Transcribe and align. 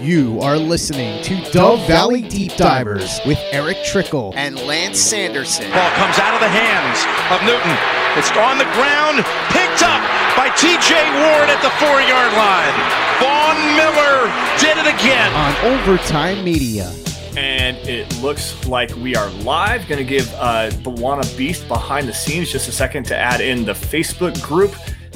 You 0.00 0.40
are 0.40 0.56
listening 0.56 1.22
to 1.24 1.50
Dove 1.50 1.86
Valley 1.86 2.22
Deep 2.22 2.56
Divers 2.56 3.20
with 3.26 3.38
Erick 3.52 3.76
Trickel. 3.84 4.32
and 4.34 4.56
Lance 4.60 4.98
Sanderson. 4.98 5.70
Ball 5.70 5.90
comes 5.90 6.18
out 6.18 6.32
of 6.34 6.40
the 6.40 6.48
hands 6.48 6.98
of 7.30 7.40
Newton. 7.44 7.76
It's 8.16 8.30
on 8.32 8.56
the 8.56 8.64
ground, 8.72 9.18
picked 9.52 9.82
up 9.82 10.00
by 10.36 10.48
TJ 10.56 10.94
Ward 11.20 11.50
at 11.50 11.60
the 11.60 11.70
four 11.76 12.00
yard 12.00 12.32
line. 12.32 12.74
Von 13.20 13.56
Miller 13.76 14.32
did 14.58 14.78
it 14.78 14.88
again. 14.94 15.32
on 15.34 15.78
Overtime 15.78 16.42
Media. 16.44 16.90
and 17.36 17.76
it 17.86 18.10
looks 18.22 18.66
like 18.66 18.94
we 18.96 19.14
are 19.16 19.28
live. 19.42 19.86
Going 19.86 19.98
to 19.98 20.04
give 20.04 20.32
uh, 20.34 20.70
Bawana 20.82 21.36
Beast 21.36 21.68
behind 21.68 22.08
the 22.08 22.14
scenes 22.14 22.50
just 22.50 22.68
a 22.68 22.72
second 22.72 23.04
to 23.06 23.16
add 23.16 23.40
in 23.40 23.64
the 23.66 23.72
Facebook 23.74 24.40
group. 24.42 24.74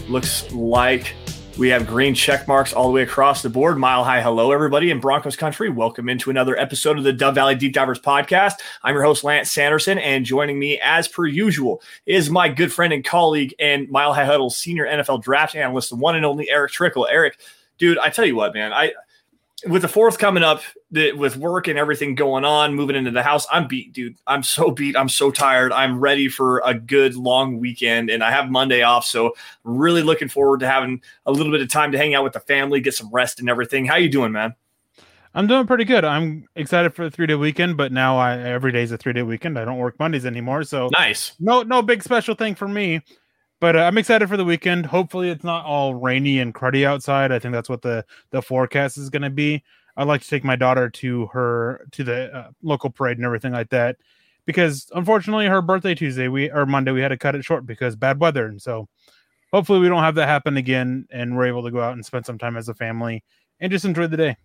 Looks 0.09 0.51
like 0.53 1.14
we 1.57 1.68
have 1.68 1.86
green 1.86 2.14
check 2.14 2.48
marks 2.48 2.73
all 2.73 2.89
the 2.89 2.93
way 2.93 3.02
across 3.02 3.43
the 3.43 3.48
board. 3.48 3.79
Mile 3.79 4.03
high 4.03 4.21
hello, 4.21 4.50
everybody 4.50 4.91
in 4.91 4.98
Broncos 4.98 5.36
country. 5.36 5.71
Welcome 5.71 6.09
into 6.09 6.30
another 6.30 6.59
episode 6.59 6.99
of 6.99 7.04
the 7.04 7.12
Dove 7.12 7.36
Valley 7.36 7.54
Deep 7.54 7.72
Divers 7.72 8.00
podcast. 8.00 8.54
I'm 8.82 8.95
your 8.95 9.04
host, 9.04 9.22
Lance 9.22 9.53
Sanderson, 9.53 9.98
and 9.98 10.25
joining 10.25 10.59
me, 10.59 10.81
as 10.82 11.07
per 11.07 11.26
usual, 11.26 11.81
is 12.07 12.29
my 12.29 12.48
good 12.48 12.72
friend 12.72 12.93
and 12.93 13.04
colleague 13.04 13.54
and 13.61 13.89
Mile 13.89 14.12
High 14.12 14.25
Huddle 14.25 14.50
senior 14.50 14.85
NFL 14.85 15.22
draft 15.22 15.54
analyst, 15.54 15.90
the 15.90 15.96
one 15.96 16.17
and 16.17 16.26
only 16.26 16.50
Erick 16.50 16.72
Trickel. 16.72 17.07
Erick, 17.07 17.39
dude, 17.79 17.98
I 17.98 18.11
tell 18.11 18.26
you 18.26 18.34
what, 18.34 18.53
man, 18.53 18.73
I 18.73 18.93
with 19.67 19.82
the 19.82 19.89
fourth 19.89 20.18
coming 20.18 20.43
up, 20.43 20.63
the, 20.91 21.13
with 21.13 21.36
work 21.36 21.68
and 21.68 21.79
everything 21.79 22.14
going 22.14 22.45
on, 22.45 22.75
moving 22.75 22.96
into 22.96 23.11
the 23.11 23.23
house, 23.23 23.46
I'm 23.50 23.67
beat, 23.68 23.93
dude. 23.93 24.17
I'm 24.27 24.43
so 24.43 24.71
beat. 24.71 24.96
I'm 24.96 25.09
so 25.09 25.31
tired. 25.31 25.73
I'm 25.73 26.00
ready 26.00 26.29
for 26.29 26.63
a 26.64 26.75
good 26.75 27.17
long 27.17 27.59
weekend, 27.59 28.11
and 28.11 28.23
I 28.23 28.31
have 28.31 28.50
Monday 28.50 28.82
off, 28.82 29.04
so 29.04 29.35
really 29.64 30.03
looking 30.03 30.29
forward 30.29 30.61
to 30.61 30.67
having 30.67 31.03
a 31.27 31.32
little 31.32 31.53
bit 31.53 31.61
of 31.63 31.68
time 31.68 31.93
to 31.93 31.99
hang 31.99 32.14
out 32.14 32.25
with 32.25 32.33
the 32.34 32.41
family, 32.41 32.81
get 32.81 32.95
some 32.95 33.11
rest 33.11 33.41
and 33.41 33.48
everything. 33.48 33.84
How 33.87 33.97
you 33.97 34.09
doing, 34.09 34.33
man? 34.33 34.55
I'm 35.37 35.48
doing 35.48 35.67
pretty 35.67 35.84
good. 35.84 36.05
I'm 36.05 36.47
excited 36.55 36.95
for 36.95 37.05
the 37.05 37.11
three 37.11 37.27
day 37.27 37.34
weekend, 37.34 37.77
but 37.77 37.91
now 37.91 38.17
I 38.19 38.39
every 38.39 38.70
day 38.70 38.83
is 38.83 38.92
a 38.92 38.97
three 38.97 39.12
day 39.12 39.23
weekend. 39.23 39.59
I 39.59 39.65
don't 39.65 39.79
work 39.79 39.98
Mondays 39.98 40.27
anymore, 40.27 40.62
so 40.62 40.89
Nice. 40.92 41.33
no 41.41 41.62
no 41.62 41.83
big 41.83 42.03
special 42.05 42.37
thing 42.37 42.55
for 42.55 42.69
me. 42.69 43.01
But 43.65 43.77
uh, 43.77 43.84
I'm 43.84 43.97
excited 43.97 44.29
for 44.29 44.37
the 44.37 44.45
weekend. 44.45 44.84
Hopefully, 44.84 45.31
it's 45.31 45.43
not 45.43 45.65
all 45.65 45.95
rainy 45.95 46.39
and 46.39 46.55
cruddy 46.55 46.84
outside. 46.84 47.33
I 47.33 47.39
think 47.39 47.55
that's 47.55 47.70
what 47.70 47.81
the 47.81 48.05
the 48.31 48.43
forecast 48.43 48.98
is 48.98 49.09
going 49.09 49.23
to 49.23 49.31
be. 49.31 49.65
I'd 49.97 50.07
like 50.07 50.20
to 50.20 50.29
take 50.29 50.45
my 50.45 50.55
daughter 50.55 50.91
to 50.91 51.29
her 51.29 51.87
to 51.92 52.05
the 52.05 52.37
uh, 52.37 52.51
local 52.62 52.91
parade 52.91 53.17
and 53.17 53.25
everything 53.25 53.53
like 53.53 53.70
that, 53.70 53.97
because 54.45 54.91
unfortunately, 54.95 55.47
her 55.47 55.62
birthday 55.62 55.95
Tuesday 55.95 56.29
we 56.29 56.51
or 56.51 56.67
Monday 56.67 56.92
we 56.92 57.01
had 57.01 57.09
to 57.09 57.17
cut 57.17 57.35
it 57.35 57.42
short 57.42 57.65
because 57.65 57.97
bad 57.97 58.20
weather, 58.20 58.45
and 58.45 58.61
so 58.61 58.87
hopefully 59.51 59.81
we 59.81 59.89
don't 59.89 60.03
have 60.03 60.17
that 60.17 60.29
happen 60.29 60.59
again, 60.59 61.07
and 61.11 61.35
we're 61.35 61.47
able 61.47 61.62
to 61.65 61.70
go 61.70 61.81
out 61.81 61.95
and 61.95 62.05
spend 62.05 62.27
some 62.27 62.37
time 62.37 62.59
as 62.59 62.69
a 62.69 62.75
family 62.75 63.25
and 63.61 63.73
just 63.73 63.87
enjoy 63.87 64.07
the 64.07 64.19
day. 64.19 64.37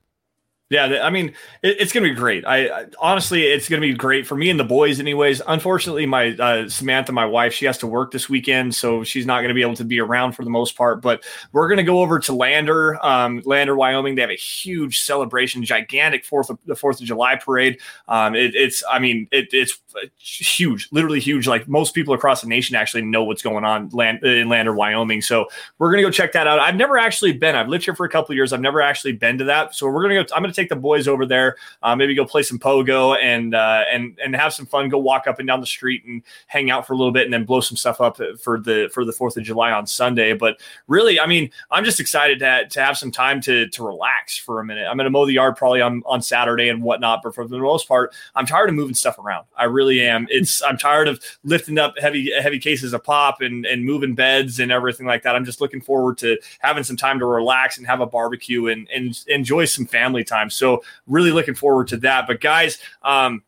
Yeah, 0.70 1.00
I 1.02 1.10
mean, 1.10 1.30
it, 1.64 1.78
it's 1.80 1.92
going 1.92 2.04
to 2.04 2.12
be 2.12 2.16
great. 2.16 2.46
I, 2.46 2.68
I 2.68 2.86
honestly, 3.00 3.44
it's 3.46 3.68
going 3.68 3.82
to 3.82 3.88
be 3.88 3.96
great 3.96 4.28
for 4.28 4.36
me 4.36 4.52
and 4.52 4.60
the 4.60 4.64
boys, 4.64 5.00
anyways. 5.00 5.42
Unfortunately, 5.48 6.06
my 6.06 6.36
uh, 6.36 6.70
Samantha, 6.70 7.12
my 7.12 7.26
wife, 7.26 7.54
she 7.54 7.66
has 7.66 7.80
to 7.80 7.88
work 7.88 8.12
this 8.12 8.30
weekend, 8.30 8.76
so 8.76 9.04
she's 9.04 9.26
not 9.26 9.38
going 9.40 9.48
to 9.48 9.56
be 9.56 9.64
able 9.64 9.76
to 9.78 9.84
be 9.84 10.00
around 10.00 10.34
for 10.34 10.44
the 10.44 10.52
most 10.52 10.78
part. 10.78 11.02
But 11.02 11.24
we're 11.54 11.68
going 11.68 11.78
to 11.78 11.84
go 11.84 12.02
over 12.02 12.20
to 12.20 12.34
Lander, 12.34 13.04
um, 13.04 13.42
Lander, 13.46 13.76
Wyoming. 13.76 14.14
They 14.14 14.22
have 14.22 14.30
a 14.30 14.36
huge 14.36 15.00
celebration, 15.00 15.64
gigantic 15.64 16.24
Fourth 16.24 16.52
of 16.52 16.60
the 16.66 16.76
Fourth 16.76 17.02
of 17.02 17.08
July 17.08 17.36
parade. 17.36 17.80
Um, 18.08 18.36
it, 18.36 18.54
it's, 18.54 18.84
I 18.92 19.00
mean, 19.00 19.28
it, 19.32 19.48
it's 19.52 19.80
huge, 20.20 20.88
literally 20.92 21.20
huge. 21.20 21.48
Like 21.48 21.68
most 21.68 21.96
people 21.96 22.14
across 22.14 22.42
the 22.42 22.48
nation 22.48 22.76
actually 22.76 23.02
know 23.02 23.24
what's 23.24 23.42
going 23.42 23.64
on 23.66 23.90
in 24.24 24.50
Lander, 24.50 24.74
Wyoming. 24.74 25.22
So 25.24 25.48
we're 25.80 25.92
gonna 25.92 26.04
go 26.04 26.12
check 26.12 26.34
that 26.34 26.46
out. 26.46 26.60
I've 26.60 26.76
never 26.76 26.98
actually 26.98 27.34
been. 27.34 27.56
I've 27.56 27.68
lived 27.70 27.86
here 27.86 27.96
for 27.96 28.06
a 28.06 28.10
couple 28.10 28.36
years. 28.36 28.54
I've 28.54 28.62
never 28.62 28.82
actually 28.82 29.14
been 29.14 29.40
to 29.40 29.46
that. 29.46 29.74
So 29.74 29.88
we're 29.90 30.04
gonna 30.04 30.24
go. 30.24 30.36
I'm 30.36 30.44
gonna 30.44 30.54
take 30.60 30.70
the 30.70 30.76
boys 30.76 31.08
over 31.08 31.26
there. 31.26 31.58
Uh, 31.82 31.96
maybe 31.96 32.16
go 32.16 32.26
play 32.26 32.44
some 32.44 32.60
pogo 32.60 33.18
and 33.22 33.56
uh, 33.56 33.84
and 33.92 34.18
and 34.24 34.36
have 34.36 34.54
some 34.54 34.66
fun. 34.66 34.90
Go 34.90 34.98
walk 34.98 35.28
up 35.28 35.40
and 35.40 35.48
down 35.48 35.60
the 35.60 35.66
street 35.66 36.04
and 36.06 36.22
hang 36.48 36.72
out 36.72 36.86
for 36.86 36.94
a 36.94 36.98
little 36.98 37.12
bit, 37.12 37.26
and 37.26 37.34
then 37.34 37.46
blow 37.46 37.62
some 37.62 37.78
stuff 37.78 38.02
up 38.02 38.20
for 38.42 38.60
the 38.60 38.90
for 38.94 39.06
the 39.06 39.14
Fourth 39.14 39.38
of 39.38 39.44
July 39.44 39.72
on 39.72 39.88
Sunday. 39.88 40.34
But 40.34 40.60
really, 40.88 41.20
I 41.20 41.26
mean, 41.26 41.50
I'm 41.72 41.86
just 41.86 42.00
excited 42.00 42.40
to 42.40 42.68
to 42.70 42.82
have 42.82 42.98
some 42.98 43.12
time 43.12 43.42
to 43.42 43.68
to 43.70 43.86
relax 43.86 44.38
for 44.38 44.60
a 44.60 44.66
minute. 44.66 44.88
I'm 44.90 44.98
gonna 44.98 45.10
mow 45.10 45.26
the 45.26 45.34
yard 45.34 45.56
probably 45.56 45.82
on 45.82 46.04
on 46.06 46.22
Saturday 46.22 46.70
and 46.70 46.84
whatnot. 46.84 47.22
But 47.24 47.36
for 47.36 47.48
the 47.48 47.60
most 47.60 47.88
part, 47.88 48.14
I'm 48.36 48.46
tired 48.46 48.70
of 48.70 48.76
moving 48.76 48.96
stuff 48.96 49.18
around. 49.20 49.46
I 49.58 49.66
really 49.66 50.02
am. 50.02 50.28
It's 50.30 50.62
I'm 50.64 50.78
tired 50.78 51.08
of 51.08 51.24
lifting 51.44 51.78
up 51.78 51.98
heavy 52.00 52.32
heavy 52.40 52.60
cases 52.60 52.94
of 52.94 53.04
pop 53.04 53.42
and 53.42 53.66
and 53.66 53.86
moving 53.86 54.16
beds 54.16 54.60
and 54.60 54.72
everything 54.72 55.06
like 55.06 55.24
that. 55.24 55.36
I'm 55.36 55.46
just 55.46 55.62
looking 55.62 55.82
forward 55.82 56.18
to 56.20 56.38
having 56.60 56.84
some 56.84 56.98
time 56.98 57.20
to 57.20 57.26
relax 57.26 57.78
and 57.78 57.88
have 57.88 58.02
a 58.02 58.06
barbecue 58.06 58.68
and 58.68 58.88
and 58.94 59.20
enjoy 59.28 59.66
some 59.66 59.86
family 59.86 60.24
time. 60.24 60.49
So 60.50 60.84
really 61.08 61.32
looking 61.32 61.56
forward 61.56 61.88
to 61.90 61.98
that. 61.98 62.28
But 62.28 62.42
guys, 62.42 62.80
um, 63.02 63.44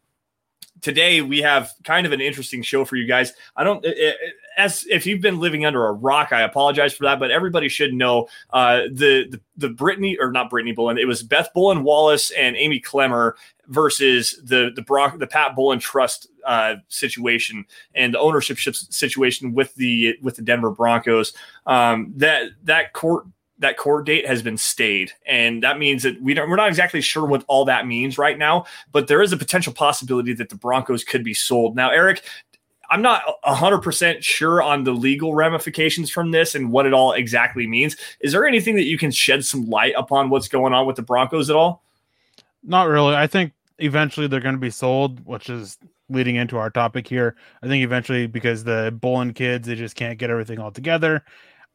today 0.81 1.21
we 1.21 1.39
have 1.39 1.71
kind 1.83 2.05
of 2.05 2.11
an 2.11 2.21
interesting 2.21 2.61
show 2.61 2.85
for 2.85 2.95
you 2.95 3.07
guys. 3.07 3.33
I 3.55 3.63
don't. 3.63 3.83
It, 3.85 3.97
it, 3.97 4.17
as 4.57 4.85
if 4.89 5.05
you've 5.05 5.21
been 5.21 5.39
living 5.39 5.65
under 5.65 5.87
a 5.87 5.93
rock, 5.93 6.33
I 6.33 6.41
apologize 6.41 6.93
for 6.93 7.05
that, 7.05 7.19
but 7.19 7.31
everybody 7.31 7.69
should 7.69 7.93
know 7.93 8.27
uh, 8.51 8.81
the, 8.91 9.27
the 9.29 9.39
the 9.57 9.69
Brittany 9.69 10.17
or 10.19 10.31
not 10.31 10.49
Brittany 10.49 10.73
Bowlen. 10.73 10.97
It 10.97 11.07
was 11.07 11.23
Beth 11.23 11.49
Bowlen 11.53 11.83
Wallace 11.83 12.31
and 12.31 12.57
Amie 12.57 12.81
Klemmer 12.81 13.33
versus 13.67 14.39
the 14.43 14.71
the 14.75 14.81
Brock 14.81 15.17
the 15.17 15.27
Pat 15.27 15.55
Bowlen 15.55 15.79
Trust 15.79 16.27
uh, 16.45 16.75
situation 16.89 17.65
and 17.95 18.13
the 18.13 18.19
ownership 18.19 18.59
situation 18.59 19.53
with 19.53 19.73
the 19.75 20.17
with 20.21 20.35
the 20.35 20.41
Denver 20.41 20.71
Broncos. 20.71 21.33
Um, 21.65 22.13
that 22.17 22.49
that 22.63 22.93
court 22.93 23.25
that 23.61 23.77
court 23.77 24.05
date 24.05 24.27
has 24.27 24.41
been 24.41 24.57
stayed, 24.57 25.11
and 25.25 25.63
that 25.63 25.79
means 25.79 26.03
that 26.03 26.21
we 26.21 26.33
don't 26.33 26.49
we're 26.49 26.55
not 26.57 26.67
exactly 26.67 27.01
sure 27.01 27.25
what 27.25 27.45
all 27.47 27.65
that 27.65 27.87
means 27.87 28.17
right 28.17 28.37
now. 28.37 28.65
But 28.91 29.07
there 29.07 29.21
is 29.21 29.31
a 29.31 29.37
potential 29.37 29.73
possibility 29.73 30.33
that 30.33 30.49
the 30.49 30.55
Broncos 30.55 31.03
could 31.03 31.23
be 31.23 31.33
sold. 31.33 31.75
Now, 31.75 31.89
Erick, 31.89 32.23
I'm 32.91 33.01
not 33.01 33.23
100% 33.45 34.21
sure 34.21 34.61
on 34.61 34.83
the 34.83 34.91
legal 34.91 35.33
ramifications 35.33 36.11
from 36.11 36.31
this 36.31 36.55
and 36.55 36.71
what 36.71 36.85
it 36.85 36.93
all 36.93 37.13
exactly 37.13 37.65
means. 37.65 37.95
Is 38.19 38.33
there 38.33 38.45
anything 38.45 38.75
that 38.75 38.83
you 38.83 38.97
can 38.97 39.11
shed 39.11 39.45
some 39.45 39.69
light 39.69 39.93
upon 39.97 40.29
what's 40.29 40.49
going 40.49 40.73
on 40.73 40.85
with 40.85 40.97
the 40.97 41.01
Broncos 41.01 41.49
at 41.49 41.55
all? 41.55 41.83
Not 42.63 42.89
really. 42.89 43.15
I 43.15 43.27
think 43.27 43.53
eventually 43.77 44.27
they're 44.27 44.41
going 44.41 44.55
to 44.55 44.61
be 44.61 44.69
sold, 44.69 45.25
which 45.25 45.49
is 45.49 45.77
leading 46.09 46.35
into 46.35 46.57
our 46.57 46.69
topic 46.69 47.07
here. 47.07 47.35
I 47.63 47.67
think 47.67 47.83
eventually 47.83 48.27
because 48.27 48.65
the 48.65 48.95
Bowlen 48.99 49.33
kids 49.33 49.67
they 49.67 49.75
just 49.75 49.95
can't 49.95 50.19
get 50.19 50.29
everything 50.29 50.59
all 50.59 50.71
together. 50.71 51.23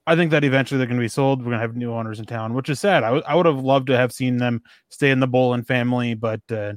I 0.07 0.15
think 0.15 0.31
that 0.31 0.45
eventually 0.45 0.79
they're 0.79 0.87
going 0.87 0.99
to 0.99 1.05
be 1.05 1.09
sold. 1.09 1.41
We're 1.41 1.47
going 1.47 1.57
to 1.57 1.61
have 1.61 1.77
new 1.77 1.93
owners 1.93 2.21
in 2.21 2.27
town, 2.27 2.55
which 2.55 2.69
is 2.69 2.79
sad. 2.79 3.03
I, 3.03 3.09
w- 3.09 3.25
I 3.27 3.35
would 3.35 3.47
have 3.47 3.59
loved 3.59 3.89
to 3.89 3.97
have 3.97 4.13
seen 4.13 4.37
them 4.37 4.63
stay 4.89 5.11
in 5.11 5.19
the 5.19 5.27
Bowlen 5.27 5.65
family, 5.65 6.15
but 6.15 6.41
uh, 6.51 6.75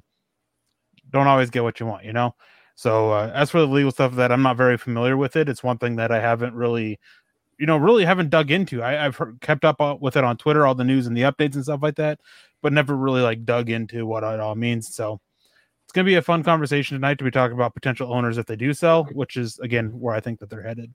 don't 1.11 1.27
always 1.27 1.49
get 1.49 1.63
what 1.63 1.79
you 1.79 1.85
want, 1.85 2.05
you 2.05 2.13
know. 2.13 2.35
So 2.75 3.11
uh, 3.11 3.31
as 3.35 3.51
for 3.51 3.59
the 3.59 3.67
legal 3.67 3.91
stuff, 3.91 4.15
that 4.15 4.31
I'm 4.31 4.41
not 4.41 4.57
very 4.57 4.77
familiar 4.77 5.17
with 5.17 5.35
it. 5.35 5.49
It's 5.49 5.63
one 5.63 5.77
thing 5.77 5.97
that 5.97 6.11
I 6.11 6.19
haven't 6.19 6.55
really, 6.55 6.99
you 7.59 7.65
know, 7.65 7.77
really 7.77 8.05
haven't 8.05 8.29
dug 8.29 8.51
into. 8.51 8.81
I, 8.81 9.05
I've 9.05 9.17
heard, 9.17 9.39
kept 9.41 9.65
up 9.65 9.79
with 10.01 10.15
it 10.15 10.23
on 10.23 10.37
Twitter, 10.37 10.65
all 10.65 10.75
the 10.75 10.83
news 10.83 11.05
and 11.05 11.15
the 11.15 11.23
updates 11.23 11.55
and 11.55 11.63
stuff 11.63 11.81
like 11.83 11.95
that, 11.95 12.19
but 12.61 12.73
never 12.73 12.95
really 12.95 13.21
like 13.21 13.45
dug 13.45 13.69
into 13.69 14.05
what 14.05 14.23
it 14.23 14.39
all 14.39 14.55
means. 14.55 14.95
So 14.95 15.19
it's 15.83 15.91
going 15.91 16.05
to 16.05 16.09
be 16.09 16.15
a 16.15 16.21
fun 16.21 16.41
conversation 16.41 16.95
tonight 16.95 17.17
to 17.17 17.23
be 17.23 17.31
talking 17.31 17.55
about 17.55 17.73
potential 17.73 18.13
owners 18.13 18.37
if 18.37 18.45
they 18.45 18.55
do 18.55 18.73
sell, 18.73 19.03
which 19.05 19.37
is 19.37 19.59
again 19.59 19.89
where 19.99 20.15
I 20.15 20.19
think 20.19 20.39
that 20.39 20.49
they're 20.49 20.63
headed. 20.63 20.93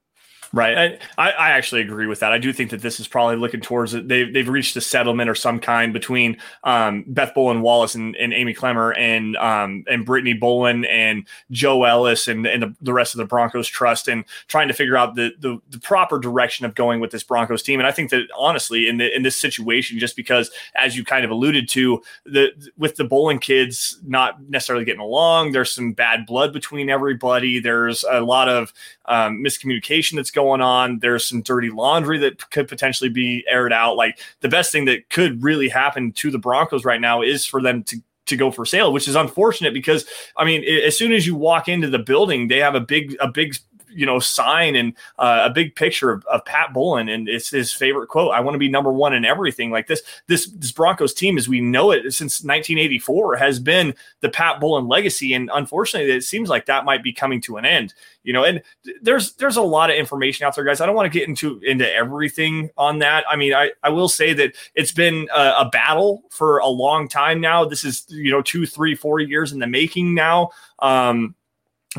Right. 0.52 1.00
I, 1.18 1.30
I 1.30 1.50
actually 1.50 1.80
agree 1.80 2.06
with 2.06 2.20
that. 2.20 2.32
I 2.32 2.38
do 2.38 2.52
think 2.52 2.70
that 2.70 2.82
this 2.82 3.00
is 3.00 3.08
probably 3.08 3.36
looking 3.36 3.60
towards 3.60 3.94
it. 3.94 4.08
They've, 4.08 4.32
they've 4.32 4.48
reached 4.48 4.76
a 4.76 4.80
settlement 4.80 5.30
or 5.30 5.34
some 5.34 5.58
kind 5.58 5.92
between 5.92 6.36
um, 6.62 7.04
Beth 7.06 7.34
Bowlen 7.34 7.60
Wallace 7.60 7.94
and, 7.94 8.14
and 8.16 8.32
Amie 8.32 8.54
Klemmer 8.54 8.96
and 8.96 9.36
um, 9.36 9.84
and 9.88 10.04
Brittany 10.04 10.32
Bowlen 10.32 10.84
and 10.84 11.26
Joe 11.50 11.84
Ellis 11.84 12.28
and, 12.28 12.46
and 12.46 12.62
the, 12.62 12.74
the 12.80 12.92
rest 12.92 13.14
of 13.14 13.18
the 13.18 13.24
Broncos 13.24 13.68
trust 13.68 14.08
and 14.08 14.24
trying 14.48 14.68
to 14.68 14.74
figure 14.74 14.96
out 14.96 15.14
the, 15.14 15.32
the, 15.38 15.60
the 15.70 15.78
proper 15.78 16.18
direction 16.18 16.66
of 16.66 16.74
going 16.74 17.00
with 17.00 17.10
this 17.10 17.22
Broncos 17.22 17.62
team. 17.62 17.80
And 17.80 17.86
I 17.86 17.92
think 17.92 18.10
that 18.10 18.26
honestly, 18.36 18.88
in 18.88 18.98
the 18.98 19.14
in 19.14 19.22
this 19.22 19.40
situation, 19.40 19.98
just 19.98 20.16
because 20.16 20.50
as 20.76 20.96
you 20.96 21.04
kind 21.04 21.24
of 21.24 21.30
alluded 21.30 21.68
to, 21.70 22.02
the 22.24 22.50
with 22.76 22.96
the 22.96 23.04
Bowlen 23.04 23.38
kids 23.38 23.98
not 24.04 24.42
necessarily 24.48 24.84
getting 24.84 25.00
along, 25.00 25.52
there's 25.52 25.72
some 25.72 25.92
bad 25.92 26.26
blood 26.26 26.52
between 26.52 26.90
everybody. 26.90 27.60
There's 27.60 28.04
a 28.04 28.20
lot 28.20 28.48
of 28.48 28.72
um, 29.06 29.42
miscommunication 29.42 30.16
that's 30.16 30.30
going 30.34 30.60
on. 30.60 30.98
There's 30.98 31.26
some 31.26 31.42
dirty 31.42 31.70
laundry 31.70 32.18
that 32.18 32.50
could 32.50 32.68
potentially 32.68 33.10
be 33.10 33.44
aired 33.48 33.72
out. 33.72 33.96
Like 33.96 34.18
the 34.40 34.48
best 34.48 34.72
thing 34.72 34.84
that 34.86 35.08
could 35.08 35.42
really 35.42 35.68
happen 35.68 36.12
to 36.12 36.30
the 36.30 36.38
Broncos 36.38 36.84
right 36.84 37.00
now 37.00 37.22
is 37.22 37.46
for 37.46 37.62
them 37.62 37.82
to 37.84 37.96
to 38.26 38.36
go 38.36 38.50
for 38.50 38.64
sale, 38.64 38.92
which 38.92 39.06
is 39.06 39.16
unfortunate 39.16 39.74
because 39.74 40.06
I 40.36 40.44
mean, 40.44 40.64
as 40.64 40.96
soon 40.96 41.12
as 41.12 41.26
you 41.26 41.34
walk 41.34 41.68
into 41.68 41.88
the 41.88 41.98
building, 41.98 42.48
they 42.48 42.58
have 42.58 42.74
a 42.74 42.80
big 42.80 43.16
a 43.20 43.28
big 43.28 43.56
you 43.94 44.06
know 44.06 44.18
sign 44.18 44.76
and 44.76 44.94
uh, 45.18 45.42
a 45.44 45.50
big 45.50 45.74
picture 45.74 46.10
of, 46.10 46.24
of 46.26 46.44
Pat 46.44 46.72
Bowlen, 46.72 47.08
and 47.08 47.28
it's 47.28 47.50
his 47.50 47.72
favorite 47.72 48.08
quote. 48.08 48.32
I 48.32 48.40
want 48.40 48.54
to 48.54 48.58
be 48.58 48.68
number 48.68 48.92
one 48.92 49.14
in 49.14 49.24
everything. 49.24 49.70
Like 49.70 49.86
this, 49.86 50.02
this 50.26 50.46
this 50.46 50.72
Broncos 50.72 51.14
team, 51.14 51.38
as 51.38 51.48
we 51.48 51.60
know 51.60 51.90
it 51.90 52.02
since 52.12 52.42
1984, 52.42 53.36
has 53.36 53.58
been 53.60 53.94
the 54.20 54.28
Pat 54.28 54.60
Bowlen 54.60 54.88
legacy, 54.88 55.34
and 55.34 55.50
unfortunately, 55.52 56.12
it 56.12 56.22
seems 56.22 56.48
like 56.48 56.66
that 56.66 56.84
might 56.84 57.02
be 57.02 57.12
coming 57.12 57.40
to 57.42 57.56
an 57.56 57.64
end. 57.64 57.94
You 58.22 58.32
know, 58.32 58.44
and 58.44 58.62
there's 59.02 59.34
there's 59.34 59.56
a 59.56 59.62
lot 59.62 59.90
of 59.90 59.96
information 59.96 60.46
out 60.46 60.54
there, 60.54 60.64
guys. 60.64 60.80
I 60.80 60.86
don't 60.86 60.96
want 60.96 61.12
to 61.12 61.18
get 61.18 61.28
into 61.28 61.60
into 61.62 61.90
everything 61.92 62.70
on 62.76 63.00
that. 63.00 63.24
I 63.28 63.36
mean, 63.36 63.52
I 63.54 63.72
I 63.82 63.90
will 63.90 64.08
say 64.08 64.32
that 64.34 64.54
it's 64.74 64.92
been 64.92 65.28
a, 65.34 65.54
a 65.60 65.68
battle 65.70 66.22
for 66.30 66.58
a 66.58 66.68
long 66.68 67.08
time 67.08 67.40
now. 67.40 67.64
This 67.64 67.84
is 67.84 68.06
you 68.08 68.30
know 68.30 68.42
two, 68.42 68.66
three, 68.66 68.94
four 68.94 69.20
years 69.20 69.52
in 69.52 69.58
the 69.58 69.66
making 69.66 70.14
now. 70.14 70.50
Um, 70.78 71.34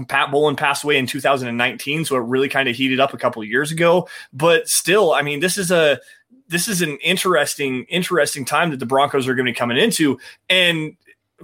Pat 0.04 0.32
Bowlen 0.32 0.58
passed 0.58 0.84
away 0.84 0.98
in 0.98 1.08
2019, 1.08 2.06
so 2.06 2.16
it 2.16 2.20
really 2.20 2.50
kind 2.50 2.68
of 2.68 2.76
heated 2.76 3.00
up 3.00 3.14
a 3.14 3.18
couple 3.18 3.44
years 3.44 3.72
ago. 3.72 4.10
But 4.34 4.68
still, 4.68 5.14
I 5.14 5.22
mean, 5.22 5.40
this 5.40 5.58
is 5.58 5.72
a 5.72 6.00
this 6.48 6.68
is 6.68 6.82
an 6.82 6.98
interesting 6.98 7.86
interesting 7.86 8.46
time 8.46 8.72
that 8.72 8.80
the 8.80 8.86
Broncos 8.86 9.28
are 9.28 9.36
going 9.36 9.46
to 9.46 9.52
be 9.52 9.56
coming 9.56 9.78
into, 9.78 10.20
and 10.50 10.98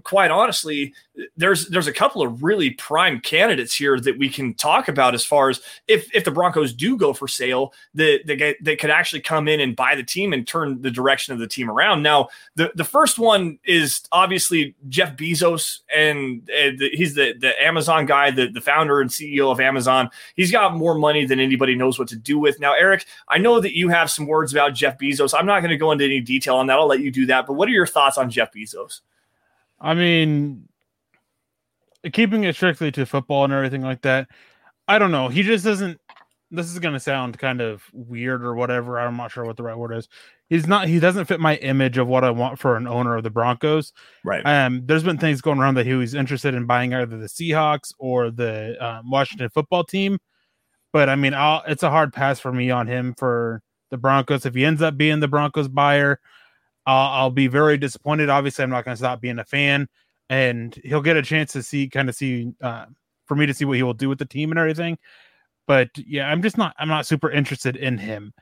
quite 0.03 0.31
honestly, 0.31 0.93
there's 1.35 1.67
there's 1.67 1.87
a 1.87 1.93
couple 1.93 2.21
of 2.21 2.43
really 2.43 2.71
prime 2.71 3.19
candidates 3.19 3.75
here 3.75 3.99
that 3.99 4.17
we 4.17 4.29
can 4.29 4.53
talk 4.53 4.87
about 4.87 5.13
as 5.13 5.25
far 5.25 5.49
as 5.49 5.59
if 5.87 6.13
if 6.15 6.23
the 6.23 6.31
Broncos 6.31 6.73
do 6.73 6.97
go 6.97 7.13
for 7.13 7.27
sale, 7.27 7.73
that 7.93 8.21
that, 8.25 8.55
that 8.61 8.79
could 8.79 8.89
actually 8.89 9.21
come 9.21 9.47
in 9.47 9.59
and 9.59 9.75
buy 9.75 9.95
the 9.95 10.03
team 10.03 10.33
and 10.33 10.47
turn 10.47 10.81
the 10.81 10.91
direction 10.91 11.33
of 11.33 11.39
the 11.39 11.47
team 11.47 11.69
around. 11.69 12.01
Now, 12.03 12.29
the 12.55 12.71
the 12.75 12.83
first 12.83 13.19
one 13.19 13.59
is 13.65 14.01
obviously 14.11 14.75
Jeff 14.87 15.17
Bezos, 15.17 15.79
and, 15.93 16.49
and 16.49 16.79
the, 16.79 16.89
he's 16.93 17.15
the 17.15 17.33
the 17.39 17.61
Amazon 17.61 18.05
guy, 18.05 18.31
the 18.31 18.47
the 18.47 18.61
founder 18.61 19.01
and 19.01 19.09
CEO 19.09 19.51
of 19.51 19.59
Amazon. 19.59 20.09
He's 20.35 20.51
got 20.51 20.75
more 20.75 20.95
money 20.95 21.25
than 21.25 21.39
anybody 21.39 21.75
knows 21.75 21.99
what 21.99 22.07
to 22.09 22.15
do 22.15 22.39
with. 22.39 22.59
Now, 22.59 22.73
Erick, 22.73 23.05
I 23.27 23.37
know 23.37 23.59
that 23.59 23.75
you 23.75 23.89
have 23.89 24.09
some 24.09 24.25
words 24.25 24.53
about 24.53 24.73
Jeff 24.73 24.97
Bezos. 24.97 25.37
I'm 25.37 25.45
not 25.45 25.59
going 25.59 25.71
to 25.71 25.77
go 25.77 25.91
into 25.91 26.05
any 26.05 26.21
detail 26.21 26.55
on 26.55 26.67
that. 26.67 26.79
I'll 26.79 26.87
let 26.87 27.01
you 27.01 27.11
do 27.11 27.25
that. 27.27 27.45
But 27.45 27.53
what 27.53 27.67
are 27.67 27.73
your 27.73 27.87
thoughts 27.87 28.17
on 28.17 28.29
Jeff 28.29 28.53
Bezos? 28.53 29.01
I 29.81 29.93
mean, 29.95 30.67
keeping 32.13 32.43
it 32.43 32.55
strictly 32.55 32.91
to 32.93 33.05
football 33.05 33.43
and 33.43 33.53
everything 33.53 33.81
like 33.81 34.01
that, 34.03 34.27
I 34.87 34.99
don't 34.99 35.11
know. 35.11 35.27
He 35.27 35.43
just 35.43 35.65
doesn't. 35.65 35.99
This 36.53 36.69
is 36.69 36.79
going 36.79 36.93
to 36.93 36.99
sound 36.99 37.39
kind 37.39 37.61
of 37.61 37.81
weird 37.93 38.43
or 38.43 38.53
whatever. 38.55 38.99
I'm 38.99 39.15
not 39.15 39.31
sure 39.31 39.45
what 39.45 39.55
the 39.55 39.63
right 39.63 39.77
word 39.77 39.93
is. 39.93 40.09
He's 40.49 40.67
not. 40.67 40.87
He 40.87 40.99
doesn't 40.99 41.25
fit 41.25 41.39
my 41.39 41.55
image 41.55 41.97
of 41.97 42.07
what 42.07 42.25
I 42.25 42.29
want 42.29 42.59
for 42.59 42.75
an 42.75 42.87
owner 42.87 43.15
of 43.15 43.23
the 43.23 43.29
Broncos. 43.29 43.93
Right. 44.25 44.45
Um. 44.45 44.81
There's 44.85 45.03
been 45.03 45.17
things 45.17 45.41
going 45.41 45.59
around 45.59 45.75
that 45.75 45.85
he 45.85 45.93
was 45.93 46.13
interested 46.13 46.53
in 46.53 46.65
buying 46.65 46.93
either 46.93 47.17
the 47.17 47.27
Seahawks 47.27 47.93
or 47.99 48.31
the 48.31 48.75
um, 48.85 49.09
Washington 49.09 49.49
Football 49.49 49.85
Team, 49.85 50.19
but 50.91 51.07
I 51.07 51.15
mean, 51.15 51.33
I'll, 51.33 51.63
it's 51.67 51.83
a 51.83 51.89
hard 51.89 52.11
pass 52.11 52.39
for 52.39 52.51
me 52.51 52.69
on 52.69 52.85
him 52.85 53.15
for 53.17 53.61
the 53.89 53.97
Broncos. 53.97 54.45
If 54.45 54.53
he 54.53 54.65
ends 54.65 54.81
up 54.81 54.97
being 54.97 55.21
the 55.21 55.27
Broncos 55.29 55.69
buyer, 55.69 56.19
I'll, 56.85 57.29
be 57.29 57.47
very 57.47 57.77
disappointed. 57.77 58.29
Obviously, 58.29 58.63
I'm 58.63 58.69
not 58.69 58.85
going 58.85 58.95
to 58.95 58.99
stop 58.99 59.21
being 59.21 59.39
a 59.39 59.45
fan, 59.45 59.87
and 60.29 60.75
he'll 60.83 61.01
get 61.01 61.17
a 61.17 61.21
chance 61.21 61.53
to 61.53 61.63
see, 61.63 61.87
kind 61.87 62.09
of 62.09 62.15
see, 62.15 62.53
uh, 62.61 62.85
for 63.25 63.35
me 63.35 63.45
to 63.45 63.53
see 63.53 63.65
what 63.65 63.77
he 63.77 63.83
will 63.83 63.93
do 63.93 64.09
with 64.09 64.19
the 64.19 64.25
team 64.25 64.51
and 64.51 64.59
everything. 64.59 64.97
But 65.67 65.89
yeah, 65.95 66.29
I'm 66.29 66.41
just 66.41 66.57
not, 66.57 66.75
I'm 66.79 66.87
not 66.87 67.05
super 67.05 67.29
interested 67.29 67.75
in 67.75 67.97
him 67.97 68.33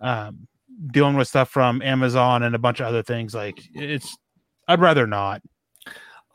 um, 0.00 0.46
dealing 0.92 1.16
with 1.16 1.28
stuff 1.28 1.50
from 1.50 1.82
Amazon 1.82 2.42
and 2.42 2.54
a 2.54 2.58
bunch 2.58 2.80
of 2.80 2.86
other 2.86 3.02
things. 3.02 3.34
Like 3.34 3.60
it's, 3.74 4.16
I'd 4.68 4.80
rather 4.80 5.06
not. 5.06 5.42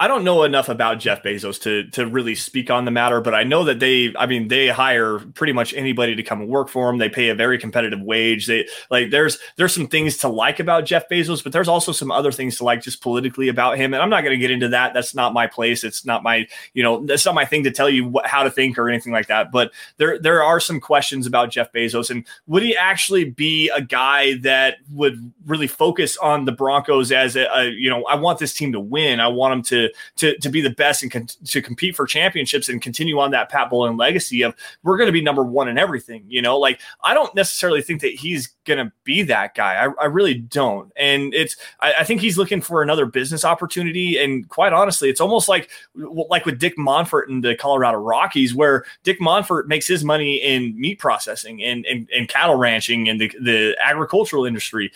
I 0.03 0.07
don't 0.09 0.25
know 0.25 0.43
enough 0.43 0.67
about 0.67 0.99
Jeff 0.99 1.23
Bezos 1.23 1.61
to 1.61 1.89
to 1.91 2.05
really 2.05 2.35
speak 2.35 2.69
on 2.69 2.83
the 2.83 2.91
matter, 2.91 3.21
but 3.21 3.33
I 3.33 3.43
know 3.43 3.63
that 3.63 3.79
they, 3.79 4.13
I 4.17 4.25
mean, 4.25 4.49
they 4.49 4.67
hire 4.67 5.19
pretty 5.19 5.53
much 5.53 5.73
anybody 5.73 6.13
to 6.13 6.23
come 6.23 6.41
and 6.41 6.49
work 6.49 6.67
for 6.67 6.87
them. 6.87 6.97
They 6.97 7.07
pay 7.07 7.29
a 7.29 7.35
very 7.35 7.57
competitive 7.57 8.01
wage. 8.01 8.45
They 8.45 8.67
like 8.91 9.11
there's 9.11 9.39
there's 9.55 9.73
some 9.73 9.87
things 9.87 10.17
to 10.17 10.27
like 10.27 10.59
about 10.59 10.83
Jeff 10.83 11.07
Bezos, 11.07 11.41
but 11.41 11.53
there's 11.53 11.69
also 11.69 11.93
some 11.93 12.11
other 12.11 12.33
things 12.33 12.57
to 12.57 12.65
like 12.65 12.81
just 12.81 13.01
politically 13.01 13.47
about 13.47 13.77
him. 13.77 13.93
And 13.93 14.03
I'm 14.03 14.09
not 14.09 14.25
going 14.25 14.37
to 14.37 14.37
get 14.37 14.51
into 14.51 14.67
that. 14.67 14.93
That's 14.93 15.15
not 15.15 15.31
my 15.31 15.47
place. 15.47 15.85
It's 15.85 16.05
not 16.05 16.21
my, 16.21 16.47
you 16.73 16.83
know, 16.83 17.05
that's 17.05 17.25
not 17.25 17.33
my 17.33 17.45
thing 17.45 17.63
to 17.63 17.71
tell 17.71 17.89
you 17.89 18.05
what, 18.05 18.25
how 18.25 18.43
to 18.43 18.51
think 18.51 18.77
or 18.77 18.89
anything 18.89 19.13
like 19.13 19.27
that. 19.27 19.53
But 19.53 19.71
there 19.95 20.19
there 20.19 20.43
are 20.43 20.59
some 20.59 20.81
questions 20.81 21.27
about 21.27 21.49
Jeff 21.49 21.71
Bezos 21.71 22.09
and 22.09 22.27
would 22.47 22.63
he 22.63 22.75
actually 22.75 23.23
be 23.23 23.69
a 23.69 23.79
guy 23.79 24.33
that 24.39 24.79
would 24.91 25.31
really 25.45 25.67
focus 25.67 26.17
on 26.17 26.43
the 26.43 26.51
Broncos 26.51 27.13
as 27.13 27.37
a, 27.37 27.45
a 27.55 27.69
you 27.69 27.89
know, 27.89 28.03
I 28.03 28.15
want 28.15 28.39
this 28.39 28.53
team 28.53 28.73
to 28.73 28.81
win. 28.81 29.21
I 29.21 29.29
want 29.29 29.53
them 29.53 29.63
to 29.63 29.92
to 30.17 30.37
to 30.37 30.49
be 30.49 30.61
the 30.61 30.69
best 30.69 31.03
and 31.03 31.11
con- 31.11 31.27
to 31.45 31.61
compete 31.61 31.95
for 31.95 32.05
championships 32.05 32.69
and 32.69 32.81
continue 32.81 33.19
on 33.19 33.31
that 33.31 33.49
Pat 33.49 33.69
Bowlen 33.69 33.97
legacy 33.97 34.41
of 34.41 34.55
we're 34.83 34.97
going 34.97 35.07
to 35.07 35.13
be 35.13 35.21
number 35.21 35.43
one 35.43 35.67
in 35.67 35.77
everything. 35.77 36.23
You 36.27 36.41
know, 36.41 36.57
like 36.57 36.79
I 37.03 37.13
don't 37.13 37.33
necessarily 37.35 37.81
think 37.81 38.01
that 38.01 38.13
he's 38.13 38.53
going 38.65 38.85
to 38.85 38.91
be 39.03 39.23
that 39.23 39.55
guy. 39.55 39.85
I, 39.85 39.89
I, 40.01 40.05
really 40.05 40.35
don't. 40.35 40.91
And 40.95 41.33
it's 41.33 41.57
I, 41.79 41.93
I, 41.99 42.03
think 42.03 42.21
he's 42.21 42.37
looking 42.37 42.61
for 42.61 42.81
another 42.81 43.05
business 43.05 43.43
opportunity. 43.43 44.17
And 44.17 44.47
quite 44.47 44.73
honestly, 44.73 45.09
it's 45.09 45.21
almost 45.21 45.49
like 45.49 45.69
like 45.95 46.45
with 46.45 46.59
Dick 46.59 46.77
Monfort 46.77 47.27
and 47.27 47.43
the 47.43 47.55
Colorado 47.55 47.97
Rockies, 47.97 48.55
where 48.55 48.85
Dick 49.03 49.19
Monfort 49.19 49.67
makes 49.67 49.87
his 49.87 50.03
money 50.03 50.35
in 50.35 50.79
meat 50.79 50.99
processing 50.99 51.61
and 51.63 51.85
and, 51.85 52.09
and 52.15 52.27
cattle 52.27 52.55
ranching 52.55 53.09
and 53.09 53.19
the, 53.19 53.31
the 53.41 53.75
agricultural 53.83 54.45
industry 54.45 54.91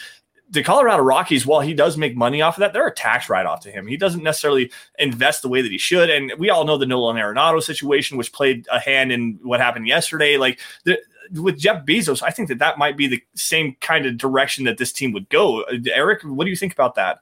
the 0.49 0.63
Colorado 0.63 1.03
Rockies, 1.03 1.45
while 1.45 1.61
he 1.61 1.73
does 1.73 1.97
make 1.97 2.15
money 2.15 2.41
off 2.41 2.57
of 2.57 2.61
that, 2.61 2.73
they're 2.73 2.87
a 2.87 2.93
tax 2.93 3.29
write 3.29 3.45
off 3.45 3.61
to 3.61 3.71
him. 3.71 3.87
He 3.87 3.97
doesn't 3.97 4.23
necessarily 4.23 4.71
invest 4.97 5.41
the 5.41 5.49
way 5.49 5.61
that 5.61 5.71
he 5.71 5.77
should. 5.77 6.09
And 6.09 6.31
we 6.37 6.49
all 6.49 6.65
know 6.65 6.77
the 6.77 6.85
Nolan 6.85 7.17
Arenado 7.17 7.61
situation, 7.61 8.17
which 8.17 8.31
played 8.31 8.65
a 8.71 8.79
hand 8.79 9.11
in 9.11 9.39
what 9.41 9.59
happened 9.59 9.87
yesterday. 9.87 10.37
Like 10.37 10.59
the, 10.85 10.99
with 11.33 11.57
Jeff 11.57 11.85
Bezos, 11.85 12.23
I 12.23 12.29
think 12.29 12.47
that 12.47 12.59
that 12.59 12.77
might 12.77 12.95
be 12.95 13.07
the 13.07 13.21
same 13.35 13.75
kind 13.81 14.05
of 14.05 14.17
direction 14.17 14.63
that 14.65 14.77
this 14.77 14.93
team 14.93 15.11
would 15.11 15.27
go. 15.29 15.63
Erick, 15.91 16.21
what 16.23 16.45
do 16.45 16.49
you 16.49 16.55
think 16.55 16.73
about 16.73 16.95
that? 16.95 17.19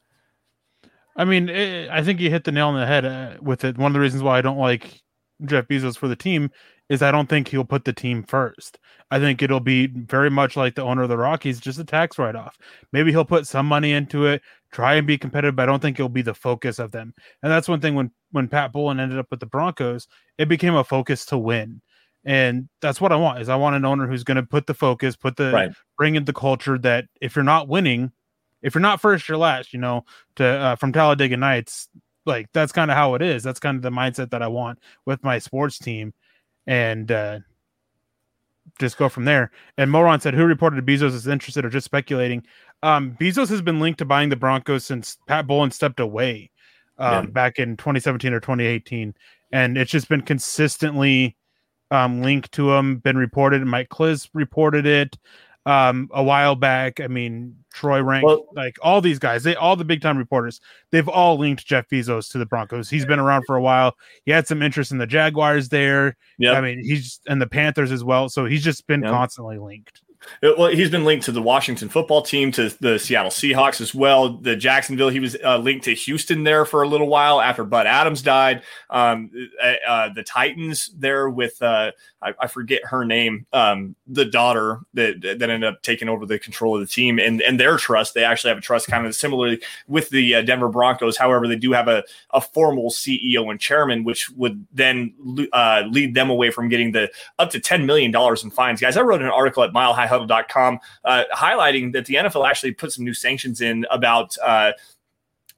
I 1.15 1.25
mean, 1.25 1.49
it, 1.49 1.89
I 1.89 2.03
think 2.03 2.19
you 2.19 2.29
hit 2.29 2.43
the 2.43 2.51
nail 2.51 2.67
on 2.67 2.79
the 2.79 2.85
head 2.85 3.05
uh, 3.05 3.37
with 3.41 3.63
it. 3.63 3.77
One 3.77 3.89
of 3.89 3.93
the 3.93 4.01
reasons 4.01 4.21
why 4.21 4.37
I 4.37 4.41
don't 4.41 4.57
like 4.57 5.01
Jeff 5.45 5.67
Bezos 5.67 5.97
for 5.97 6.07
the 6.07 6.15
team 6.15 6.51
is 6.89 7.01
I 7.01 7.11
don't 7.11 7.27
think 7.27 7.47
he'll 7.47 7.65
put 7.65 7.85
the 7.85 7.93
team 7.93 8.23
first. 8.23 8.79
I 9.11 9.19
think 9.19 9.41
it'll 9.41 9.59
be 9.59 9.87
very 9.87 10.29
much 10.29 10.55
like 10.55 10.75
the 10.75 10.83
owner 10.83 11.03
of 11.03 11.09
the 11.09 11.17
Rockies, 11.17 11.59
just 11.59 11.79
a 11.79 11.83
tax 11.83 12.17
write 12.17 12.35
off. 12.35 12.57
Maybe 12.91 13.11
he'll 13.11 13.25
put 13.25 13.47
some 13.47 13.65
money 13.65 13.93
into 13.93 14.25
it, 14.25 14.41
try 14.71 14.95
and 14.95 15.07
be 15.07 15.17
competitive, 15.17 15.55
but 15.55 15.63
I 15.63 15.65
don't 15.65 15.81
think 15.81 15.99
it'll 15.99 16.09
be 16.09 16.21
the 16.21 16.33
focus 16.33 16.79
of 16.79 16.91
them. 16.91 17.13
And 17.41 17.51
that's 17.51 17.67
one 17.67 17.81
thing 17.81 17.95
when 17.95 18.11
when 18.31 18.47
Pat 18.47 18.71
Bowlen 18.71 18.99
ended 18.99 19.19
up 19.19 19.27
with 19.31 19.39
the 19.39 19.45
Broncos, 19.45 20.07
it 20.37 20.49
became 20.49 20.75
a 20.75 20.83
focus 20.83 21.25
to 21.27 21.37
win. 21.37 21.81
And 22.25 22.69
that's 22.81 22.99
what 22.99 23.11
I 23.11 23.15
want 23.15 23.39
is 23.39 23.49
I 23.49 23.55
want 23.55 23.75
an 23.75 23.85
owner 23.85 24.07
who's 24.07 24.23
going 24.23 24.37
to 24.37 24.43
put 24.43 24.65
the 24.65 24.73
focus, 24.73 25.15
put 25.15 25.37
the 25.37 25.51
right. 25.51 25.71
bring 25.97 26.15
in 26.15 26.25
the 26.25 26.33
culture 26.33 26.77
that 26.79 27.05
if 27.21 27.35
you're 27.35 27.43
not 27.43 27.67
winning, 27.67 28.11
if 28.63 28.73
you're 28.73 28.81
not 28.81 28.99
first, 28.99 29.29
you're 29.29 29.37
last. 29.37 29.73
You 29.73 29.79
know, 29.79 30.05
to 30.37 30.45
uh, 30.45 30.75
from 30.75 30.91
Talladega 30.91 31.37
Nights, 31.37 31.87
like 32.25 32.47
that's 32.53 32.71
kind 32.71 32.89
of 32.89 32.97
how 32.97 33.13
it 33.13 33.21
is. 33.21 33.43
That's 33.43 33.59
kind 33.59 33.77
of 33.77 33.83
the 33.83 33.91
mindset 33.91 34.31
that 34.31 34.41
I 34.41 34.47
want 34.47 34.79
with 35.05 35.23
my 35.23 35.37
sports 35.37 35.77
team 35.77 36.13
and 36.67 37.11
uh, 37.11 37.39
just 38.79 38.97
go 38.97 39.09
from 39.09 39.25
there. 39.25 39.51
And 39.77 39.91
Moron 39.91 40.19
said, 40.19 40.33
"Who 40.33 40.45
reported 40.45 40.85
Bezos 40.85 41.13
is 41.13 41.27
interested 41.27 41.65
or 41.65 41.69
just 41.69 41.85
speculating?" 41.85 42.43
Um, 42.83 43.15
Bezos 43.19 43.49
has 43.49 43.61
been 43.61 43.79
linked 43.79 43.99
to 43.99 44.05
buying 44.05 44.29
the 44.29 44.35
Broncos 44.35 44.85
since 44.85 45.17
Pat 45.27 45.47
Bowlen 45.47 45.71
stepped 45.71 45.99
away 45.99 46.51
um, 46.97 47.25
yeah. 47.25 47.31
back 47.31 47.59
in 47.59 47.77
2017 47.77 48.33
or 48.33 48.39
2018, 48.39 49.13
and 49.51 49.77
it's 49.77 49.91
just 49.91 50.09
been 50.09 50.21
consistently 50.21 51.35
um, 51.91 52.21
linked 52.21 52.51
to 52.53 52.73
him. 52.73 52.97
Been 52.97 53.17
reported. 53.17 53.65
Mike 53.65 53.89
Klis 53.89 54.29
reported 54.33 54.85
it 54.85 55.17
um, 55.65 56.09
a 56.13 56.23
while 56.23 56.55
back. 56.55 56.99
I 56.99 57.07
mean, 57.07 57.55
Troy 57.73 58.01
Renck, 58.01 58.25
well, 58.25 58.45
like 58.55 58.77
all 58.81 59.01
these 59.01 59.19
guys, 59.19 59.43
they 59.43 59.55
all 59.55 59.75
the 59.75 59.85
big 59.85 60.01
time 60.01 60.17
reporters, 60.17 60.61
they've 60.91 61.07
all 61.07 61.37
linked 61.37 61.65
Jeff 61.65 61.87
Bezos 61.89 62.31
to 62.31 62.37
the 62.37 62.45
Broncos. 62.45 62.89
He's 62.89 63.05
been 63.05 63.19
around 63.19 63.43
for 63.45 63.55
a 63.55 63.61
while. 63.61 63.95
He 64.25 64.31
had 64.31 64.47
some 64.47 64.61
interest 64.61 64.91
in 64.91 64.97
the 64.97 65.07
Jaguars 65.07 65.69
there. 65.69 66.15
Yeah, 66.37 66.53
I 66.53 66.61
mean, 66.61 66.83
he's 66.83 67.19
and 67.27 67.41
the 67.41 67.47
Panthers 67.47 67.91
as 67.91 68.03
well. 68.03 68.29
So 68.29 68.45
he's 68.45 68.63
just 68.63 68.85
been 68.87 69.01
yep. 69.01 69.11
constantly 69.11 69.57
linked. 69.57 70.01
Uh, 70.43 70.51
well, 70.57 70.69
he's 70.69 70.89
been 70.89 71.05
linked 71.05 71.25
to 71.25 71.31
the 71.31 71.41
Washington 71.41 71.89
football 71.89 72.21
team, 72.21 72.51
to 72.51 72.69
the 72.79 72.97
Seattle 72.97 73.31
Seahawks 73.31 73.81
as 73.81 73.93
well. 73.93 74.37
The 74.37 74.55
Jacksonville, 74.55 75.09
he 75.09 75.19
was 75.19 75.37
uh, 75.43 75.57
linked 75.57 75.85
to 75.85 75.93
Houston 75.93 76.43
there 76.43 76.65
for 76.65 76.81
a 76.81 76.87
little 76.87 77.07
while 77.07 77.41
after 77.41 77.63
Bud 77.63 77.87
Adams 77.87 78.21
died. 78.21 78.63
Um, 78.89 79.29
uh, 79.61 79.73
uh 79.87 80.13
the 80.13 80.23
Titans 80.23 80.89
there 80.97 81.29
with 81.29 81.61
uh, 81.61 81.91
I, 82.25 82.33
I, 82.41 82.47
forget 82.47 82.83
her 82.85 83.05
name, 83.05 83.45
um, 83.53 83.95
the 84.07 84.25
daughter 84.25 84.79
that 84.95 85.21
that 85.21 85.49
ended 85.49 85.63
up 85.63 85.81
taking 85.83 86.09
over 86.09 86.25
the 86.25 86.39
control 86.39 86.75
of 86.75 86.81
the 86.81 86.87
team 86.87 87.19
and 87.19 87.41
and 87.41 87.59
their 87.59 87.77
trust. 87.77 88.15
They 88.15 88.23
actually 88.23 88.49
have 88.49 88.57
a 88.57 88.61
trust 88.61 88.87
kind 88.87 89.05
of 89.05 89.13
similarly 89.13 89.61
with 89.87 90.09
the 90.09 90.35
uh, 90.35 90.41
Denver 90.41 90.69
Broncos. 90.69 91.17
However, 91.17 91.47
they 91.47 91.55
do 91.55 91.71
have 91.71 91.87
a, 91.87 92.03
a 92.31 92.41
formal 92.41 92.89
CEO 92.89 93.49
and 93.51 93.59
chairman, 93.59 94.03
which 94.03 94.29
would 94.31 94.65
then 94.73 95.13
lead 95.23 96.15
them 96.15 96.29
away 96.29 96.49
from 96.49 96.67
getting 96.67 96.91
the 96.91 97.11
up 97.37 97.51
to 97.51 97.59
ten 97.59 97.85
million 97.85 98.09
dollars 98.11 98.43
in 98.43 98.49
fines. 98.49 98.81
Guys, 98.81 98.97
I 98.97 99.01
wrote 99.01 99.21
an 99.21 99.27
article 99.27 99.63
at 99.63 99.71
Mile 99.71 99.93
High 99.93 100.07
huddle.com, 100.07 100.79
uh, 101.03 101.23
highlighting 101.33 101.93
that 101.93 102.05
the 102.05 102.15
NFL 102.15 102.49
actually 102.49 102.71
put 102.71 102.91
some 102.91 103.05
new 103.05 103.13
sanctions 103.13 103.61
in 103.61 103.85
about 103.91 104.35
uh, 104.43 104.71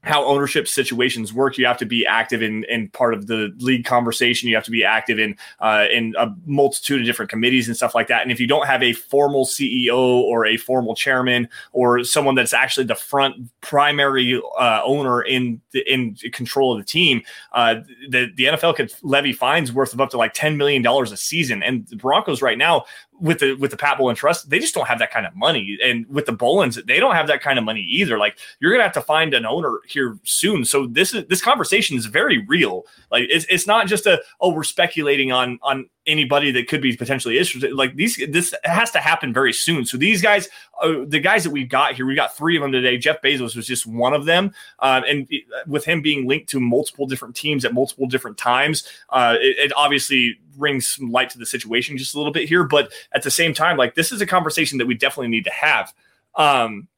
how 0.08 0.24
ownership 0.24 0.66
situations 0.66 1.32
work. 1.32 1.58
You 1.58 1.66
have 1.66 1.76
to 1.78 1.86
be 1.86 2.06
active 2.06 2.42
in, 2.42 2.64
in 2.64 2.88
part 2.88 3.12
of 3.12 3.26
the 3.26 3.54
league 3.58 3.84
conversation. 3.84 4.48
You 4.48 4.54
have 4.54 4.64
to 4.64 4.70
be 4.70 4.84
active 4.84 5.18
in 5.18 5.36
uh, 5.60 5.86
in 5.92 6.14
a 6.18 6.34
multitude 6.46 7.00
of 7.00 7.06
different 7.06 7.30
committees 7.30 7.68
and 7.68 7.76
stuff 7.76 7.94
like 7.94 8.08
that. 8.08 8.22
And 8.22 8.32
if 8.32 8.40
you 8.40 8.46
don't 8.46 8.66
have 8.66 8.82
a 8.82 8.94
formal 8.94 9.44
CEO 9.44 9.96
or 9.96 10.46
a 10.46 10.56
formal 10.56 10.94
chairman 10.94 11.48
or 11.72 12.04
someone 12.04 12.34
that's 12.34 12.54
actually 12.54 12.86
the 12.86 12.94
front 12.94 13.50
primary 13.60 14.40
uh, 14.58 14.80
owner 14.82 15.22
in 15.22 15.60
the, 15.72 15.80
in 15.92 16.14
control 16.32 16.72
of 16.72 16.78
the 16.78 16.84
team, 16.84 17.22
uh, 17.52 17.76
the 18.08 18.32
the 18.34 18.44
NFL 18.44 18.76
could 18.76 18.92
levy 19.02 19.32
fines 19.32 19.72
worth 19.72 19.92
of 19.92 20.00
up 20.00 20.10
to 20.10 20.16
like 20.16 20.32
ten 20.32 20.56
million 20.56 20.82
dollars 20.82 21.12
a 21.12 21.16
season. 21.16 21.62
And 21.62 21.86
the 21.88 21.96
Broncos 21.96 22.40
right 22.40 22.58
now 22.58 22.86
with 23.20 23.40
the 23.40 23.54
with 23.54 23.70
the 23.70 23.76
Pat 23.76 23.98
Bowlen 23.98 24.16
Trust, 24.16 24.50
they 24.50 24.58
just 24.58 24.74
don't 24.74 24.86
have 24.86 24.98
that 24.98 25.10
kind 25.10 25.26
of 25.26 25.34
money. 25.34 25.78
And 25.82 26.06
with 26.08 26.26
the 26.26 26.32
Bowlens, 26.32 26.84
they 26.86 27.00
don't 27.00 27.14
have 27.14 27.26
that 27.28 27.42
kind 27.42 27.58
of 27.58 27.64
money 27.64 27.82
either. 27.82 28.18
Like 28.18 28.38
you're 28.60 28.72
gonna 28.72 28.84
have 28.84 28.92
to 28.92 29.00
find 29.00 29.34
an 29.34 29.46
owner 29.46 29.80
here 29.86 30.18
soon. 30.24 30.64
So 30.64 30.86
this 30.86 31.14
is 31.14 31.26
this 31.26 31.42
conversation 31.42 31.96
is 31.96 32.06
very 32.06 32.44
real. 32.46 32.84
Like 33.10 33.26
it's, 33.30 33.46
it's 33.48 33.66
not 33.66 33.86
just 33.86 34.06
a 34.06 34.22
oh 34.40 34.52
we're 34.52 34.64
speculating 34.64 35.32
on 35.32 35.58
on 35.62 35.88
anybody 36.08 36.50
that 36.52 36.66
could 36.66 36.80
be 36.80 36.96
potentially 36.96 37.38
interested. 37.38 37.72
Like 37.72 37.94
these 37.94 38.16
this 38.28 38.54
has 38.64 38.90
to 38.92 38.98
happen 38.98 39.32
very 39.32 39.52
soon. 39.52 39.84
So 39.84 39.96
these 39.96 40.22
guys, 40.22 40.48
uh, 40.82 41.04
the 41.06 41.20
guys 41.20 41.44
that 41.44 41.50
we've 41.50 41.68
got 41.68 41.94
here, 41.94 42.06
we 42.06 42.14
got 42.14 42.36
three 42.36 42.56
of 42.56 42.62
them 42.62 42.72
today. 42.72 42.98
Jeff 42.98 43.22
Bezos 43.22 43.54
was 43.54 43.66
just 43.66 43.86
one 43.86 44.14
of 44.14 44.24
them, 44.24 44.52
uh, 44.80 45.02
and 45.06 45.28
with 45.66 45.84
him 45.84 46.02
being 46.02 46.26
linked 46.26 46.48
to 46.50 46.60
multiple 46.60 47.06
different 47.06 47.36
teams 47.36 47.64
at 47.64 47.74
multiple 47.74 48.06
different 48.06 48.38
times, 48.38 48.88
uh, 49.10 49.36
it, 49.38 49.58
it 49.58 49.72
obviously 49.76 50.38
brings 50.58 50.88
some 50.88 51.10
light 51.10 51.30
to 51.30 51.38
the 51.38 51.46
situation 51.46 51.96
just 51.96 52.14
a 52.14 52.18
little 52.18 52.32
bit 52.32 52.48
here. 52.48 52.64
But 52.64 52.92
at 53.12 53.22
the 53.22 53.30
same 53.30 53.54
time, 53.54 53.76
like 53.76 53.94
this 53.94 54.12
is 54.12 54.20
a 54.20 54.26
conversation 54.26 54.78
that 54.78 54.86
we 54.86 54.94
definitely 54.94 55.28
need 55.28 55.44
to 55.44 55.50
have. 55.50 55.92
Um, 56.34 56.88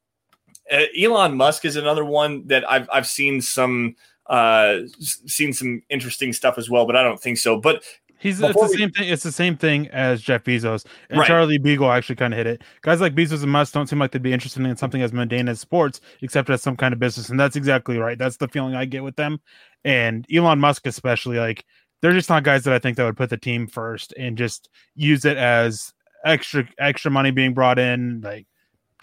uh, 0.71 0.83
Elon 0.99 1.37
Musk 1.37 1.65
is 1.65 1.77
another 1.77 2.05
one 2.05 2.47
that 2.49 2.69
I've 2.71 2.89
I've 2.93 3.07
seen 3.07 3.41
some 3.41 3.97
uh 4.27 4.79
seen 5.01 5.53
some 5.53 5.83
interesting 5.91 6.33
stuff 6.33 6.59
as 6.59 6.71
well, 6.71 6.87
but 6.87 6.97
I 6.97 7.03
don't 7.03 7.21
think 7.21 7.39
so. 7.39 7.61
But 7.61 7.83
He's 8.21 8.39
it's 8.39 8.55
the 8.55 8.69
we, 8.71 8.77
same 8.77 8.91
thing. 8.91 9.09
It's 9.09 9.23
the 9.23 9.33
same 9.33 9.57
thing 9.57 9.89
as 9.89 10.21
Jeff 10.21 10.45
Bezos 10.45 10.85
and 11.09 11.19
right. 11.19 11.27
Charlie 11.27 11.57
Beagle 11.57 11.91
actually 11.91 12.17
kind 12.17 12.35
of 12.35 12.39
hit 12.39 12.47
it. 12.47 12.63
Guys 12.83 13.01
like 13.01 13.15
Bezos 13.15 13.43
and 13.43 13.51
Musk 13.51 13.73
don't 13.73 13.87
seem 13.87 13.99
like 13.99 14.13
they'd 14.13 14.23
be 14.23 14.35
interested 14.35 14.63
in 14.63 14.77
something 14.77 15.01
as 15.01 15.15
mundane 15.15 15.49
as 15.49 15.59
sports, 15.59 16.03
except 16.21 16.51
as 16.51 16.61
some 16.61 16.77
kind 16.77 16.93
of 16.93 17.01
business. 17.01 17.31
And 17.31 17.41
that's 17.41 17.57
exactly 17.57 17.97
right. 17.97 18.19
That's 18.19 18.37
the 18.37 18.47
feeling 18.47 18.75
I 18.75 18.85
get 18.85 19.03
with 19.03 19.17
them. 19.17 19.41
And 19.87 20.27
Elon 20.31 20.61
Musk, 20.61 20.87
especially, 20.87 21.39
like 21.39 21.65
they're 22.01 22.13
just 22.13 22.31
not 22.31 22.45
guys 22.45 22.65
that 22.65 22.75
I 22.75 22.79
think 22.79 22.97
that 22.97 23.05
would 23.05 23.17
put 23.17 23.31
the 23.31 23.37
team 23.37 23.67
first 23.67 24.15
and 24.19 24.39
just 24.39 24.69
use 24.95 25.25
it 25.25 25.37
as 25.37 25.93
extra 26.25 26.67
extra 26.79 27.11
money 27.11 27.31
being 27.31 27.55
brought 27.55 27.79
in. 27.79 28.21
Like 28.23 28.47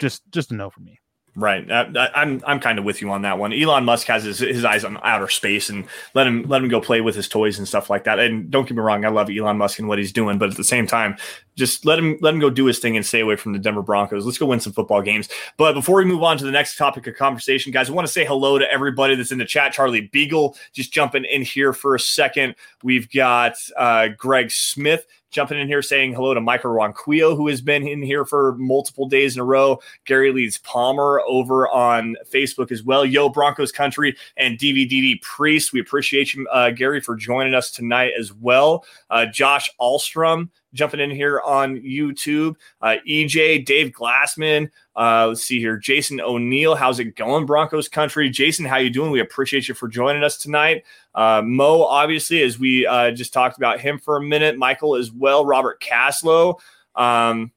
just 0.00 0.22
just 0.30 0.52
a 0.52 0.54
no 0.54 0.70
for 0.70 0.80
me. 0.80 0.98
Right. 1.38 1.70
I, 1.70 1.82
am 1.82 1.96
I'm, 2.16 2.42
I'm 2.44 2.60
kind 2.60 2.80
of 2.80 2.84
with 2.84 3.00
you 3.00 3.12
on 3.12 3.22
that 3.22 3.38
one. 3.38 3.52
Elon 3.52 3.84
Musk 3.84 4.08
has 4.08 4.24
his, 4.24 4.40
his 4.40 4.64
eyes 4.64 4.84
on 4.84 4.98
outer 5.04 5.28
space 5.28 5.70
and 5.70 5.84
let 6.12 6.26
him 6.26 6.42
let 6.48 6.60
him 6.60 6.68
go 6.68 6.80
play 6.80 7.00
with 7.00 7.14
his 7.14 7.28
toys 7.28 7.58
and 7.58 7.68
stuff 7.68 7.88
like 7.88 8.02
that. 8.04 8.18
And 8.18 8.50
don't 8.50 8.66
get 8.66 8.76
me 8.76 8.82
wrong, 8.82 9.04
I 9.04 9.08
love 9.08 9.30
Elon 9.30 9.56
Musk 9.56 9.78
and 9.78 9.86
what 9.86 9.98
he's 9.98 10.10
doing, 10.10 10.36
but 10.36 10.50
at 10.50 10.56
the 10.56 10.64
same 10.64 10.84
time, 10.88 11.16
just 11.54 11.86
let 11.86 11.96
him 11.96 12.18
let 12.20 12.34
him 12.34 12.40
go 12.40 12.50
do 12.50 12.64
his 12.64 12.80
thing 12.80 12.96
and 12.96 13.06
stay 13.06 13.20
away 13.20 13.36
from 13.36 13.52
the 13.52 13.60
Denver 13.60 13.82
Broncos. 13.82 14.26
Let's 14.26 14.36
go 14.36 14.46
win 14.46 14.58
some 14.58 14.72
football 14.72 15.00
games. 15.00 15.28
But 15.58 15.74
before 15.74 15.98
we 15.98 16.06
move 16.06 16.24
on 16.24 16.38
to 16.38 16.44
the 16.44 16.50
next 16.50 16.76
topic 16.76 17.06
of 17.06 17.14
conversation, 17.14 17.70
guys, 17.70 17.88
I 17.88 17.92
want 17.92 18.08
to 18.08 18.12
say 18.12 18.24
hello 18.24 18.58
to 18.58 18.68
everybody 18.68 19.14
that's 19.14 19.30
in 19.30 19.38
the 19.38 19.44
chat. 19.44 19.72
Charlie 19.72 20.08
Beagle 20.12 20.56
just 20.72 20.92
jumping 20.92 21.24
in 21.24 21.42
here 21.42 21.72
for 21.72 21.94
a 21.94 22.00
second. 22.00 22.56
We've 22.82 23.08
got 23.12 23.54
uh, 23.76 24.08
Greg 24.16 24.50
Smith 24.50 25.06
jumping 25.30 25.58
in 25.58 25.68
here 25.68 25.82
saying 25.82 26.14
hello 26.14 26.34
to 26.34 26.40
Michael 26.40 26.72
Ronquillo, 26.72 27.36
who 27.36 27.48
has 27.48 27.60
been 27.60 27.86
in 27.86 28.02
here 28.02 28.24
for 28.24 28.54
multiple 28.56 29.08
days 29.08 29.34
in 29.34 29.40
a 29.40 29.44
row. 29.44 29.80
Gary 30.04 30.32
Leeds 30.32 30.58
Palmer 30.58 31.20
over 31.26 31.68
on 31.68 32.16
Facebook 32.30 32.72
as 32.72 32.82
well. 32.82 33.04
Yo, 33.04 33.28
Broncos 33.28 33.72
Country 33.72 34.16
and 34.36 34.58
DVDD 34.58 35.20
Priest. 35.22 35.72
We 35.72 35.80
appreciate 35.80 36.34
you, 36.34 36.46
uh, 36.48 36.70
Gary, 36.70 37.00
for 37.00 37.16
joining 37.16 37.54
us 37.54 37.70
tonight 37.70 38.12
as 38.18 38.32
well. 38.32 38.84
Uh, 39.10 39.26
Josh 39.26 39.70
Alstrom 39.80 40.48
jumping 40.72 41.00
in 41.00 41.10
here 41.10 41.40
on 41.40 41.78
YouTube. 41.80 42.56
Uh, 42.80 42.96
EJ, 43.08 43.64
Dave 43.64 43.92
Glassman. 43.92 44.70
Uh, 44.96 45.28
let's 45.28 45.44
see 45.44 45.58
here. 45.58 45.76
Jason 45.76 46.20
O'Neill, 46.20 46.74
how's 46.74 46.98
it 46.98 47.16
going, 47.16 47.46
Broncos 47.46 47.88
country? 47.88 48.30
Jason, 48.30 48.64
how 48.64 48.78
you 48.78 48.90
doing? 48.90 49.10
We 49.10 49.20
appreciate 49.20 49.68
you 49.68 49.74
for 49.74 49.88
joining 49.88 50.24
us 50.24 50.36
tonight. 50.36 50.84
Uh, 51.14 51.42
Mo, 51.44 51.82
obviously, 51.82 52.42
as 52.42 52.58
we 52.58 52.86
uh, 52.86 53.10
just 53.10 53.32
talked 53.32 53.56
about 53.56 53.80
him 53.80 53.98
for 53.98 54.16
a 54.16 54.22
minute. 54.22 54.56
Michael 54.56 54.96
as 54.96 55.10
well. 55.12 55.44
Robert 55.44 55.80
Caslow. 55.80 56.58
Um, 56.94 57.52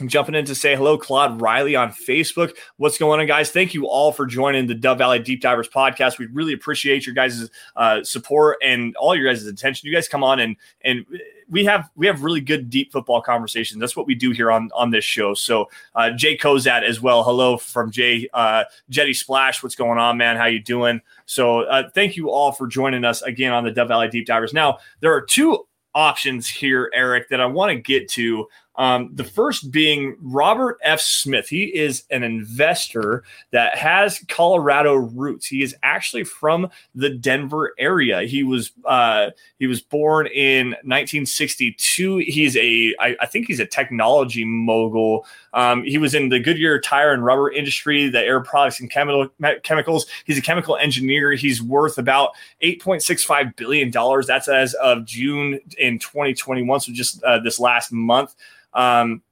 I'm 0.00 0.08
jumping 0.08 0.34
in 0.34 0.46
to 0.46 0.54
say 0.54 0.74
hello, 0.74 0.96
Claude 0.96 1.42
Riley 1.42 1.76
on 1.76 1.90
Facebook. 1.90 2.56
What's 2.78 2.96
going 2.96 3.20
on, 3.20 3.26
guys? 3.26 3.50
Thank 3.50 3.74
you 3.74 3.86
all 3.86 4.10
for 4.10 4.24
joining 4.24 4.66
the 4.66 4.74
Dove 4.74 4.96
Valley 4.96 5.18
Deep 5.18 5.42
Divers 5.42 5.68
podcast. 5.68 6.18
We 6.18 6.26
really 6.26 6.54
appreciate 6.54 7.04
your 7.04 7.14
guys' 7.14 7.50
uh, 7.76 8.02
support 8.02 8.56
and 8.62 8.96
all 8.96 9.14
your 9.14 9.30
guys' 9.30 9.44
attention. 9.44 9.86
You 9.86 9.94
guys 9.94 10.08
come 10.08 10.24
on 10.24 10.40
and 10.40 10.56
and 10.80 11.04
we 11.50 11.66
have 11.66 11.90
we 11.94 12.06
have 12.06 12.22
really 12.22 12.40
good 12.40 12.70
deep 12.70 12.90
football 12.90 13.20
conversations. 13.20 13.78
That's 13.80 13.94
what 13.94 14.06
we 14.06 14.14
do 14.14 14.30
here 14.30 14.50
on 14.50 14.70
on 14.74 14.90
this 14.90 15.04
show. 15.04 15.34
So 15.34 15.68
uh, 15.94 16.10
Jay 16.12 16.38
Kozat 16.38 16.84
as 16.84 17.02
well. 17.02 17.22
Hello 17.22 17.58
from 17.58 17.90
Jay 17.90 18.30
uh, 18.32 18.64
Jetty 18.88 19.12
Splash. 19.12 19.62
What's 19.62 19.74
going 19.74 19.98
on, 19.98 20.16
man? 20.16 20.38
How 20.38 20.46
you 20.46 20.60
doing? 20.60 21.02
So 21.26 21.64
uh, 21.64 21.90
thank 21.94 22.16
you 22.16 22.30
all 22.30 22.50
for 22.50 22.66
joining 22.66 23.04
us 23.04 23.20
again 23.20 23.52
on 23.52 23.62
the 23.62 23.70
Dove 23.70 23.88
Valley 23.88 24.08
Deep 24.08 24.24
Divers. 24.24 24.54
Now 24.54 24.78
there 25.00 25.12
are 25.12 25.20
two 25.20 25.66
options 25.94 26.48
here, 26.48 26.90
Erick, 26.94 27.28
that 27.28 27.42
I 27.42 27.46
want 27.46 27.70
to 27.72 27.76
get 27.76 28.08
to. 28.12 28.48
Um, 28.76 29.10
the 29.12 29.24
first 29.24 29.70
being 29.70 30.16
Robert 30.20 30.78
F. 30.82 31.00
Smith. 31.00 31.48
He 31.48 31.64
is 31.64 32.04
an 32.10 32.22
investor 32.22 33.22
that 33.50 33.76
has 33.76 34.24
Colorado 34.28 34.94
roots. 34.94 35.46
He 35.46 35.62
is 35.62 35.76
actually 35.82 36.24
from 36.24 36.70
the 36.94 37.10
Denver 37.10 37.74
area. 37.78 38.22
He 38.22 38.42
was 38.42 38.72
uh, 38.86 39.30
he 39.58 39.66
was 39.66 39.82
born 39.82 40.26
in 40.28 40.68
1962. 40.84 42.18
He's 42.18 42.56
a 42.56 42.94
I, 42.98 43.16
I 43.20 43.26
think 43.26 43.46
he's 43.46 43.60
a 43.60 43.66
technology 43.66 44.44
mogul. 44.44 45.26
Um, 45.54 45.84
he 45.84 45.98
was 45.98 46.14
in 46.14 46.30
the 46.30 46.40
Goodyear 46.40 46.80
tire 46.80 47.12
and 47.12 47.24
rubber 47.24 47.50
industry, 47.52 48.08
the 48.08 48.20
air 48.20 48.40
products 48.40 48.80
and 48.80 48.90
chemical 48.90 49.28
chemicals. 49.62 50.06
He's 50.24 50.38
a 50.38 50.42
chemical 50.42 50.76
engineer. 50.76 51.32
He's 51.32 51.62
worth 51.62 51.98
about 51.98 52.30
8.65 52.62 53.54
billion 53.56 53.90
dollars. 53.90 54.26
That's 54.26 54.48
as 54.48 54.72
of 54.74 55.04
June 55.04 55.60
in 55.78 55.98
2021. 55.98 56.80
So 56.80 56.92
just 56.92 57.22
uh, 57.22 57.38
this 57.40 57.60
last 57.60 57.92
month. 57.92 58.34
Um, 58.74 59.22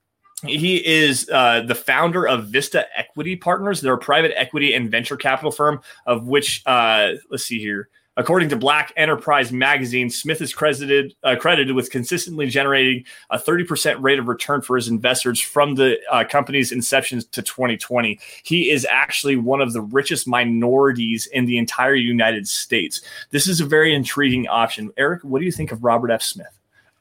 he 0.47 0.76
is 0.87 1.28
uh, 1.30 1.62
the 1.62 1.75
founder 1.75 2.26
of 2.26 2.47
Vista 2.47 2.87
Equity 2.97 3.37
Partners. 3.37 3.80
They're 3.80 3.94
a 3.94 3.99
private 3.99 4.32
equity 4.37 4.73
and 4.75 4.90
venture 4.90 5.16
capital 5.16 5.50
firm, 5.50 5.82
of 6.06 6.28
which, 6.28 6.62
uh, 6.66 7.12
let's 7.30 7.44
see 7.44 7.59
here. 7.59 7.88
According 8.16 8.49
to 8.50 8.56
Black 8.56 8.92
Enterprise 8.97 9.52
Magazine, 9.52 10.11
Smith 10.11 10.42
is 10.42 10.52
credited 10.52 11.14
uh, 11.23 11.37
credited 11.37 11.75
with 11.75 11.90
consistently 11.90 12.49
generating 12.49 13.04
a 13.30 13.38
30% 13.38 13.97
rate 14.02 14.18
of 14.18 14.28
return 14.28 14.61
for 14.61 14.76
his 14.76 14.88
investors 14.88 15.40
from 15.40 15.76
the 15.76 15.99
uh, 16.11 16.25
company's 16.28 16.73
inception 16.73 17.23
to 17.32 17.40
2020. 17.40 18.18
He 18.42 18.70
is 18.70 18.87
actually 18.90 19.37
one 19.37 19.62
of 19.62 19.73
the 19.73 19.80
richest 19.80 20.26
minorities 20.26 21.26
in 21.28 21.47
the 21.47 21.56
entire 21.56 21.94
United 21.94 22.49
States. 22.49 23.00
This 23.30 23.47
is 23.47 23.61
a 23.61 23.64
very 23.64 23.94
intriguing 23.94 24.49
option. 24.49 24.90
Erick, 24.99 25.23
what 25.23 25.38
do 25.38 25.47
you 25.47 25.52
think 25.52 25.70
of 25.70 25.85
Robert 25.85 26.11
F. 26.11 26.20
Smith? 26.20 26.60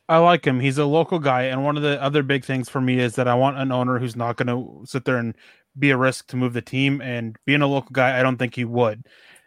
I 0.10 0.18
like 0.18 0.46
him. 0.46 0.60
He's 0.60 0.80
a 0.80 0.86
local 0.86 1.20
guy, 1.20 1.44
and 1.44 1.64
one 1.64 1.78
of 1.78 1.84
the 1.84 2.02
other 2.02 2.24
big 2.24 2.44
things 2.44 2.68
for 2.68 2.82
me 2.82 3.00
is 3.00 3.14
that 3.14 3.28
I 3.28 3.36
want 3.36 3.60
an 3.60 3.72
owner 3.72 4.00
who's 4.00 4.16
not 4.16 4.38
going 4.38 4.48
to 4.48 4.84
sit 4.86 5.06
there 5.06 5.18
and 5.18 5.36
be 5.78 5.92
a 5.92 5.98
risk 5.98 6.28
to 6.30 6.36
move 6.36 6.54
the 6.54 6.64
team. 6.64 7.00
And 7.00 7.38
being 7.46 7.62
a 7.62 7.68
local 7.68 7.92
guy, 7.94 8.20
I 8.20 8.24
don't 8.24 8.38
think 8.38 8.56
he 8.56 8.66
would. 8.66 9.06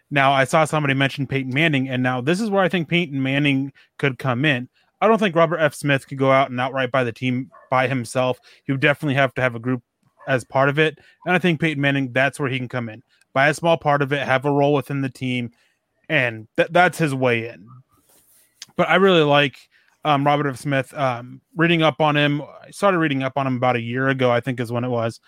Now, 0.09 0.33
I 0.33 0.45
saw 0.45 0.65
somebody 0.65 0.95
mention 0.95 1.27
Peyton 1.27 1.53
Manning, 1.53 1.89
and 1.89 2.01
now 2.01 2.21
this 2.21 2.41
is 2.41 2.49
where 2.49 2.63
I 2.63 2.69
think 2.69 2.89
Peyton 2.89 3.21
Manning 3.21 3.73
could 3.99 4.21
come 4.21 4.45
in. 4.45 4.69
I 5.01 5.09
don't 5.09 5.19
think 5.19 5.35
Robert 5.35 5.59
F. 5.59 5.75
Smith 5.75 6.07
could 6.07 6.19
go 6.19 6.31
out 6.31 6.51
and 6.51 6.61
outright 6.61 6.93
buy 6.93 7.03
the 7.03 7.11
team 7.11 7.51
by 7.69 7.89
himself. 7.89 8.39
He 8.63 8.71
would 8.71 8.81
definitely 8.81 9.15
have 9.15 9.35
to 9.35 9.43
have 9.43 9.57
a 9.57 9.59
group 9.59 9.83
as 10.29 10.45
part 10.45 10.69
of 10.69 10.79
it. 10.79 10.97
And 11.27 11.35
I 11.35 11.41
think 11.41 11.61
Peyton 11.61 11.81
Manning, 11.81 12.13
that's 12.13 12.39
where 12.39 12.49
he 12.49 12.59
can 12.59 12.69
come 12.69 12.89
in. 12.89 13.03
Buy 13.35 13.49
a 13.49 13.55
small 13.55 13.77
part 13.79 14.01
of 14.01 14.13
it, 14.13 14.23
have 14.23 14.45
a 14.45 14.53
role 14.53 14.75
within 14.75 15.01
the 15.01 15.09
team, 15.09 15.51
and 16.09 16.47
th- 16.57 16.69
that's 16.71 16.99
his 16.99 17.13
way 17.15 17.49
in. 17.49 17.67
But 18.77 18.89
I 18.89 18.97
really 18.97 19.23
like 19.25 19.57
um, 20.05 20.25
Robert 20.25 20.49
F. 20.49 20.59
Smith. 20.59 20.93
Um, 20.95 21.41
reading 21.57 21.83
up 21.83 22.01
on 22.01 22.17
him, 22.17 22.43
I 22.43 22.71
started 22.71 22.99
reading 22.99 23.23
up 23.23 23.35
on 23.37 23.47
him 23.47 23.57
about 23.57 23.77
a 23.77 23.81
year 23.81 24.09
ago. 24.09 24.31
I 24.31 24.41
think 24.41 24.61
is 24.61 24.73
when 24.73 24.85
it 24.85 24.89
was. 24.89 25.21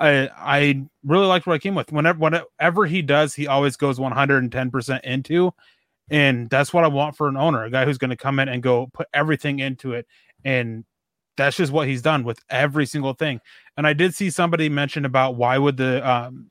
I 0.00 0.28
I 0.36 0.82
really 1.04 1.26
liked 1.26 1.46
what 1.46 1.54
I 1.54 1.58
came 1.58 1.74
with. 1.74 1.92
Whenever 1.92 2.18
whatever 2.18 2.86
he 2.86 3.02
does, 3.02 3.34
he 3.34 3.46
always 3.46 3.76
goes 3.76 3.98
110 3.98 4.70
percent 4.70 5.04
into, 5.04 5.52
and 6.10 6.48
that's 6.50 6.72
what 6.72 6.84
I 6.84 6.88
want 6.88 7.16
for 7.16 7.28
an 7.28 7.36
owner, 7.36 7.64
a 7.64 7.70
guy 7.70 7.84
who's 7.84 7.98
going 7.98 8.10
to 8.10 8.16
come 8.16 8.38
in 8.38 8.48
and 8.48 8.62
go 8.62 8.88
put 8.92 9.08
everything 9.14 9.58
into 9.58 9.92
it, 9.92 10.06
and 10.44 10.84
that's 11.36 11.56
just 11.56 11.72
what 11.72 11.86
he's 11.86 12.02
done 12.02 12.24
with 12.24 12.40
every 12.50 12.86
single 12.86 13.12
thing. 13.12 13.40
And 13.76 13.86
I 13.86 13.92
did 13.92 14.14
see 14.14 14.30
somebody 14.30 14.68
mention 14.68 15.04
about 15.04 15.36
why 15.36 15.58
would 15.58 15.76
the 15.76 16.08
um, 16.08 16.48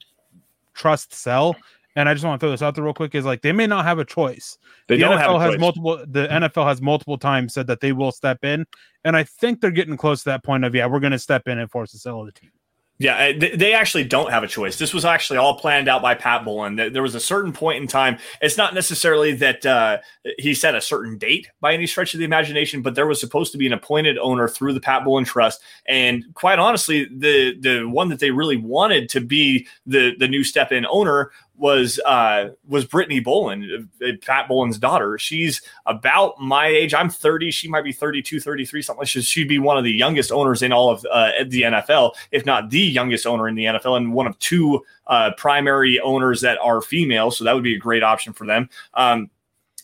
trust 0.76 1.14
sell, 1.14 1.56
and 1.96 2.10
I 2.10 2.14
just 2.14 2.26
want 2.26 2.40
to 2.40 2.44
throw 2.44 2.52
this 2.52 2.62
out 2.62 2.76
there 2.76 2.84
real 2.84 2.94
quick 2.94 3.16
is 3.16 3.26
like 3.26 3.42
they 3.42 3.52
may 3.52 3.68
not 3.68 3.86
have 3.86 4.00
a 4.00 4.06
choice. 4.06 4.58
They 4.88 4.96
the 4.96 5.02
don't 5.02 5.18
NFL 5.18 5.40
have 5.40 5.42
has 5.42 5.52
choice. 5.52 5.60
multiple 5.60 6.06
the 6.08 6.28
NFL 6.28 6.68
has 6.68 6.82
multiple 6.82 7.18
times 7.18 7.54
said 7.54 7.68
that 7.68 7.80
they 7.80 7.92
will 7.92 8.12
step 8.12 8.44
in. 8.44 8.66
And 9.04 9.16
I 9.16 9.24
think 9.24 9.62
they're 9.62 9.72
getting 9.72 9.98
close 9.98 10.24
to 10.24 10.30
that 10.30 10.44
point 10.44 10.66
of 10.66 10.76
yeah, 10.76 10.88
we're 10.88 11.00
gonna 11.00 11.20
step 11.20 11.48
in 11.48 11.60
and 11.60 11.70
force 11.72 11.92
the 11.92 11.98
sale 11.98 12.22
of 12.22 12.26
the 12.28 12.32
team. 12.32 12.52
Yeah, 12.98 13.34
they 13.38 13.74
actually 13.74 14.06
don't 14.06 14.32
have 14.32 14.44
a 14.44 14.48
choice. 14.48 14.78
This 14.78 14.94
was 14.94 15.04
actually 15.04 15.36
all 15.36 15.60
planned 15.60 15.90
out 15.90 16.02
by 16.02 16.16
Pat 16.16 16.46
Bowlen. 16.46 16.78
There 16.78 17.02
was 17.02 17.14
a 17.14 17.20
certain 17.20 17.52
point 17.52 17.82
in 17.82 17.90
time. 17.90 18.20
It's 18.40 18.56
not 18.56 18.74
necessarily 18.74 19.34
that 19.34 19.66
uh, 19.66 19.98
he 20.38 20.54
set 20.54 20.76
a 20.76 20.82
certain 20.82 21.18
date 21.18 21.50
by 21.60 21.74
any 21.74 21.88
stretch 21.88 22.14
of 22.14 22.20
the 22.20 22.26
imagination, 22.26 22.82
but 22.82 22.96
there 22.96 23.06
was 23.06 23.20
supposed 23.20 23.52
to 23.52 23.58
be 23.58 23.68
an 23.68 23.74
appointed 23.74 24.18
owner 24.18 24.48
through 24.48 24.72
the 24.72 24.80
Pat 24.80 25.04
Bowlen 25.04 25.26
Trust. 25.26 25.62
And 25.86 26.24
quite 26.36 26.58
honestly, 26.58 27.06
the 27.14 27.60
the 27.60 27.84
one 27.84 28.08
that 28.08 28.20
they 28.20 28.32
really 28.32 28.56
wanted 28.56 29.10
to 29.10 29.20
be 29.20 29.68
the 29.86 30.16
the 30.18 30.30
new 30.30 30.46
step 30.46 30.72
in 30.72 30.86
owner 30.86 31.32
was 31.58 32.00
uh 32.06 32.50
was 32.68 32.86
Brittany 32.86 33.20
Bowlen, 33.20 33.90
uh, 34.04 34.08
Pat 34.22 34.48
Bowlen's 34.48 34.78
daughter. 34.78 35.18
She's 35.18 35.62
about 35.86 36.40
my 36.40 36.68
age. 36.68 36.94
I'm 36.94 37.10
30. 37.10 37.52
She 37.52 37.68
might 37.68 37.84
be 37.84 37.92
32, 37.92 38.40
33, 38.40 38.82
something 38.82 39.00
like 39.00 39.12
that. 39.14 39.24
She'd 39.24 39.48
be 39.48 39.60
one 39.60 39.78
of 39.78 39.84
the 39.84 39.92
youngest 39.92 40.32
owners 40.32 40.62
in 40.62 40.72
all 40.72 40.90
of 40.90 41.06
uh, 41.12 41.32
the 41.48 41.64
NFL, 41.64 42.14
if 42.32 42.46
not 42.46 42.70
the 42.70 42.80
youngest 42.80 43.26
owner 43.26 43.48
in 43.48 43.56
the 43.56 43.66
NFL, 43.66 43.98
and 43.98 44.14
one 44.14 44.28
of 44.28 44.38
two 44.40 44.84
uh, 45.08 45.32
primary 45.38 46.00
owners 46.00 46.42
that 46.42 46.58
are 46.62 46.82
female. 46.82 47.32
So 47.32 47.44
that 47.44 47.54
would 47.54 47.64
be 47.64 47.76
a 47.76 47.80
great 47.80 48.04
option 48.04 48.34
for 48.34 48.46
them. 48.46 48.70
Um, 48.94 49.30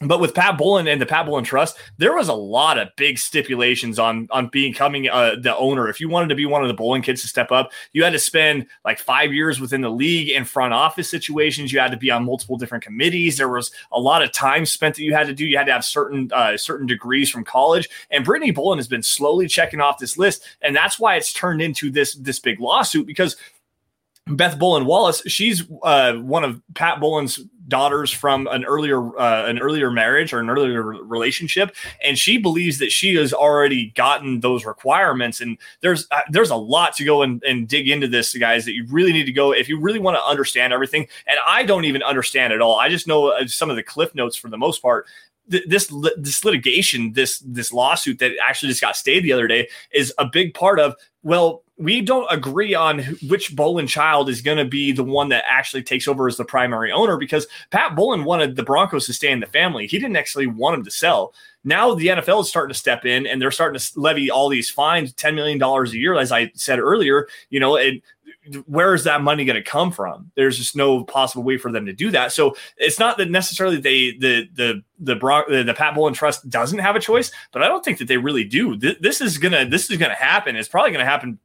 but 0.02 0.20
with 0.20 0.34
Pat 0.34 0.58
Bowlen 0.58 0.88
and 0.88 1.00
the 1.00 1.06
Pat 1.06 1.26
Bowlen 1.26 1.44
Trust, 1.44 1.78
there 1.98 2.16
was 2.16 2.28
a 2.28 2.34
lot 2.34 2.78
of 2.78 2.90
big 2.96 3.20
stipulations 3.20 4.00
on 4.00 4.28
on 4.32 4.48
becoming 4.48 5.10
uh, 5.10 5.36
the 5.40 5.56
owner. 5.56 5.88
If 5.88 6.00
you 6.00 6.10
wanted 6.10 6.30
to 6.30 6.36
be 6.36 6.46
one 6.46 6.62
of 6.62 6.68
the 6.68 6.74
Bowlen 6.74 7.02
kids 7.02 7.22
to 7.22 7.28
step 7.28 7.52
up, 7.52 7.72
you 7.94 8.04
had 8.04 8.14
to 8.14 8.20
spend 8.20 8.68
like 8.84 9.00
five 9.00 9.34
years 9.34 9.60
within 9.60 9.82
the 9.82 9.90
league 9.90 10.30
in 10.30 10.46
front 10.46 10.74
office 10.74 11.10
situations. 11.10 11.72
You 11.72 11.80
had 11.80 11.92
to 11.92 11.98
be 11.98 12.12
on 12.12 12.26
multiple 12.26 12.58
different 12.58 12.84
committees. 12.84 13.38
There 13.38 13.50
was 13.50 13.72
a 13.92 14.00
lot 14.00 14.24
of 14.24 14.32
time 14.32 14.66
spent 14.66 14.96
that 14.96 15.04
you 15.04 15.14
had 15.14 15.28
to 15.28 15.34
do. 15.34 15.46
You 15.46 15.58
had 15.58 15.68
to 15.68 15.74
have 15.74 15.86
certain 15.86 16.32
uh, 16.34 16.58
certain 16.58 16.88
degrees 16.88 17.30
from 17.30 17.44
college. 17.44 17.90
And 18.10 18.26
Brittany 18.26 18.52
Bowlen 18.52 18.80
has 18.80 18.88
been 18.88 19.04
slowly 19.04 19.48
checking 19.48 19.82
off 19.82 20.00
this 20.00 20.18
list, 20.18 20.44
and 20.62 20.76
that's 20.76 21.00
why 21.00 21.16
it's 21.16 21.34
turned 21.34 21.62
into 21.62 21.92
this 21.92 22.16
this 22.16 22.40
big 22.40 22.60
lawsuit 22.60 23.06
because 23.06 23.36
Beth 24.28 24.60
Bowlen 24.60 24.86
Wallace, 24.86 25.24
she's 25.28 25.64
uh, 25.84 26.14
one 26.14 26.44
of 26.44 26.62
Pat 26.76 27.00
Bowlen's 27.00 27.40
daughters 27.68 28.12
from 28.12 28.48
an 28.48 28.66
earlier 28.66 29.18
uh, 29.20 29.48
an 29.48 29.58
earlier 29.58 29.90
marriage 29.90 30.32
or 30.32 30.40
an 30.40 30.50
earlier 30.50 30.84
relationship, 30.84 31.76
and 32.04 32.20
she 32.20 32.38
believes 32.38 32.78
that 32.80 32.92
she 32.92 33.16
has 33.16 33.34
already 33.34 33.92
gotten 33.96 34.42
those 34.42 34.64
requirements. 34.64 35.42
And 35.42 35.58
there's 35.82 36.08
uh, 36.12 36.22
there's 36.30 36.52
a 36.52 36.56
lot 36.56 36.96
to 36.98 37.06
go 37.06 37.24
and, 37.24 37.44
and 37.44 37.68
dig 37.68 37.90
into 37.90 38.08
this, 38.08 38.36
guys. 38.38 38.66
That 38.66 38.74
you 38.74 38.86
really 38.90 39.12
need 39.12 39.26
to 39.26 39.32
go 39.32 39.54
if 39.54 39.68
you 39.68 39.80
really 39.80 40.00
want 40.00 40.18
to 40.18 40.24
understand 40.24 40.72
everything. 40.72 41.08
And 41.26 41.40
I 41.48 41.64
don't 41.64 41.86
even 41.86 42.04
understand 42.04 42.54
it 42.54 42.62
all. 42.62 42.80
I 42.80 42.90
just 42.90 43.08
know 43.08 43.30
uh, 43.30 43.48
some 43.48 43.72
of 43.72 43.76
the 43.76 43.84
cliff 43.84 44.14
notes 44.14 44.36
for 44.36 44.50
the 44.50 44.58
most 44.58 44.82
part 44.82 45.08
this 45.52 45.94
this 46.18 46.46
litigation, 46.46 47.14
this 47.14 47.40
this 47.40 47.74
lawsuit 47.74 48.20
that 48.20 48.32
actually 48.42 48.70
just 48.70 48.82
got 48.82 48.96
stayed 48.96 49.24
the 49.24 49.34
other 49.34 49.48
day, 49.48 49.68
is 49.94 50.14
a 50.18 50.26
big 50.26 50.54
part 50.54 50.80
of. 50.80 50.96
Well, 51.24 51.64
we 51.78 52.02
don't 52.02 52.28
agree 52.32 52.76
on 52.76 53.00
which 53.28 53.56
Bowlen 53.56 53.88
child 53.88 54.30
is 54.30 54.42
going 54.42 54.58
to 54.58 54.66
be 54.66 54.92
the 54.92 55.04
one 55.04 55.30
that 55.30 55.44
actually 55.48 55.82
takes 55.82 56.08
over 56.08 56.28
as 56.28 56.38
the 56.38 56.46
primary 56.46 56.92
owner 56.92 57.18
because 57.18 57.48
Pat 57.72 57.96
Bowlen 57.96 58.24
wanted 58.24 58.56
the 58.56 58.64
Broncos 58.64 59.08
to 59.08 59.14
stay 59.14 59.32
in 59.32 59.40
the 59.40 59.48
family. 59.48 59.88
He 59.88 59.98
didn't 59.98 60.16
actually 60.16 60.48
want 60.48 60.78
him 60.78 60.84
to 60.84 60.92
sell. 60.92 61.34
Now 61.64 61.96
the 61.96 62.08
NFL 62.08 62.42
is 62.42 62.50
starting 62.50 62.74
to 62.74 62.80
step 62.80 63.06
in 63.06 63.26
and 63.26 63.42
they're 63.42 63.52
starting 63.52 63.80
to 63.80 64.00
levy 64.00 64.30
all 64.30 64.48
these 64.48 64.70
fines, 64.70 65.14
$10 65.14 65.34
million 65.34 65.62
a 65.62 65.90
year, 65.90 66.16
as 66.16 66.32
I 66.32 66.52
said 66.54 66.80
earlier. 66.80 67.28
You 67.50 67.60
know, 67.60 67.76
it, 67.76 68.04
where 68.66 68.94
is 68.94 69.04
that 69.04 69.22
money 69.22 69.46
going 69.46 69.56
to 69.56 69.70
come 69.70 69.92
from? 69.92 70.32
There's 70.36 70.58
just 70.58 70.76
no 70.76 71.04
possible 71.04 71.44
way 71.44 71.58
for 71.58 71.72
them 71.72 71.86
to 71.86 71.94
do 71.94 72.10
that. 72.12 72.32
So 72.32 72.56
it's 72.78 73.00
not 73.00 73.18
that 73.18 73.30
necessarily 73.30 73.78
they 73.78 74.18
the 74.18 74.50
the 74.54 74.84
the 75.00 75.16
Bron- 75.16 75.50
the, 75.50 75.64
the 75.64 75.74
Pat 75.74 75.94
Bowlen 75.94 76.14
Trust 76.14 76.50
doesn't 76.50 76.80
have 76.80 76.96
a 76.96 77.00
choice, 77.00 77.32
but 77.52 77.62
I 77.62 77.68
don't 77.68 77.86
think 77.86 78.00
that 78.00 78.08
they 78.08 78.18
really 78.18 78.44
do. 78.44 78.78
Th- 78.78 78.98
this 79.00 79.22
is 79.22 79.38
gonna 79.38 79.66
this 79.66 79.90
is 79.90 79.98
gonna 79.98 80.16
happen. 80.16 80.56
It's 80.56 80.68
probably 80.68 80.92
gonna 80.92 81.06
happen 81.06 81.38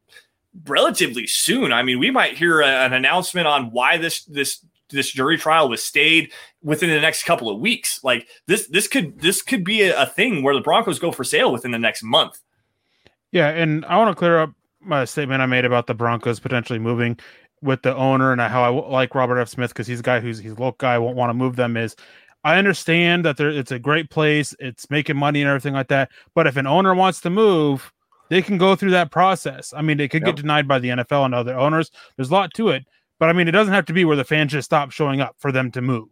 relatively 0.64 1.26
soon. 1.26 1.72
I 1.72 1.82
mean, 1.82 1.98
we 1.98 2.10
might 2.10 2.36
hear 2.36 2.60
a, 2.60 2.66
an 2.66 2.94
announcement 2.94 3.46
on 3.46 3.70
why 3.72 3.98
this 3.98 4.24
this 4.24 4.64
this 4.88 5.10
jury 5.10 5.36
trial 5.36 5.68
was 5.68 5.82
stayed 5.82 6.32
within 6.62 6.88
the 6.88 7.00
next 7.00 7.24
couple 7.24 7.50
of 7.50 7.60
weeks. 7.60 8.02
Like 8.02 8.26
this 8.46 8.68
this 8.68 8.88
could 8.88 9.20
this 9.20 9.42
could 9.42 9.64
be 9.64 9.82
a, 9.82 10.02
a 10.02 10.06
thing 10.06 10.42
where 10.42 10.54
the 10.54 10.60
Broncos 10.62 10.98
go 10.98 11.12
for 11.12 11.24
sale 11.24 11.52
within 11.52 11.72
the 11.72 11.78
next 11.78 12.02
month. 12.02 12.40
Yeah, 13.32 13.48
and 13.48 13.84
I 13.84 13.98
want 13.98 14.10
to 14.10 14.14
clear 14.14 14.38
up 14.38 14.54
my 14.86 15.04
statement 15.04 15.42
I 15.42 15.46
made 15.46 15.64
about 15.64 15.86
the 15.86 15.94
Broncos 15.94 16.40
potentially 16.40 16.78
moving 16.78 17.18
with 17.62 17.82
the 17.82 17.94
owner 17.94 18.32
and 18.32 18.40
how 18.40 18.62
I 18.62 18.68
like 18.68 19.14
Robert 19.14 19.38
F. 19.38 19.48
Smith 19.48 19.70
because 19.70 19.86
he's 19.86 20.00
a 20.00 20.02
guy 20.02 20.20
who's 20.20 20.38
he's 20.38 20.52
a 20.52 20.54
local 20.54 20.76
guy 20.78 20.98
won't 20.98 21.16
want 21.16 21.30
to 21.30 21.34
move 21.34 21.56
them 21.56 21.76
is 21.76 21.96
I 22.44 22.58
understand 22.58 23.24
that 23.24 23.36
there 23.36 23.50
it's 23.50 23.72
a 23.72 23.78
great 23.78 24.10
place, 24.10 24.54
it's 24.58 24.88
making 24.90 25.16
money 25.16 25.40
and 25.42 25.48
everything 25.48 25.74
like 25.74 25.88
that. 25.88 26.10
But 26.34 26.46
if 26.46 26.56
an 26.56 26.66
owner 26.66 26.94
wants 26.94 27.20
to 27.22 27.30
move, 27.30 27.92
they 28.30 28.42
can 28.42 28.58
go 28.58 28.76
through 28.76 28.92
that 28.92 29.10
process. 29.10 29.72
I 29.76 29.82
mean, 29.82 29.96
they 29.96 30.08
could 30.08 30.22
yep. 30.22 30.36
get 30.36 30.42
denied 30.42 30.68
by 30.68 30.78
the 30.78 30.90
NFL 30.90 31.24
and 31.24 31.34
other 31.34 31.56
owners. 31.56 31.90
There's 32.16 32.30
a 32.30 32.34
lot 32.34 32.54
to 32.54 32.68
it, 32.68 32.84
but 33.18 33.28
I 33.28 33.32
mean, 33.32 33.48
it 33.48 33.52
doesn't 33.52 33.74
have 33.74 33.86
to 33.86 33.92
be 33.92 34.04
where 34.04 34.16
the 34.16 34.24
fans 34.24 34.52
just 34.52 34.66
stop 34.66 34.90
showing 34.92 35.20
up 35.20 35.36
for 35.38 35.50
them 35.50 35.70
to 35.72 35.80
move. 35.80 36.08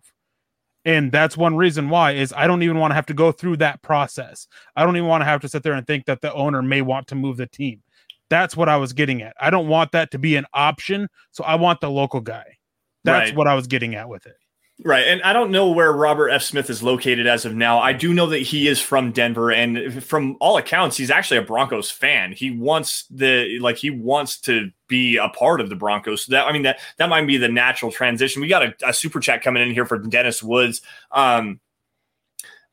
And 0.84 1.10
that's 1.10 1.36
one 1.36 1.56
reason 1.56 1.88
why 1.88 2.12
is 2.12 2.34
I 2.36 2.46
don't 2.46 2.62
even 2.62 2.78
want 2.78 2.90
to 2.90 2.94
have 2.96 3.06
to 3.06 3.14
go 3.14 3.32
through 3.32 3.56
that 3.58 3.80
process. 3.80 4.46
I 4.76 4.84
don't 4.84 4.96
even 4.96 5.08
want 5.08 5.22
to 5.22 5.26
have 5.26 5.40
to 5.40 5.48
sit 5.48 5.62
there 5.62 5.72
and 5.72 5.86
think 5.86 6.04
that 6.06 6.20
the 6.20 6.32
owner 6.34 6.60
may 6.62 6.82
want 6.82 7.06
to 7.08 7.14
move 7.14 7.38
the 7.38 7.46
team. 7.46 7.82
That's 8.30 8.56
what 8.56 8.68
I 8.68 8.76
was 8.76 8.92
getting 8.92 9.22
at. 9.22 9.34
I 9.40 9.50
don't 9.50 9.68
want 9.68 9.92
that 9.92 10.10
to 10.12 10.18
be 10.18 10.36
an 10.36 10.46
option. 10.54 11.08
So 11.32 11.44
I 11.44 11.56
want 11.56 11.80
the 11.80 11.90
local 11.90 12.20
guy. 12.20 12.56
That's 13.04 13.30
right. 13.30 13.36
what 13.36 13.46
I 13.46 13.54
was 13.54 13.66
getting 13.66 13.94
at 13.94 14.08
with 14.08 14.26
it. 14.26 14.36
Right. 14.84 15.06
And 15.06 15.22
I 15.22 15.32
don't 15.32 15.52
know 15.52 15.70
where 15.70 15.92
Robert 15.92 16.30
F. 16.30 16.42
Smith 16.42 16.68
is 16.68 16.82
located 16.82 17.28
as 17.28 17.44
of 17.44 17.54
now. 17.54 17.78
I 17.78 17.92
do 17.92 18.12
know 18.12 18.26
that 18.26 18.40
he 18.40 18.66
is 18.66 18.80
from 18.80 19.12
Denver. 19.12 19.52
And 19.52 20.02
from 20.02 20.36
all 20.40 20.56
accounts, 20.56 20.96
he's 20.96 21.12
actually 21.12 21.36
a 21.36 21.42
Broncos 21.42 21.92
fan. 21.92 22.32
He 22.32 22.50
wants 22.50 23.04
the, 23.08 23.60
like, 23.60 23.76
he 23.76 23.90
wants 23.90 24.40
to 24.40 24.70
be 24.88 25.16
a 25.16 25.28
part 25.28 25.60
of 25.60 25.68
the 25.68 25.76
Broncos. 25.76 26.24
So 26.24 26.32
that, 26.32 26.46
I 26.46 26.52
mean, 26.52 26.62
that, 26.62 26.80
that 26.98 27.08
might 27.08 27.24
be 27.24 27.36
the 27.36 27.48
natural 27.48 27.92
transition. 27.92 28.42
We 28.42 28.48
got 28.48 28.64
a, 28.64 28.74
a 28.88 28.92
super 28.92 29.20
chat 29.20 29.42
coming 29.42 29.62
in 29.62 29.72
here 29.72 29.86
for 29.86 29.98
Dennis 29.98 30.42
Woods. 30.42 30.82
Um, 31.12 31.60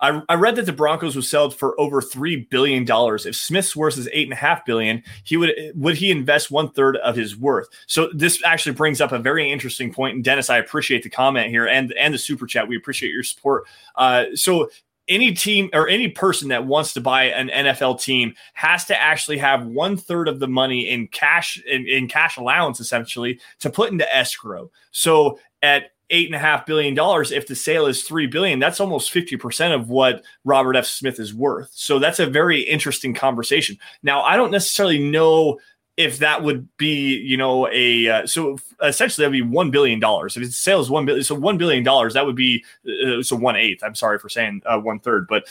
I, 0.02 0.22
I 0.30 0.36
read 0.36 0.56
that 0.56 0.66
the 0.66 0.74
Broncos 0.74 1.16
would 1.16 1.26
sell 1.26 1.50
for 1.52 1.80
over 1.80 2.02
three 2.02 2.36
billion 2.36 2.86
dollars. 2.86 3.26
If 3.26 3.36
Smith's 3.36 3.76
worth 3.76 3.98
is 3.98 4.10
eight 4.12 4.28
and 4.28 4.34
a 4.34 4.38
half 4.38 4.66
billion, 4.66 5.04
he 5.24 5.38
would 5.38 5.54
would 5.76 5.96
he 5.96 6.12
invest 6.12 6.52
one 6.52 6.70
third 6.72 6.98
of 6.98 7.16
his 7.16 7.38
worth? 7.38 7.68
So 7.88 8.10
this 8.14 8.42
actually 8.44 8.74
brings 8.74 9.00
up 9.00 9.12
a 9.12 9.20
very 9.20 9.52
interesting 9.52 9.94
point. 9.94 10.16
And 10.16 10.24
Dennis, 10.24 10.50
I 10.50 10.58
appreciate 10.58 11.04
the 11.04 11.10
comment 11.10 11.50
here 11.50 11.68
and 11.68 11.94
and 11.94 12.14
the 12.14 12.18
super 12.18 12.48
chat. 12.48 12.68
We 12.68 12.78
appreciate 12.78 13.12
your 13.12 13.24
support. 13.24 13.66
Uh, 13.96 14.26
so 14.34 14.70
any 15.08 15.34
team 15.34 15.70
or 15.74 15.88
any 15.88 16.08
person 16.08 16.48
that 16.50 16.66
wants 16.66 16.94
to 16.94 17.02
buy 17.02 17.26
an 17.26 17.50
NFL 17.50 18.02
team 18.02 18.34
has 18.54 18.86
to 18.86 19.00
actually 19.00 19.38
have 19.38 19.66
one 19.66 19.98
third 19.98 20.28
of 20.28 20.40
the 20.40 20.48
money 20.48 20.90
in 20.90 21.08
cash 21.08 21.62
in, 21.68 21.86
in 21.86 22.08
cash 22.08 22.38
allowance 22.38 22.80
essentially 22.80 23.40
to 23.60 23.70
put 23.70 23.92
into 23.92 24.16
escrow. 24.16 24.72
So 24.92 25.40
at 25.62 25.92
eight 26.12 26.28
and 26.28 26.36
a 26.36 26.40
half 26.40 26.66
billion 26.66 26.94
dollars 26.94 27.32
if 27.32 27.48
the 27.48 27.56
sale 27.56 27.88
is 27.88 28.04
three 28.04 28.28
billion 28.28 28.60
that's 28.60 28.80
almost 28.80 29.14
50% 29.14 29.74
of 29.74 29.90
what 29.90 30.24
robert 30.44 30.76
f. 30.76 30.86
Smith 30.86 31.20
is 31.20 31.34
worth. 31.34 31.72
So 31.74 31.98
that's 31.98 32.20
a 32.20 32.28
very 32.28 32.62
interesting 32.62 33.14
conversation. 33.14 33.78
Now 34.04 34.22
i 34.22 34.36
don't 34.36 34.52
necessarily 34.52 35.00
know 35.00 35.60
if 35.98 36.20
that 36.20 36.42
would 36.44 36.68
be 36.78 37.18
you 37.18 37.38
know 37.38 37.68
a 37.72 38.08
uh, 38.08 38.26
so 38.26 38.58
essentially 38.82 39.24
that'd 39.24 39.32
be 39.32 39.42
one 39.42 39.72
billion 39.72 40.00
dollars. 40.00 40.38
If 40.38 40.44
its 40.44 40.58
sale 40.58 40.80
is 40.80 40.90
one 40.90 41.06
billion 41.06 41.24
so 41.24 41.36
one 41.36 41.58
billion 41.58 41.84
dollars 41.84 42.14
that 42.14 42.26
would 42.26 42.36
be 42.36 42.64
uh, 42.88 43.22
so 43.22 43.36
one 43.36 43.56
eighth. 43.56 43.84
I'm 43.84 43.96
sorry 43.96 44.20
for 44.20 44.30
saying 44.30 44.62
uh, 44.66 44.80
one 44.80 45.00
third 45.00 45.28
but 45.28 45.48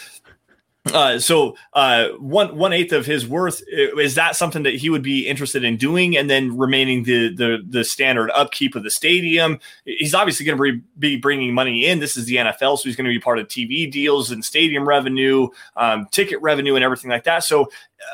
uh, 0.92 1.18
so 1.18 1.56
uh, 1.72 2.08
one 2.18 2.56
one 2.56 2.72
eighth 2.72 2.92
of 2.92 3.06
his 3.06 3.26
worth 3.26 3.62
is 3.68 4.14
that 4.14 4.36
something 4.36 4.62
that 4.64 4.74
he 4.74 4.90
would 4.90 5.02
be 5.02 5.26
interested 5.26 5.64
in 5.64 5.76
doing, 5.76 6.16
and 6.16 6.28
then 6.28 6.56
remaining 6.56 7.04
the 7.04 7.34
the 7.34 7.58
the 7.66 7.84
standard 7.84 8.30
upkeep 8.32 8.74
of 8.74 8.82
the 8.82 8.90
stadium. 8.90 9.58
He's 9.84 10.14
obviously 10.14 10.46
going 10.46 10.58
to 10.58 10.80
be 10.98 11.16
bringing 11.16 11.54
money 11.54 11.86
in. 11.86 11.98
This 11.98 12.16
is 12.16 12.26
the 12.26 12.36
NFL, 12.36 12.78
so 12.78 12.84
he's 12.84 12.96
going 12.96 13.06
to 13.06 13.10
be 13.10 13.20
part 13.20 13.38
of 13.38 13.48
TV 13.48 13.90
deals 13.90 14.30
and 14.30 14.44
stadium 14.44 14.86
revenue, 14.86 15.48
um, 15.76 16.06
ticket 16.10 16.40
revenue, 16.42 16.74
and 16.74 16.84
everything 16.84 17.10
like 17.10 17.24
that. 17.24 17.44
So 17.44 17.70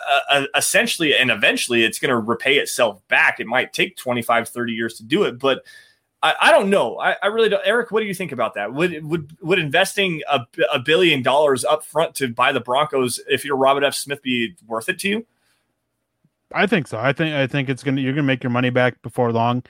uh, 0.09 0.21
uh 0.31 0.47
essentially, 0.55 1.15
and 1.15 1.31
eventually, 1.31 1.85
it's 1.85 1.99
going 1.99 2.11
to 2.11 2.19
repay 2.19 2.57
itself 2.57 3.01
back. 3.09 3.41
It 3.41 3.47
might 3.47 3.73
take 3.73 3.97
25, 3.97 4.49
30 4.49 4.73
years 4.73 4.95
to 4.95 5.03
do 5.05 5.25
it, 5.25 5.39
but 5.39 5.63
I, 6.23 6.35
I 6.41 6.51
don't 6.51 6.71
know. 6.71 6.99
I, 6.99 7.17
I, 7.23 7.27
really 7.27 7.49
don't. 7.49 7.63
Erick, 7.65 7.91
what 7.91 8.01
do 8.01 8.07
you 8.07 8.15
think 8.15 8.33
about 8.33 8.55
that? 8.55 8.73
Would 8.73 9.05
would 9.05 9.37
would 9.43 9.59
investing 9.59 10.23
a, 10.29 10.41
a 10.73 10.79
billion 10.79 11.23
dollars 11.23 11.65
up 11.65 11.85
front 11.85 12.15
to 12.17 12.29
buy 12.29 12.53
the 12.53 12.61
Broncos, 12.61 13.21
if 13.29 13.45
you're 13.45 13.57
Robert 13.57 13.85
F. 13.85 13.95
Smith, 13.95 14.23
be 14.23 14.57
worth 14.67 14.89
it 14.89 14.99
to 15.01 15.09
you? 15.09 15.27
I 16.53 16.67
think 16.67 16.87
so. 16.87 16.99
I 16.99 17.13
think 17.13 17.35
I 17.35 17.47
think 17.47 17.69
it's 17.69 17.83
gonna 17.83 18.01
you're 18.01 18.15
gonna 18.15 18.23
make 18.23 18.43
your 18.43 18.51
money 18.51 18.71
back 18.71 19.03
before 19.03 19.31
long, 19.33 19.63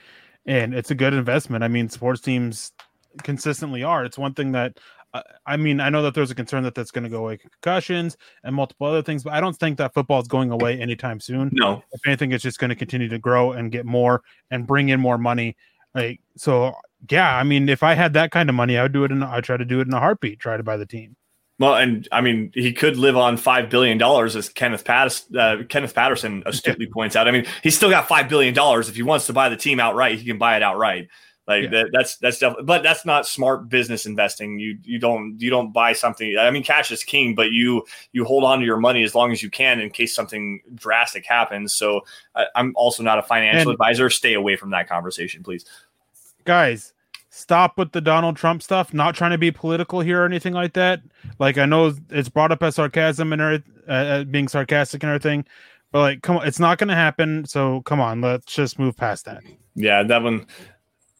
and 0.45 0.73
it's 0.73 0.89
a 0.89 0.95
good 0.95 1.13
investment. 1.13 1.63
I 1.63 1.67
mean, 1.67 1.89
sports 1.89 2.21
teams 2.21 2.71
consistently 3.23 3.83
are. 3.83 4.05
It's 4.05 4.17
one 4.17 4.33
thing 4.33 4.53
that 4.53 4.79
uh, 5.13 5.21
I 5.45 5.57
mean, 5.57 5.79
I 5.79 5.89
know 5.89 6.01
that 6.03 6.13
there's 6.13 6.31
a 6.31 6.35
concern 6.35 6.63
that 6.63 6.75
that's 6.75 6.91
going 6.91 7.03
to 7.03 7.09
go 7.09 7.19
away 7.19 7.37
concussions 7.37 8.17
and 8.43 8.55
multiple 8.55 8.87
other 8.87 9.01
things, 9.01 9.23
but 9.23 9.33
I 9.33 9.41
don't 9.41 9.55
think 9.55 9.77
that 9.77 9.93
football 9.93 10.21
is 10.21 10.27
going 10.27 10.51
away 10.51 10.79
anytime 10.79 11.19
soon. 11.19 11.49
No, 11.53 11.83
if 11.91 12.01
anything, 12.05 12.31
it's 12.31 12.43
just 12.43 12.59
going 12.59 12.69
to 12.69 12.75
continue 12.75 13.09
to 13.09 13.19
grow 13.19 13.53
and 13.53 13.71
get 13.71 13.85
more 13.85 14.21
and 14.51 14.67
bring 14.67 14.89
in 14.89 14.99
more 14.99 15.17
money 15.17 15.55
like 15.95 16.21
so, 16.35 16.73
yeah. 17.09 17.35
I 17.35 17.43
mean, 17.43 17.69
if 17.69 17.83
I 17.83 17.93
had 17.93 18.13
that 18.13 18.31
kind 18.31 18.49
of 18.49 18.55
money, 18.55 18.77
I 18.77 18.83
would 18.83 18.93
do 18.93 19.03
it. 19.03 19.11
In 19.11 19.23
I'd 19.23 19.43
try 19.43 19.57
to 19.57 19.65
do 19.65 19.79
it 19.79 19.87
in 19.87 19.93
a 19.93 19.99
heartbeat. 19.99 20.39
Try 20.39 20.57
to 20.57 20.63
buy 20.63 20.77
the 20.77 20.85
team. 20.85 21.15
Well, 21.59 21.73
and 21.73 22.07
I 22.11 22.21
mean, 22.21 22.51
he 22.53 22.71
could 22.71 22.97
live 22.97 23.17
on 23.17 23.35
five 23.35 23.69
billion 23.69 23.97
dollars, 23.97 24.35
as 24.35 24.47
Kenneth 24.47 24.85
Patterson, 24.85 25.37
uh, 25.37 25.57
Kenneth 25.67 25.95
Patterson 25.95 26.43
astutely 26.45 26.87
points 26.87 27.15
out. 27.15 27.27
I 27.27 27.31
mean, 27.31 27.45
he's 27.63 27.75
still 27.75 27.89
got 27.89 28.07
five 28.07 28.29
billion 28.29 28.53
dollars. 28.53 28.89
If 28.89 28.95
he 28.95 29.01
wants 29.01 29.25
to 29.25 29.33
buy 29.33 29.49
the 29.49 29.57
team 29.57 29.79
outright, 29.79 30.19
he 30.19 30.25
can 30.25 30.37
buy 30.37 30.55
it 30.55 30.61
outright. 30.61 31.07
Like 31.47 31.63
yeah. 31.63 31.69
that, 31.69 31.89
that's 31.93 32.17
that's 32.17 32.39
definitely, 32.39 32.65
but 32.65 32.83
that's 32.83 33.05
not 33.05 33.25
smart 33.25 33.69
business 33.69 34.05
investing. 34.05 34.59
You 34.59 34.77
you 34.83 34.99
don't 34.99 35.39
you 35.39 35.49
don't 35.49 35.71
buy 35.71 35.93
something. 35.93 36.37
I 36.37 36.51
mean, 36.51 36.63
cash 36.63 36.91
is 36.91 37.05
king, 37.05 37.35
but 37.35 37.51
you 37.51 37.85
you 38.11 38.25
hold 38.25 38.43
on 38.43 38.59
to 38.59 38.65
your 38.65 38.77
money 38.77 39.01
as 39.03 39.15
long 39.15 39.31
as 39.31 39.41
you 39.41 39.49
can 39.49 39.79
in 39.79 39.89
case 39.89 40.13
something 40.13 40.59
drastic 40.75 41.25
happens. 41.25 41.75
So 41.75 42.01
I, 42.35 42.47
am 42.55 42.73
also 42.75 43.01
not 43.01 43.17
a 43.17 43.23
financial 43.23 43.69
and, 43.69 43.75
advisor. 43.75 44.09
Stay 44.09 44.33
away 44.33 44.57
from 44.57 44.71
that 44.71 44.89
conversation, 44.89 45.41
please, 45.41 45.63
guys. 46.43 46.93
Stop 47.29 47.77
with 47.77 47.91
the 47.91 48.01
Donald 48.01 48.35
Trump 48.35 48.63
stuff. 48.63 48.93
Not 48.93 49.13
trying 49.13 49.31
to 49.31 49.37
be 49.37 49.51
political 49.51 49.99
here 49.99 50.23
or 50.23 50.25
anything 50.25 50.53
like 50.53 50.73
that. 50.73 51.01
Like 51.39 51.57
I 51.57 51.65
know 51.65 51.93
it's 52.09 52.29
brought 52.29 52.51
up 52.51 52.63
as 52.63 52.75
sarcasm 52.75 53.31
and 53.31 53.41
uh, 53.41 53.59
uh, 53.87 54.23
being 54.23 54.47
sarcastic 54.47 55.03
and 55.03 55.11
everything, 55.11 55.45
but 55.91 55.99
like, 55.99 56.21
come 56.23 56.37
on, 56.37 56.47
it's 56.47 56.59
not 56.59 56.77
going 56.77 56.87
to 56.87 56.95
happen. 56.95 57.45
So 57.45 57.81
come 57.83 58.01
on, 58.01 58.21
let's 58.21 58.51
just 58.51 58.79
move 58.79 58.97
past 58.97 59.25
that. 59.25 59.43
Yeah, 59.75 60.01
that 60.03 60.23
one 60.23 60.47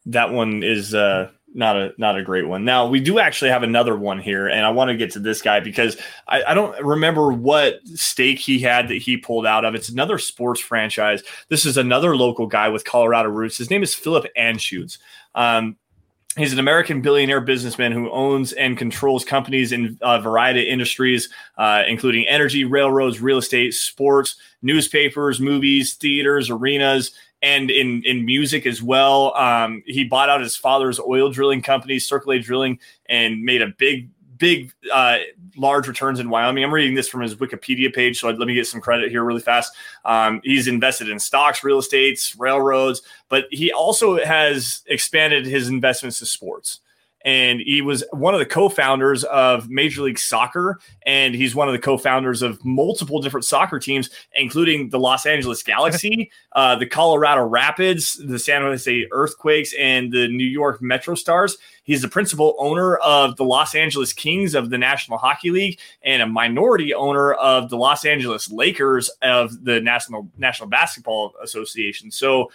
that 0.08 0.32
one 0.32 0.64
is 0.64 0.96
uh, 0.96 1.30
not 1.54 1.76
a 1.76 1.94
not 1.98 2.18
a 2.18 2.24
great 2.24 2.48
one. 2.48 2.66
Now 2.66 2.88
we 2.88 3.00
do 3.00 3.20
actually 3.20 3.52
have 3.52 3.64
another 3.64 3.98
one 3.98 4.20
here, 4.20 4.48
and 4.48 4.66
I 4.66 4.70
want 4.70 4.90
to 4.90 4.98
get 4.98 5.12
to 5.12 5.20
this 5.20 5.42
guy 5.42 5.60
because 5.60 5.98
I, 6.28 6.44
I, 6.44 6.54
don't 6.54 6.80
remember 6.84 7.32
what 7.32 7.80
stake 7.88 8.40
he 8.40 8.60
had 8.60 8.88
that 8.90 9.02
he 9.02 9.18
pulled 9.18 9.46
out 9.46 9.66
of. 9.66 9.76
It's 9.76 9.90
another 9.90 10.18
sports 10.18 10.62
franchise. 10.62 11.24
This 11.50 11.66
is 11.66 11.78
another 11.78 12.16
local 12.16 12.48
guy 12.48 12.70
with 12.70 12.86
Colorado 12.86 13.30
roots. 13.30 13.58
His 13.58 13.70
name 13.70 13.84
is 13.84 13.94
Philip 13.94 14.26
Anschutz. 14.38 14.98
Um, 15.36 15.78
He's 16.38 16.54
an 16.54 16.60
American 16.60 17.02
billionaire 17.02 17.42
businessman 17.42 17.92
who 17.92 18.12
owns 18.12 18.54
and 18.54 18.78
controls 18.78 19.26
companies 19.26 19.72
in 19.72 19.98
a 20.02 20.22
variety 20.22 20.68
of 20.68 20.72
industries, 20.72 21.30
uh, 21.58 21.82
including 21.88 22.28
energy, 22.28 22.64
railroads, 22.64 23.20
real 23.20 23.40
estate, 23.40 23.74
sports, 23.74 24.36
newspapers, 24.62 25.40
movies, 25.40 25.96
theaters, 25.96 26.52
arenas, 26.52 27.12
and 27.42 27.70
in 27.70 28.04
in 28.04 28.26
music 28.26 28.66
as 28.66 28.82
well. 28.82 29.36
Um, 29.36 29.84
he 29.86 30.04
bought 30.04 30.30
out 30.30 30.42
his 30.42 30.56
father's 30.56 31.00
oil 31.00 31.30
drilling 31.30 31.62
company, 31.62 32.00
Circle 32.00 32.34
A 32.34 32.40
Drilling, 32.40 32.80
and 33.08 33.44
made 33.44 33.62
a 33.62 33.68
big 33.68 34.10
big 34.38 34.72
uh, 34.94 35.18
large 35.56 35.88
returns 35.88 36.20
in 36.20 36.30
Wyoming. 36.30 36.64
I'm 36.64 36.74
reading 36.74 36.96
this 36.96 37.08
from 37.08 37.22
his 37.22 37.36
Wikipedia 37.36 37.94
page, 37.94 38.20
so 38.20 38.30
let 38.30 38.48
me 38.48 38.54
get 38.54 38.68
some 38.68 38.82
credit 38.82 39.10
here 39.10 39.24
really 39.24 39.42
fast. 39.42 39.74
Um, 40.06 40.42
he's 40.44 40.68
invested 40.68 41.10
in 41.10 41.20
stocks, 41.20 41.64
real 41.64 41.80
estates, 41.80 42.36
railroads, 42.36 43.02
but 43.30 43.46
he 43.50 43.72
also 43.72 44.24
has 44.24 44.84
expanded 44.86 45.46
his 45.46 45.70
investments 45.70 46.20
to 46.20 46.26
sports 46.26 46.82
and 47.28 47.60
he 47.60 47.82
was 47.82 48.06
one 48.14 48.34
of 48.34 48.40
the 48.40 48.46
co-founders 48.46 49.26
of 49.26 49.70
Major 49.70 50.04
League 50.04 50.18
Soccer, 50.18 50.80
and 51.06 51.36
he's 51.36 51.54
one 51.54 51.68
of 51.68 51.74
the 51.74 51.80
co-founders 51.80 52.42
of 52.42 52.64
multiple 52.64 53.20
different 53.20 53.44
soccer 53.44 53.80
teams, 53.80 54.10
including 54.36 54.88
the 54.92 54.98
Los 54.98 55.26
Angeles 55.26 55.62
Galaxy, 55.68 56.32
uh, 56.54 56.78
the 56.78 56.86
Colorado 56.86 57.44
Rapids, 57.46 58.14
the 58.26 58.40
San 58.40 58.62
Jose 58.62 59.08
Earthquakes, 59.12 59.74
and 59.78 60.10
the 60.10 60.30
New 60.30 60.46
York 60.46 60.82
Metro 60.82 61.16
Stars. 61.16 61.58
He's 61.84 62.02
the 62.02 62.08
principal 62.08 62.56
owner 62.60 62.96
of 62.96 63.36
the 63.36 63.44
Los 63.44 63.76
Angeles 63.76 64.14
Kings 64.14 64.56
of 64.56 64.70
the 64.70 64.78
National 64.78 65.18
Hockey 65.18 65.52
League, 65.52 65.80
and 66.04 66.22
a 66.22 66.28
minority 66.28 66.94
owner 66.94 67.34
of 67.34 67.70
the 67.70 67.76
Los 67.76 68.06
Angeles 68.06 68.50
Lakers 68.50 69.10
of 69.22 69.66
the 69.66 69.82
National 69.82 70.30
National 70.38 70.70
Basketball 70.70 71.34
Association. 71.44 72.10
So 72.10 72.52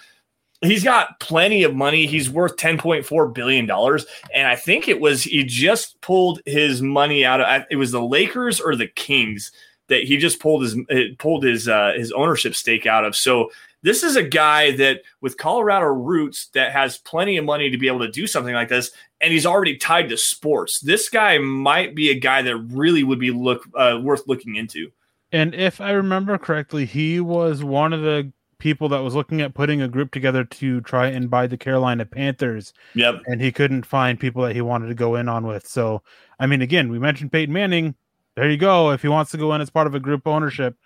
he's 0.63 0.85
got 0.85 1.21
plenty 1.21 1.65
of 1.65 1.75
money. 1.75 2.07
He's 2.07 2.31
worth 2.31 2.57
ten 2.57 2.79
point 2.79 3.05
four 3.05 3.29
billion 3.29 3.67
dollars, 3.67 4.07
and 4.35 4.47
I 4.47 4.57
think 4.57 4.89
it 4.89 5.01
was 5.01 5.25
he 5.25 5.45
just 5.45 6.01
pulled 6.01 6.41
his 6.47 6.83
money 6.83 7.25
out 7.25 7.41
of 7.41 7.65
it 7.71 7.77
was 7.77 7.93
the 7.93 8.03
Lakers 8.03 8.61
or 8.61 8.77
the 8.77 8.89
Kings 8.89 9.53
that 9.89 10.05
he 10.05 10.17
just 10.17 10.41
pulled 10.41 10.63
his 10.63 10.77
pulled 11.19 11.45
his 11.45 11.69
uh, 11.69 11.93
his 11.97 12.13
ownership 12.13 12.55
stake 12.55 12.87
out 12.87 13.05
of. 13.05 13.17
So 13.17 13.51
this 13.83 14.05
is 14.05 14.15
a 14.15 14.23
guy 14.23 14.71
that 14.77 15.03
with 15.21 15.37
Colorado 15.37 15.87
roots 15.87 16.47
that 16.55 16.73
has 16.73 16.99
plenty 16.99 17.37
of 17.37 17.45
money 17.45 17.69
to 17.69 17.79
be 17.79 17.89
able 17.89 17.99
to 18.01 18.11
do 18.11 18.27
something 18.27 18.55
like 18.55 18.69
this, 18.69 18.93
and 19.21 19.33
he's 19.33 19.47
already 19.47 19.77
tied 19.77 20.09
to 20.11 20.17
sports. 20.17 20.81
This 20.81 21.09
guy 21.09 21.39
might 21.39 21.95
be 21.95 22.11
a 22.11 22.19
guy 22.19 22.43
that 22.43 22.57
really 22.57 23.03
would 23.03 23.19
be 23.19 23.33
look 23.33 23.65
uh, 23.75 23.99
worth 24.01 24.23
looking 24.27 24.57
into. 24.57 24.91
And 25.33 25.55
if 25.55 25.81
I 25.81 25.93
remember 25.93 26.37
correctly, 26.39 26.85
he 26.85 27.19
was 27.19 27.65
one 27.65 27.93
of 27.93 28.03
the 28.03 28.31
people 28.63 28.89
that 28.89 29.01
was 29.01 29.17
looking 29.17 29.41
at 29.41 29.55
putting 29.55 29.83
a 29.83 29.89
group 29.89 30.13
together 30.13 30.45
to 30.45 30.81
try 30.83 31.09
and 31.09 31.29
buy 31.29 31.49
the 31.49 31.57
Carolina 31.57 32.07
Panthers. 32.07 32.73
Yep. 32.95 33.23
And 33.27 33.41
he 33.41 33.51
couldn't 33.51 33.85
find 33.85 34.21
people 34.21 34.45
that 34.45 34.55
he 34.55 34.61
wanted 34.61 34.87
to 34.87 34.95
go 34.95 35.17
in 35.17 35.29
on 35.29 35.49
with. 35.49 35.67
So, 35.67 36.01
I 36.39 36.47
mean, 36.47 36.63
again, 36.63 36.89
we 36.89 37.01
mentioned 37.01 37.33
Peyton 37.33 37.53
Manning. 37.53 37.97
There 38.37 38.49
you 38.49 38.57
go. 38.57 38.93
If 38.93 39.03
he 39.03 39.09
wants 39.09 39.33
to 39.33 39.37
go 39.37 39.53
in 39.53 39.61
as 39.61 39.69
part 39.69 39.89
of 39.89 39.97
a 39.97 40.01
group 40.01 40.29
ownership, 40.29 40.77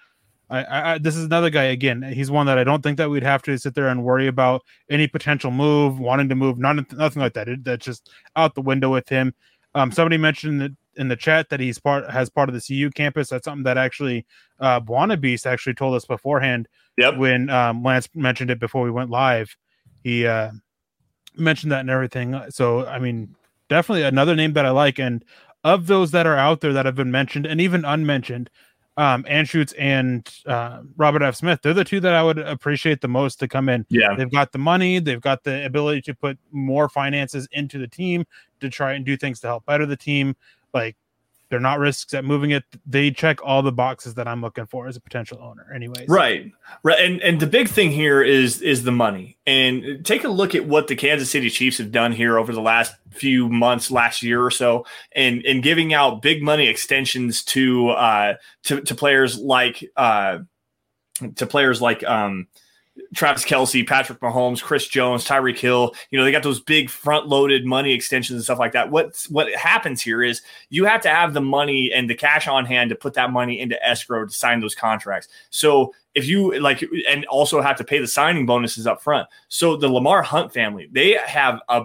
I, 0.48 0.92
I, 0.94 0.98
this 0.98 1.16
is 1.16 1.24
another 1.24 1.50
guy 1.50 1.64
again. 1.64 2.00
He's 2.00 2.30
one 2.30 2.46
that 2.46 2.56
I 2.56 2.64
don't 2.64 2.82
think 2.82 2.96
that 2.96 3.10
we'd 3.10 3.22
have 3.22 3.42
to 3.42 3.58
sit 3.58 3.74
there 3.74 3.88
and 3.88 4.02
worry 4.02 4.26
about 4.26 4.62
any 4.88 5.06
potential 5.06 5.50
move, 5.50 6.00
wanting 6.00 6.30
to 6.30 6.34
move, 6.34 6.56
not 6.58 6.76
nothing 6.94 7.20
like 7.20 7.34
that. 7.34 7.46
It, 7.46 7.62
that's 7.62 7.84
just 7.84 8.08
out 8.36 8.54
the 8.54 8.62
window 8.62 8.90
with 8.90 9.10
him. 9.10 9.34
Um, 9.74 9.92
somebody 9.92 10.16
mentioned 10.16 10.62
that 10.62 10.72
in 10.96 11.08
the 11.08 11.16
chat 11.16 11.50
that 11.50 11.60
he's 11.60 11.78
part 11.78 12.10
has 12.10 12.30
part 12.30 12.48
of 12.48 12.54
the 12.54 12.62
CU 12.62 12.88
campus. 12.88 13.28
That's 13.28 13.44
something 13.44 13.64
that 13.64 13.76
actually 13.76 14.24
uh, 14.60 14.80
Beast 15.16 15.46
actually 15.46 15.74
told 15.74 15.94
us 15.94 16.06
beforehand 16.06 16.68
Yep. 16.96 17.16
When 17.16 17.50
um, 17.50 17.82
Lance 17.82 18.08
mentioned 18.14 18.50
it 18.50 18.58
before 18.58 18.82
we 18.82 18.90
went 18.90 19.10
live, 19.10 19.54
he 20.02 20.26
uh, 20.26 20.50
mentioned 21.36 21.72
that 21.72 21.80
and 21.80 21.90
everything. 21.90 22.40
So, 22.50 22.86
I 22.86 22.98
mean, 22.98 23.34
definitely 23.68 24.02
another 24.02 24.34
name 24.34 24.54
that 24.54 24.64
I 24.64 24.70
like. 24.70 24.98
And 24.98 25.24
of 25.64 25.86
those 25.86 26.10
that 26.12 26.26
are 26.26 26.36
out 26.36 26.60
there 26.60 26.72
that 26.72 26.86
have 26.86 26.94
been 26.94 27.10
mentioned 27.10 27.46
and 27.46 27.60
even 27.60 27.84
unmentioned, 27.84 28.50
um, 28.96 29.24
Anschutz 29.24 29.74
and 29.78 30.26
uh, 30.46 30.80
Robert 30.96 31.22
F. 31.22 31.36
Smith, 31.36 31.60
they're 31.62 31.74
the 31.74 31.84
two 31.84 32.00
that 32.00 32.14
I 32.14 32.22
would 32.22 32.38
appreciate 32.38 33.02
the 33.02 33.08
most 33.08 33.38
to 33.40 33.48
come 33.48 33.68
in. 33.68 33.84
Yeah. 33.90 34.14
They've 34.16 34.30
got 34.30 34.52
the 34.52 34.58
money, 34.58 35.00
they've 35.00 35.20
got 35.20 35.44
the 35.44 35.66
ability 35.66 36.00
to 36.02 36.14
put 36.14 36.38
more 36.50 36.88
finances 36.88 37.46
into 37.52 37.78
the 37.78 37.88
team 37.88 38.24
to 38.60 38.70
try 38.70 38.94
and 38.94 39.04
do 39.04 39.16
things 39.16 39.40
to 39.40 39.48
help 39.48 39.66
better 39.66 39.84
the 39.84 39.96
team. 39.96 40.34
Like 40.72 40.96
they're 41.48 41.60
not 41.60 41.78
risks 41.78 42.12
at 42.14 42.24
moving 42.24 42.50
it. 42.50 42.64
They 42.84 43.10
check 43.10 43.38
all 43.44 43.62
the 43.62 43.72
boxes 43.72 44.14
that 44.14 44.26
I'm 44.26 44.40
looking 44.40 44.66
for 44.66 44.88
as 44.88 44.96
a 44.96 45.00
potential 45.00 45.38
owner, 45.40 45.70
anyways. 45.72 46.08
Right, 46.08 46.52
right. 46.82 46.98
And 46.98 47.20
and 47.22 47.40
the 47.40 47.46
big 47.46 47.68
thing 47.68 47.90
here 47.90 48.22
is 48.22 48.60
is 48.62 48.82
the 48.82 48.92
money. 48.92 49.38
And 49.46 50.04
take 50.04 50.24
a 50.24 50.28
look 50.28 50.54
at 50.54 50.66
what 50.66 50.88
the 50.88 50.96
Kansas 50.96 51.30
City 51.30 51.50
Chiefs 51.50 51.78
have 51.78 51.92
done 51.92 52.12
here 52.12 52.38
over 52.38 52.52
the 52.52 52.60
last 52.60 52.94
few 53.10 53.48
months, 53.48 53.90
last 53.90 54.22
year 54.22 54.42
or 54.42 54.50
so, 54.50 54.86
and 55.12 55.44
and 55.46 55.62
giving 55.62 55.94
out 55.94 56.22
big 56.22 56.42
money 56.42 56.66
extensions 56.66 57.44
to 57.44 57.90
uh 57.90 58.34
to 58.64 58.80
to 58.80 58.94
players 58.94 59.38
like 59.38 59.84
uh 59.96 60.38
to 61.36 61.46
players 61.46 61.80
like 61.80 62.02
um 62.04 62.48
Travis 63.14 63.44
Kelce, 63.44 63.86
Patrick 63.86 64.20
Mahomes, 64.20 64.62
Chris 64.62 64.88
Jones, 64.88 65.24
Tyreek 65.24 65.58
Hill. 65.58 65.94
You 66.10 66.18
know, 66.18 66.24
they 66.24 66.32
got 66.32 66.42
those 66.42 66.60
big 66.60 66.90
front 66.90 67.26
loaded 67.28 67.64
money 67.64 67.92
extensions 67.92 68.36
and 68.36 68.44
stuff 68.44 68.58
like 68.58 68.72
that. 68.72 68.90
What 68.90 69.24
what 69.28 69.52
happens 69.54 70.02
here 70.02 70.22
is 70.22 70.42
you 70.70 70.84
have 70.84 71.00
to 71.02 71.08
have 71.08 71.34
the 71.34 71.40
money 71.40 71.92
and 71.94 72.08
the 72.08 72.14
cash 72.14 72.48
on 72.48 72.64
hand 72.64 72.90
to 72.90 72.96
put 72.96 73.14
that 73.14 73.30
money 73.30 73.60
into 73.60 73.82
escrow 73.86 74.26
to 74.26 74.32
sign 74.32 74.60
those 74.60 74.74
contracts. 74.74 75.28
So 75.50 75.94
if 76.14 76.26
you 76.26 76.58
like, 76.60 76.82
and 77.08 77.26
also 77.26 77.60
have 77.60 77.76
to 77.76 77.84
pay 77.84 77.98
the 77.98 78.08
signing 78.08 78.46
bonuses 78.46 78.86
up 78.86 79.02
front. 79.02 79.28
So 79.48 79.76
the 79.76 79.88
Lamar 79.88 80.22
Hunt 80.22 80.52
family, 80.52 80.88
they 80.90 81.18
have 81.26 81.60
a, 81.68 81.84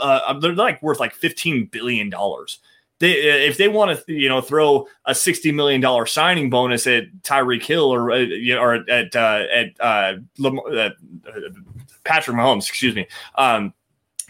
uh, 0.00 0.38
they're 0.40 0.54
like 0.54 0.82
worth 0.82 0.98
like 0.98 1.14
fifteen 1.14 1.66
billion 1.66 2.10
dollars 2.10 2.58
they 3.02 3.46
if 3.46 3.56
they 3.56 3.66
want 3.66 3.98
to 4.06 4.12
you 4.12 4.28
know 4.28 4.40
throw 4.40 4.86
a 5.06 5.14
sixty 5.14 5.50
million 5.50 5.80
dollar 5.80 6.06
signing 6.06 6.48
bonus 6.48 6.86
at 6.86 7.12
Tyreek 7.22 7.64
Hill 7.64 7.92
or 7.92 8.12
uh, 8.12 8.24
or 8.56 8.88
at 8.88 9.16
uh, 9.16 9.42
at 9.52 9.72
uh, 9.80 10.14
uh, 10.44 10.90
Patrick 12.04 12.36
Mahomes, 12.36 12.68
excuse 12.68 12.94
me. 12.94 13.08
Um, 13.34 13.74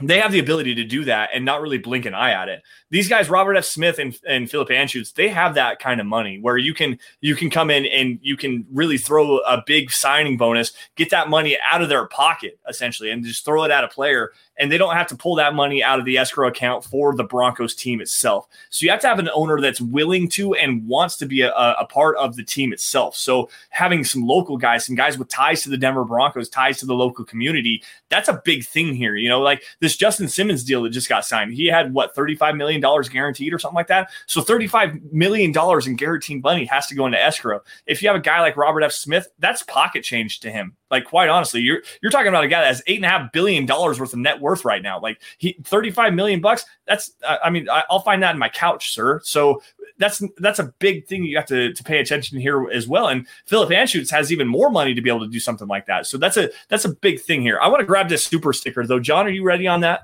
they 0.00 0.18
have 0.18 0.32
the 0.32 0.38
ability 0.38 0.74
to 0.76 0.84
do 0.84 1.04
that 1.04 1.30
and 1.34 1.44
not 1.44 1.60
really 1.60 1.76
blink 1.76 2.06
an 2.06 2.14
eye 2.14 2.32
at 2.32 2.48
it. 2.48 2.62
These 2.92 3.08
guys, 3.08 3.30
Robert 3.30 3.56
F. 3.56 3.64
Smith 3.64 3.98
and, 3.98 4.14
and 4.28 4.50
Philip 4.50 4.68
Anschutz, 4.68 5.14
they 5.14 5.30
have 5.30 5.54
that 5.54 5.78
kind 5.78 5.98
of 5.98 6.06
money 6.06 6.38
where 6.38 6.58
you 6.58 6.74
can 6.74 6.98
you 7.22 7.34
can 7.34 7.48
come 7.48 7.70
in 7.70 7.86
and 7.86 8.18
you 8.20 8.36
can 8.36 8.66
really 8.70 8.98
throw 8.98 9.38
a 9.38 9.62
big 9.66 9.90
signing 9.90 10.36
bonus, 10.36 10.74
get 10.94 11.08
that 11.08 11.30
money 11.30 11.56
out 11.64 11.80
of 11.80 11.88
their 11.88 12.06
pocket 12.06 12.58
essentially, 12.68 13.08
and 13.08 13.24
just 13.24 13.46
throw 13.46 13.64
it 13.64 13.70
at 13.70 13.82
a 13.82 13.88
player 13.88 14.32
and 14.58 14.70
they 14.70 14.78
don't 14.78 14.94
have 14.94 15.06
to 15.08 15.16
pull 15.16 15.34
that 15.36 15.54
money 15.54 15.82
out 15.82 15.98
of 15.98 16.04
the 16.04 16.18
escrow 16.18 16.48
account 16.48 16.84
for 16.84 17.16
the 17.16 17.24
Broncos 17.24 17.74
team 17.74 18.00
itself. 18.00 18.46
So 18.70 18.84
you 18.84 18.90
have 18.90 19.00
to 19.00 19.08
have 19.08 19.18
an 19.18 19.30
owner 19.34 19.60
that's 19.60 19.80
willing 19.80 20.28
to 20.30 20.54
and 20.54 20.86
wants 20.86 21.16
to 21.18 21.26
be 21.26 21.40
a, 21.40 21.52
a, 21.52 21.86
part 21.86 22.16
of 22.16 22.36
the 22.36 22.44
team 22.44 22.72
itself. 22.72 23.16
So 23.16 23.48
having 23.70 24.04
some 24.04 24.22
local 24.22 24.56
guys, 24.56 24.86
some 24.86 24.94
guys 24.94 25.18
with 25.18 25.28
ties 25.28 25.62
to 25.62 25.70
the 25.70 25.76
Denver 25.76 26.04
Broncos, 26.04 26.48
ties 26.48 26.78
to 26.78 26.86
the 26.86 26.94
local 26.94 27.24
community, 27.24 27.82
that's 28.08 28.28
a 28.28 28.40
big 28.44 28.64
thing 28.64 28.94
here. 28.94 29.16
You 29.16 29.28
know, 29.28 29.40
like 29.40 29.62
this 29.80 29.96
Justin 29.96 30.28
Simmons 30.28 30.64
deal 30.64 30.82
that 30.82 30.90
just 30.90 31.08
got 31.08 31.24
signed. 31.24 31.54
He 31.54 31.66
had 31.66 31.92
what 31.92 32.14
$35 32.14 32.56
million 32.56 32.81
guaranteed 33.08 33.52
or 33.52 33.58
something 33.58 33.76
like 33.76 33.88
that. 33.88 34.10
So 34.26 34.40
$35 34.40 35.12
million 35.12 35.52
in 35.86 35.96
guaranteed 35.96 36.42
money 36.42 36.64
has 36.66 36.86
to 36.88 36.94
go 36.94 37.06
into 37.06 37.22
escrow. 37.22 37.60
If 37.86 38.02
you 38.02 38.08
have 38.08 38.16
a 38.16 38.20
guy 38.20 38.40
like 38.40 38.56
Robert 38.56 38.82
F. 38.82 38.92
Smith, 38.92 39.28
that's 39.38 39.62
pocket 39.62 40.04
change 40.04 40.40
to 40.40 40.50
him. 40.50 40.76
Like 40.90 41.04
quite 41.04 41.30
honestly, 41.30 41.60
you're 41.62 41.82
you're 42.02 42.10
talking 42.10 42.28
about 42.28 42.44
a 42.44 42.48
guy 42.48 42.60
that 42.60 42.66
has 42.66 42.82
eight 42.86 42.96
and 42.96 43.06
a 43.06 43.08
half 43.08 43.32
billion 43.32 43.64
dollars 43.64 43.98
worth 43.98 44.12
of 44.12 44.18
net 44.18 44.40
worth 44.40 44.62
right 44.64 44.82
now. 44.82 45.00
Like 45.00 45.22
he 45.38 45.56
35 45.64 46.12
million 46.12 46.42
bucks. 46.42 46.66
That's 46.86 47.12
I 47.26 47.48
mean 47.48 47.68
I, 47.70 47.82
will 47.90 48.00
find 48.00 48.22
that 48.22 48.34
in 48.34 48.38
my 48.38 48.50
couch, 48.50 48.92
sir. 48.92 49.20
So 49.24 49.62
that's 49.96 50.22
that's 50.36 50.58
a 50.58 50.74
big 50.80 51.06
thing 51.06 51.24
you 51.24 51.36
have 51.36 51.46
to, 51.46 51.72
to 51.72 51.82
pay 51.82 51.98
attention 51.98 52.38
here 52.38 52.68
as 52.70 52.86
well. 52.86 53.08
And 53.08 53.26
Philip 53.46 53.70
Anschutz 53.70 54.10
has 54.10 54.30
even 54.30 54.46
more 54.46 54.68
money 54.68 54.92
to 54.92 55.00
be 55.00 55.08
able 55.08 55.20
to 55.20 55.28
do 55.28 55.40
something 55.40 55.68
like 55.68 55.86
that. 55.86 56.06
So 56.06 56.18
that's 56.18 56.36
a 56.36 56.50
that's 56.68 56.84
a 56.84 56.90
big 56.90 57.20
thing 57.20 57.40
here. 57.40 57.58
I 57.58 57.68
want 57.68 57.80
to 57.80 57.86
grab 57.86 58.10
this 58.10 58.24
super 58.24 58.52
sticker 58.52 58.86
though. 58.86 59.00
John, 59.00 59.26
are 59.26 59.30
you 59.30 59.44
ready 59.44 59.66
on 59.66 59.80
that? 59.80 60.02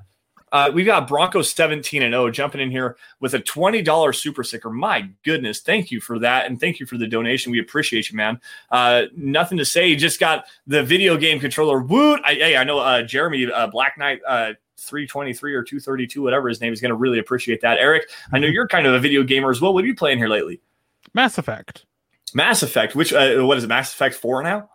Uh, 0.53 0.71
we've 0.73 0.87
got 0.87 1.09
Broncos 1.09 1.51
17 1.53 2.03
and 2.03 2.13
0 2.13 2.31
jumping 2.31 2.61
in 2.61 2.71
here 2.71 2.97
with 3.21 3.35
a 3.35 3.39
$20 3.39 4.15
super 4.15 4.45
sticker. 4.45 4.71
My 4.71 5.09
goodness. 5.25 5.61
Thank 5.61 5.91
you 5.91 6.01
for 6.01 6.19
that. 6.19 6.47
And 6.47 6.59
thank 6.61 6.81
you 6.81 6.87
for 6.87 6.99
the 6.99 7.07
donation. 7.07 7.53
We 7.53 7.61
appreciate 7.61 8.11
you, 8.11 8.17
man. 8.17 8.41
Uh, 8.71 9.05
nothing 9.17 9.59
to 9.59 9.65
say. 9.65 9.89
You 9.89 9.97
just 9.97 10.21
got 10.21 10.47
the 10.67 10.83
video 10.83 11.17
game 11.17 11.41
controller. 11.41 11.81
Woot. 11.81 12.21
I, 12.25 12.35
hey, 12.35 12.57
I 12.57 12.65
know 12.65 12.79
uh, 12.79 13.03
Jeremy 13.03 13.51
uh, 13.51 13.67
Black 13.69 13.99
Knight. 13.99 14.21
Uh, 14.27 14.53
323 14.81 15.55
or 15.55 15.65
232, 15.65 16.23
whatever 16.23 16.49
his 16.49 16.61
name 16.61 16.73
is, 16.73 16.81
going 16.81 16.91
to 16.91 16.95
really 16.95 17.19
appreciate 17.19 17.61
that. 17.63 17.79
Erick, 17.79 18.09
I 18.33 18.39
know 18.39 18.47
mm-hmm. 18.47 18.55
you're 18.55 18.69
kind 18.69 18.87
of 18.87 18.95
a 18.95 19.01
video 19.01 19.25
gamer 19.25 19.51
as 19.51 19.61
well. 19.61 19.75
What 19.75 19.83
are 19.83 19.89
you 19.89 19.95
playing 19.95 20.19
here 20.19 20.29
lately? 20.29 20.61
Mass 21.15 21.37
Effect. 21.37 21.85
Mass 22.35 22.63
Effect. 22.63 22.95
Which 22.95 23.13
uh, 23.13 23.45
what 23.45 23.59
is 23.59 23.65
it? 23.65 23.69
Mass 23.69 23.93
Effect 23.93 24.15
Four 24.15 24.43
now? 24.43 24.71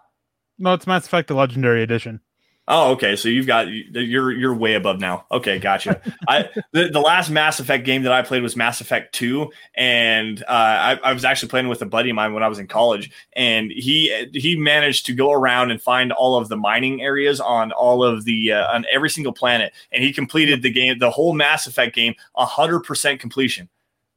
No, 0.57 0.73
it's 0.73 0.87
Mass 0.87 1.05
Effect: 1.05 1.27
The 1.27 1.35
Legendary 1.35 1.83
Edition. 1.83 2.19
Oh, 2.65 2.91
okay. 2.93 3.17
So 3.17 3.27
you've 3.27 3.45
got 3.47 3.67
you're 3.67 4.31
you're 4.31 4.55
way 4.55 4.75
above 4.75 5.01
now. 5.01 5.25
Okay, 5.29 5.59
gotcha. 5.59 6.01
I 6.29 6.49
the, 6.71 6.87
the 6.87 7.01
last 7.01 7.29
Mass 7.29 7.59
Effect 7.59 7.83
game 7.83 8.03
that 8.03 8.13
I 8.13 8.21
played 8.21 8.41
was 8.41 8.55
Mass 8.55 8.79
Effect 8.79 9.13
Two, 9.13 9.51
and 9.75 10.41
uh, 10.43 10.45
I, 10.47 10.99
I, 11.03 11.13
was 11.13 11.25
actually 11.25 11.49
playing 11.49 11.67
with 11.67 11.81
a 11.81 11.85
buddy 11.85 12.09
of 12.09 12.15
mine 12.15 12.33
when 12.33 12.41
I 12.41 12.47
was 12.47 12.59
in 12.59 12.67
college, 12.67 13.11
and 13.33 13.69
he 13.69 14.29
he 14.31 14.55
managed 14.55 15.05
to 15.07 15.13
go 15.13 15.33
around 15.33 15.71
and 15.71 15.81
find 15.81 16.13
all 16.13 16.37
of 16.37 16.47
the 16.47 16.55
mining 16.55 17.01
areas 17.01 17.41
on 17.41 17.73
all 17.73 18.01
of 18.01 18.23
the 18.23 18.53
uh, 18.53 18.73
on 18.73 18.85
every 18.89 19.09
single 19.09 19.33
planet, 19.33 19.73
and 19.91 20.01
he 20.01 20.13
completed 20.13 20.61
the 20.61 20.71
game, 20.71 20.99
the 20.99 21.11
whole 21.11 21.33
Mass 21.33 21.67
Effect 21.67 21.93
game, 21.93 22.15
hundred 22.33 22.81
percent 22.81 23.19
completion. 23.19 23.67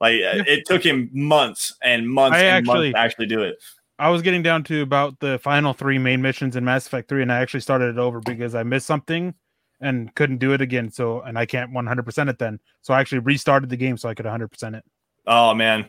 Like 0.00 0.20
yeah. 0.20 0.42
it 0.46 0.66
took 0.66 0.84
him 0.84 1.10
months 1.12 1.74
and 1.82 2.08
months 2.08 2.36
I 2.36 2.42
and 2.42 2.48
actually, 2.58 2.92
months 2.92 2.94
to 2.94 3.00
actually 3.00 3.26
do 3.26 3.42
it. 3.42 3.56
I 3.98 4.10
was 4.10 4.22
getting 4.22 4.42
down 4.42 4.62
to 4.64 4.82
about 4.82 5.20
the 5.20 5.38
final 5.38 5.72
three 5.72 5.98
main 5.98 6.20
missions 6.20 6.56
in 6.56 6.64
Mass 6.64 6.86
Effect 6.86 7.08
3, 7.08 7.22
and 7.22 7.32
I 7.32 7.40
actually 7.40 7.60
started 7.60 7.96
it 7.96 7.98
over 7.98 8.20
because 8.20 8.54
I 8.54 8.62
missed 8.62 8.86
something 8.86 9.34
and 9.80 10.14
couldn't 10.14 10.38
do 10.38 10.52
it 10.52 10.60
again. 10.60 10.90
So, 10.90 11.20
and 11.22 11.38
I 11.38 11.46
can't 11.46 11.72
100% 11.72 12.28
it 12.28 12.38
then. 12.38 12.60
So 12.82 12.92
I 12.92 13.00
actually 13.00 13.20
restarted 13.20 13.70
the 13.70 13.76
game 13.76 13.96
so 13.96 14.08
I 14.08 14.14
could 14.14 14.26
100% 14.26 14.76
it. 14.76 14.84
Oh, 15.26 15.54
man. 15.54 15.88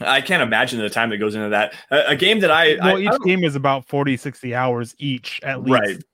I 0.00 0.20
can't 0.20 0.42
imagine 0.42 0.80
the 0.80 0.90
time 0.90 1.10
that 1.10 1.18
goes 1.18 1.34
into 1.34 1.50
that. 1.50 1.74
A, 1.90 2.08
a 2.08 2.16
game 2.16 2.40
that 2.40 2.50
I. 2.50 2.76
Well, 2.76 2.96
I, 2.96 3.00
each 3.00 3.08
I 3.08 3.18
game 3.24 3.44
is 3.44 3.54
about 3.54 3.88
40, 3.88 4.16
60 4.16 4.54
hours 4.54 4.94
each 4.98 5.40
at 5.42 5.62
least. 5.62 5.80
Right. 5.80 6.04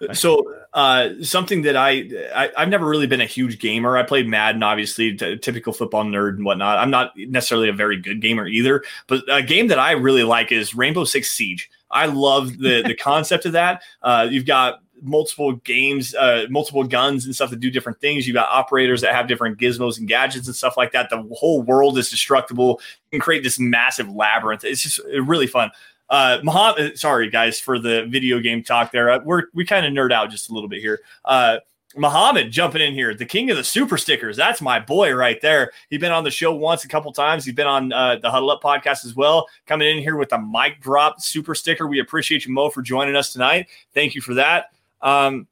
So 0.14 0.54
uh, 0.72 1.10
something 1.22 1.62
that 1.62 1.76
I, 1.76 2.08
I 2.34 2.60
have 2.60 2.68
never 2.68 2.86
really 2.86 3.06
been 3.06 3.20
a 3.20 3.26
huge 3.26 3.58
gamer. 3.58 3.96
I 3.96 4.02
played 4.02 4.26
Madden, 4.26 4.62
obviously, 4.62 5.16
t- 5.16 5.36
typical 5.36 5.72
football 5.72 6.04
nerd 6.04 6.36
and 6.36 6.44
whatnot. 6.44 6.78
I'm 6.78 6.90
not 6.90 7.12
necessarily 7.16 7.68
a 7.68 7.72
very 7.72 8.00
good 8.00 8.20
gamer 8.20 8.46
either, 8.46 8.82
but 9.08 9.22
a 9.28 9.42
game 9.42 9.68
that 9.68 9.78
I 9.78 9.92
really 9.92 10.22
like 10.22 10.52
is 10.52 10.74
Rainbow 10.74 11.04
Six 11.04 11.30
Siege. 11.30 11.68
I 11.90 12.06
love 12.06 12.58
the 12.58 12.82
the 12.86 12.94
concept 12.98 13.46
of 13.46 13.52
that. 13.52 13.82
Uh, 14.02 14.28
you've 14.30 14.46
got 14.46 14.80
multiple 15.02 15.54
games, 15.56 16.14
uh, 16.14 16.46
multiple 16.50 16.84
guns 16.84 17.24
and 17.24 17.34
stuff 17.34 17.50
that 17.50 17.60
do 17.60 17.70
different 17.70 18.00
things. 18.00 18.26
You've 18.26 18.34
got 18.34 18.48
operators 18.48 19.00
that 19.00 19.14
have 19.14 19.28
different 19.28 19.58
gizmos 19.58 19.98
and 19.98 20.06
gadgets 20.06 20.46
and 20.46 20.56
stuff 20.56 20.76
like 20.76 20.92
that. 20.92 21.10
The 21.10 21.22
whole 21.36 21.62
world 21.62 21.98
is 21.98 22.10
destructible. 22.10 22.80
You 23.10 23.18
can 23.18 23.20
create 23.20 23.42
this 23.42 23.58
massive 23.58 24.08
labyrinth. 24.08 24.64
It's 24.64 24.82
just 24.82 25.00
really 25.26 25.46
fun. 25.46 25.70
Uh, 26.10 26.38
Muhammad, 26.42 26.98
sorry 26.98 27.30
guys 27.30 27.60
for 27.60 27.78
the 27.78 28.04
video 28.06 28.40
game 28.40 28.62
talk 28.62 28.90
there. 28.90 29.10
Uh, 29.10 29.20
we're 29.24 29.44
we 29.54 29.64
kind 29.64 29.86
of 29.86 29.92
nerd 29.92 30.12
out 30.12 30.30
just 30.30 30.50
a 30.50 30.52
little 30.52 30.68
bit 30.68 30.80
here. 30.80 31.00
Uh, 31.24 31.58
Muhammad 31.96 32.50
jumping 32.52 32.82
in 32.82 32.94
here, 32.94 33.14
the 33.14 33.24
king 33.24 33.50
of 33.50 33.56
the 33.56 33.64
super 33.64 33.96
stickers. 33.98 34.36
That's 34.36 34.60
my 34.60 34.78
boy 34.78 35.12
right 35.12 35.40
there. 35.40 35.72
He's 35.88 36.00
been 36.00 36.12
on 36.12 36.22
the 36.22 36.30
show 36.30 36.54
once, 36.54 36.84
a 36.84 36.88
couple 36.88 37.12
times. 37.12 37.44
He's 37.44 37.54
been 37.54 37.66
on 37.66 37.92
uh, 37.92 38.16
the 38.16 38.30
Huddle 38.30 38.50
Up 38.50 38.62
podcast 38.62 39.04
as 39.04 39.16
well. 39.16 39.48
Coming 39.66 39.88
in 39.88 40.02
here 40.02 40.16
with 40.16 40.32
a 40.32 40.38
mic 40.38 40.80
drop 40.80 41.20
super 41.20 41.54
sticker. 41.54 41.88
We 41.88 41.98
appreciate 42.00 42.46
you, 42.46 42.52
Mo, 42.52 42.70
for 42.70 42.82
joining 42.82 43.16
us 43.16 43.32
tonight. 43.32 43.68
Thank 43.92 44.14
you 44.14 44.20
for 44.20 44.34
that. 44.34 44.66
Um, 45.02 45.48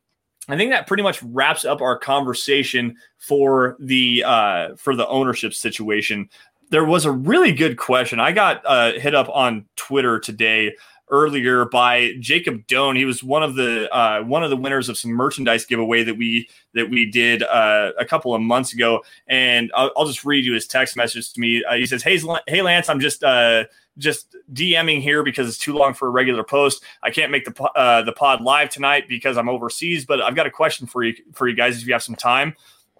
I 0.49 0.57
think 0.57 0.71
that 0.71 0.87
pretty 0.87 1.03
much 1.03 1.23
wraps 1.23 1.65
up 1.65 1.83
our 1.83 1.99
conversation 1.99 2.97
for 3.19 3.77
the 3.81 4.25
uh, 4.25 4.77
for 4.77 4.95
the 4.95 5.07
ownership 5.09 5.55
situation 5.55 6.31
there 6.71 6.85
was 6.85 7.05
a 7.05 7.13
really 7.13 7.53
good 7.53 7.79
question. 7.79 8.21
I 8.21 8.33
got 8.33 8.63
uh, 8.67 8.93
hit 8.93 9.15
up 9.15 9.29
on 9.31 9.67
Twitter 9.77 10.19
today 10.19 10.75
earlier 11.11 11.65
by 11.65 12.13
Jacob 12.21 12.67
Doan. 12.67 12.97
He 12.97 13.05
was 13.05 13.23
one 13.23 13.43
of 13.43 13.55
the 13.55 13.93
uh, 13.95 14.23
one 14.23 14.45
of 14.45 14.51
the 14.51 14.57
winners 14.57 14.89
of 14.89 14.99
some 14.99 15.11
merchandise 15.11 15.65
giveaway 15.65 16.05
that 16.05 16.17
we 16.17 16.49
that 16.75 16.91
we 16.91 17.07
did 17.11 17.43
uh, 17.43 17.93
a 17.99 18.05
couple 18.05 18.35
of 18.35 18.43
months 18.43 18.73
ago. 18.73 19.03
And 19.27 19.71
I'll, 19.75 19.91
I'll, 19.97 20.07
just 20.07 20.25
read 20.25 20.45
you 20.45 20.55
his 20.55 20.67
text 20.67 20.97
message 20.97 21.33
to 21.33 21.41
me. 21.41 21.65
Uh, 21.65 21.75
he 21.75 21.87
says, 21.87 22.03
"Hey, 22.03 22.21
hey, 22.47 22.63
Lance, 22.63 22.89
I'm 22.89 23.01
just." 23.01 23.23
Uh, 23.23 23.65
just 23.97 24.37
DMing 24.53 25.03
here 25.03 25.25
because 25.25 25.49
it's 25.49 25.59
too 25.59 25.75
long 25.75 25.93
for 25.93 26.07
a 26.07 26.11
regular 26.13 26.45
post. 26.45 26.85
I 27.03 27.11
can't 27.11 27.33
make 27.33 27.45
the 27.45 27.63
uh, 27.75 28.03
the 28.03 28.13
pod 28.13 28.41
live 28.41 28.71
tonight 28.71 29.09
because 29.09 29.37
I'm 29.37 29.49
overseas, 29.49 30.07
but 30.07 30.23
I've 30.23 30.37
got 30.37 30.47
a 30.47 30.53
question 30.53 30.87
for 30.87 31.03
you 31.03 31.15
for 31.33 31.49
you 31.49 31.57
guys 31.57 31.83
if 31.83 31.87
you 31.89 31.95
have 31.95 32.03
some 32.05 32.15
time. 32.15 32.55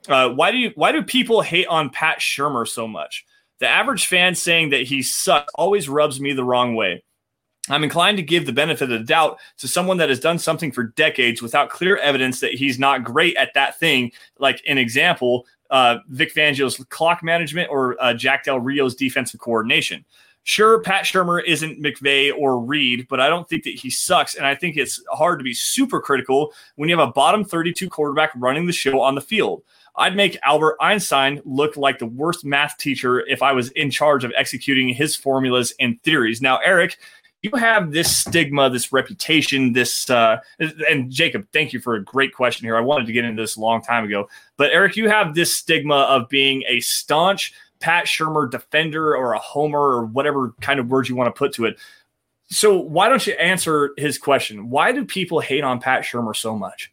Uh, 0.09 0.31
why 0.31 0.51
do 0.51 0.59
you 0.59 0.73
why 0.75 0.91
do 0.91 1.05
people 1.05 1.41
hate 1.41 1.69
on 1.69 1.89
Pat 1.91 2.19
Shurmur 2.19 2.67
so 2.67 2.89
much? 2.89 3.25
The 3.61 3.69
average 3.69 4.07
fan 4.07 4.35
saying 4.35 4.71
that 4.71 4.83
he 4.83 5.03
sucks 5.03 5.53
always 5.55 5.89
rubs 5.89 6.21
me 6.21 6.33
the 6.33 6.45
wrong 6.45 6.75
way. 6.75 7.03
I'm 7.71 7.85
inclined 7.85 8.17
to 8.17 8.23
give 8.23 8.47
the 8.47 8.53
benefit 8.53 8.85
of 8.85 8.91
the 8.91 9.05
doubt 9.05 9.39
to 9.59 9.69
someone 9.69 9.99
that 9.99 10.09
has 10.09 10.21
done 10.21 10.39
something 10.39 10.73
for 10.73 10.85
decades 10.85 11.43
without 11.43 11.71
clear 11.71 11.97
evidence 11.99 12.41
that 12.41 12.53
he's 12.53 12.79
not 12.79 13.05
great 13.05 13.37
at 13.37 13.53
that 13.55 13.79
thing. 13.79 14.13
Like 14.39 14.63
an 14.67 14.79
example, 14.79 15.47
uh, 15.71 15.99
Vic 16.09 16.35
Fangio's 16.35 16.83
clock 16.89 17.23
management 17.23 17.69
or 17.71 18.03
uh, 18.03 18.15
Jack 18.15 18.45
Del 18.45 18.61
Rio's 18.61 18.95
defensive 18.95 19.41
coordination. 19.41 20.05
Sure, 20.45 20.81
Pat 20.81 21.05
Shurmur 21.05 21.45
isn't 21.45 21.83
McVay 21.83 22.33
or 22.35 22.59
Reid, 22.59 23.07
but 23.11 23.21
I 23.21 23.29
don't 23.29 23.47
think 23.47 23.65
that 23.65 23.75
he 23.75 23.91
sucks. 23.91 24.35
And 24.35 24.47
I 24.47 24.55
think 24.55 24.79
it's 24.79 25.03
hard 25.13 25.39
to 25.41 25.45
be 25.45 25.53
super 25.53 26.01
critical 26.01 26.55
when 26.77 26.89
you 26.89 26.97
have 26.97 27.07
a 27.07 27.13
bottom 27.13 27.45
32 27.45 27.91
quarterback 27.91 28.31
running 28.35 28.67
the 28.67 28.73
show 28.73 29.03
on 29.03 29.15
the 29.15 29.21
field. 29.21 29.63
I'd 29.99 30.17
make 30.17 30.39
Albert 30.43 30.77
Einstein 30.81 31.41
look 31.45 31.77
like 31.77 31.99
the 31.99 32.07
worst 32.07 32.45
math 32.45 32.77
teacher 32.79 33.27
if 33.27 33.43
I 33.43 33.53
was 33.53 33.71
in 33.73 33.91
charge 33.91 34.25
of 34.25 34.33
executing 34.37 34.89
his 34.89 35.17
formulas 35.17 35.75
and 35.81 36.01
theories. 36.03 36.41
Now, 36.41 36.59
Erick, 36.59 36.99
you 37.43 37.51
have 37.57 37.93
this 37.93 38.17
stigma, 38.17 38.71
this 38.71 38.93
reputation, 38.93 39.73
this 39.73 40.09
uh, 40.11 40.39
and 40.89 41.11
Jacob, 41.11 41.47
thank 41.53 41.73
you 41.73 41.81
for 41.81 41.95
a 41.95 42.03
great 42.03 42.33
question 42.33 42.67
here. 42.67 42.77
I 42.77 42.81
wanted 42.81 43.07
to 43.07 43.13
get 43.13 43.25
into 43.25 43.43
this 43.43 43.57
a 43.57 43.61
long 43.61 43.83
time 43.83 44.05
ago, 44.05 44.29
but 44.57 44.73
Erick, 44.73 44.97
you 44.97 45.09
have 45.09 45.35
this 45.35 45.57
stigma 45.57 45.95
of 45.95 46.29
being 46.29 46.65
a 46.67 46.81
staunch 46.81 47.53
Pat 47.81 48.07
Shurmur 48.07 48.51
defender 48.51 49.17
or 49.17 49.35
a 49.35 49.39
homer 49.39 49.79
or 49.79 50.05
whatever 50.05 50.53
kind 50.61 50.81
of 50.81 50.89
words 50.89 51.09
you 51.09 51.17
want 51.17 51.33
to 51.33 51.39
put 51.39 51.53
to 51.55 51.67
it. 51.67 51.79
So 52.51 52.77
why 52.77 53.09
don't 53.09 53.27
you 53.27 53.35
answer 53.35 53.93
his 53.97 54.19
question? 54.19 54.71
Why 54.71 54.91
do 54.91 55.05
people 55.05 55.41
hate 55.41 55.63
on 55.63 55.81
Pat 55.81 56.03
Shurmur 56.03 56.35
so 56.35 56.57
much? 56.57 56.91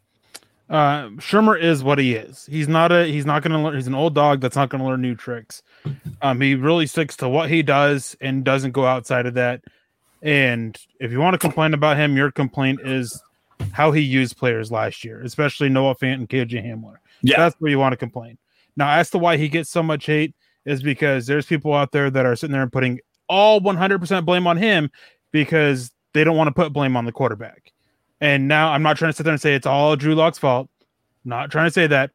Uh 0.70 1.10
Shurmur 1.18 1.62
is 1.62 1.84
what 1.84 2.00
he 2.00 2.16
is. 2.16 2.48
He's 2.48 2.68
not 2.68 2.92
a 2.92 3.06
he's 3.06 3.26
not 3.26 3.44
gonna 3.44 3.64
learn 3.64 3.76
he's 3.76 3.88
an 3.88 3.96
old 3.96 4.16
dog 4.16 4.42
that's 4.42 4.56
not 4.56 4.70
gonna 4.70 4.86
learn 4.86 5.02
new 5.02 5.16
tricks. 5.16 5.62
Um 6.22 6.42
he 6.42 6.56
really 6.56 6.88
sticks 6.88 7.16
to 7.18 7.30
what 7.30 7.50
he 7.50 7.62
does 7.62 8.16
and 8.22 8.44
doesn't 8.44 8.72
go 8.72 8.86
outside 8.86 9.26
of 9.26 9.36
that. 9.36 9.62
And 10.22 10.78
if 11.00 11.12
you 11.12 11.20
want 11.20 11.36
to 11.36 11.38
complain 11.38 11.74
about 11.74 11.98
him, 11.98 12.18
your 12.18 12.32
complaint 12.32 12.80
is 12.84 13.22
how 13.72 13.92
he 13.92 14.02
used 14.02 14.38
players 14.38 14.72
last 14.72 15.04
year, 15.04 15.22
especially 15.22 15.70
Noah 15.70 15.96
Fant 15.96 16.16
and 16.16 16.30
KJ 16.30 16.66
Hamler. 16.66 16.96
Yeah. 17.22 17.38
That's 17.38 17.56
where 17.60 17.70
you 17.70 17.80
want 17.80 17.94
to 17.94 17.98
complain. 17.98 18.38
Now, 18.76 18.90
as 18.92 19.10
to 19.12 19.18
why 19.18 19.38
he 19.38 19.48
gets 19.48 19.70
so 19.70 19.84
much 19.84 20.06
hate 20.06 20.34
is 20.66 20.82
because 20.82 21.28
there's 21.28 21.46
people 21.46 21.74
out 21.74 21.92
there 21.92 22.10
that 22.10 22.26
are 22.26 22.36
sitting 22.36 22.54
there 22.54 22.64
and 22.64 22.72
putting 22.72 23.00
all 23.30 23.62
100% 23.62 24.26
blame 24.26 24.48
on 24.48 24.58
him 24.58 24.90
because 25.32 25.92
they 26.14 26.24
don't 26.24 26.38
want 26.38 26.48
to 26.48 26.54
put 26.54 26.74
blame 26.74 26.98
on 26.98 27.06
the 27.06 27.12
quarterback. 27.12 27.72
And 28.22 28.48
now 28.48 28.72
I'm 28.72 28.84
not 28.84 28.98
trying 28.98 29.12
to 29.12 29.16
sit 29.16 29.24
there 29.24 29.34
and 29.34 29.42
say 29.42 29.56
it's 29.56 29.68
all 29.68 29.96
Drew 29.96 30.16
Lock's 30.16 30.38
fault. 30.38 30.70
not 31.26 31.52
trying 31.52 31.68
to 31.68 31.72
say 31.72 31.88
that. 31.88 32.12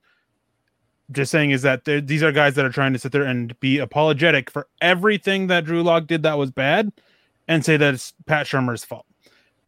Just 1.12 1.32
saying 1.32 1.50
is 1.50 1.62
that 1.62 1.84
these 1.84 2.22
are 2.22 2.30
guys 2.30 2.54
that 2.54 2.64
are 2.64 2.70
trying 2.70 2.92
to 2.92 2.98
sit 2.98 3.10
there 3.10 3.24
and 3.24 3.58
be 3.58 3.78
apologetic 3.78 4.48
for 4.48 4.68
everything 4.80 5.48
that 5.48 5.64
Drew 5.64 5.82
Lock 5.82 6.06
did 6.06 6.22
that 6.22 6.38
was 6.38 6.52
bad 6.52 6.92
and 7.48 7.64
say 7.64 7.76
that 7.76 7.94
it's 7.94 8.14
Pat 8.26 8.46
Shurmur's 8.46 8.84
fault. 8.84 9.06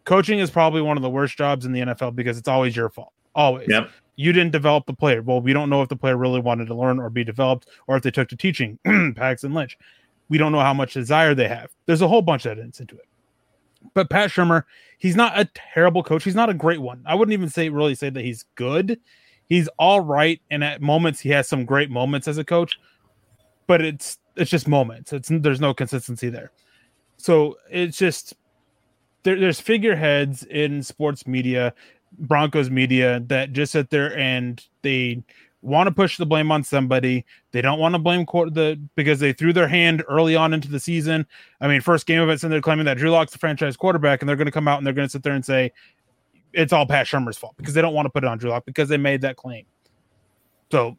Coaching 0.04 0.38
is 0.38 0.50
probably 0.50 0.82
one 0.82 0.96
of 0.96 1.02
the 1.02 1.10
worst 1.10 1.36
jobs 1.36 1.66
in 1.66 1.72
the 1.72 1.80
NFL 1.80 2.14
because 2.14 2.38
it's 2.38 2.48
always 2.48 2.76
your 2.76 2.88
fault. 2.88 3.12
Always. 3.34 3.68
Yep. 3.68 3.90
You 4.16 4.32
didn't 4.32 4.52
develop 4.52 4.86
the 4.86 4.92
player. 4.92 5.20
Well, 5.20 5.40
we 5.40 5.52
don't 5.52 5.68
know 5.68 5.82
if 5.82 5.88
the 5.88 5.96
player 5.96 6.16
really 6.16 6.40
wanted 6.40 6.66
to 6.66 6.74
learn 6.74 7.00
or 7.00 7.10
be 7.10 7.24
developed 7.24 7.68
or 7.88 7.96
if 7.96 8.04
they 8.04 8.10
took 8.10 8.28
to 8.28 8.36
teaching. 8.36 8.78
Paxton 9.16 9.52
Lynch. 9.52 9.76
We 10.28 10.38
don't 10.38 10.52
know 10.52 10.60
how 10.60 10.74
much 10.74 10.94
desire 10.94 11.34
they 11.34 11.48
have. 11.48 11.72
There's 11.86 12.02
a 12.02 12.08
whole 12.08 12.22
bunch 12.22 12.46
of 12.46 12.52
evidence 12.52 12.78
into 12.78 12.94
it. 12.94 13.06
But 13.94 14.10
Pat 14.10 14.30
Shurmur, 14.30 14.64
he's 14.98 15.16
not 15.16 15.38
a 15.38 15.48
terrible 15.54 16.02
coach. 16.02 16.24
He's 16.24 16.34
not 16.34 16.50
a 16.50 16.54
great 16.54 16.80
one. 16.80 17.02
I 17.06 17.14
wouldn't 17.14 17.32
even 17.32 17.48
say 17.48 17.68
really 17.68 17.94
say 17.94 18.10
that 18.10 18.24
he's 18.24 18.44
good. 18.54 18.98
He's 19.48 19.68
all 19.78 20.00
right, 20.00 20.40
and 20.50 20.64
at 20.64 20.80
moments 20.80 21.20
he 21.20 21.28
has 21.30 21.48
some 21.48 21.64
great 21.64 21.90
moments 21.90 22.26
as 22.26 22.38
a 22.38 22.44
coach, 22.44 22.78
but 23.66 23.82
it's 23.82 24.18
it's 24.36 24.50
just 24.50 24.66
moments. 24.66 25.12
It's 25.12 25.28
there's 25.30 25.60
no 25.60 25.74
consistency 25.74 26.30
there. 26.30 26.52
So 27.18 27.56
it's 27.70 27.98
just 27.98 28.34
there, 29.22 29.38
there's 29.38 29.60
figureheads 29.60 30.44
in 30.44 30.82
sports 30.82 31.26
media, 31.26 31.74
Broncos 32.18 32.70
media 32.70 33.20
that 33.26 33.52
just 33.52 33.72
sit 33.72 33.90
there 33.90 34.16
and 34.16 34.64
they 34.82 35.22
want 35.62 35.86
to 35.86 35.94
push 35.94 36.18
the 36.18 36.26
blame 36.26 36.52
on 36.52 36.64
somebody. 36.64 37.24
They 37.52 37.62
don't 37.62 37.78
want 37.78 37.94
to 37.94 37.98
blame 37.98 38.26
the 38.26 38.80
because 38.96 39.20
they 39.20 39.32
threw 39.32 39.52
their 39.52 39.68
hand 39.68 40.04
early 40.08 40.36
on 40.36 40.52
into 40.52 40.68
the 40.68 40.80
season. 40.80 41.26
I 41.60 41.68
mean, 41.68 41.80
first 41.80 42.06
game 42.06 42.20
of 42.20 42.28
it, 42.28 42.42
and 42.42 42.52
they're 42.52 42.60
claiming 42.60 42.84
that 42.86 42.98
Drew 42.98 43.10
Lock's 43.10 43.32
the 43.32 43.38
franchise 43.38 43.76
quarterback, 43.76 44.20
and 44.20 44.28
they're 44.28 44.36
going 44.36 44.46
to 44.46 44.52
come 44.52 44.68
out 44.68 44.78
and 44.78 44.86
they're 44.86 44.92
going 44.92 45.06
to 45.06 45.12
sit 45.12 45.22
there 45.22 45.34
and 45.34 45.44
say 45.44 45.72
it's 46.52 46.72
all 46.72 46.84
Pat 46.84 47.06
Shurmur's 47.06 47.38
fault 47.38 47.54
because 47.56 47.74
they 47.74 47.80
don't 47.80 47.94
want 47.94 48.06
to 48.06 48.10
put 48.10 48.24
it 48.24 48.26
on 48.26 48.38
Drew 48.38 48.50
Lock 48.50 48.64
because 48.66 48.88
they 48.88 48.96
made 48.96 49.22
that 49.22 49.36
claim. 49.36 49.64
So 50.70 50.98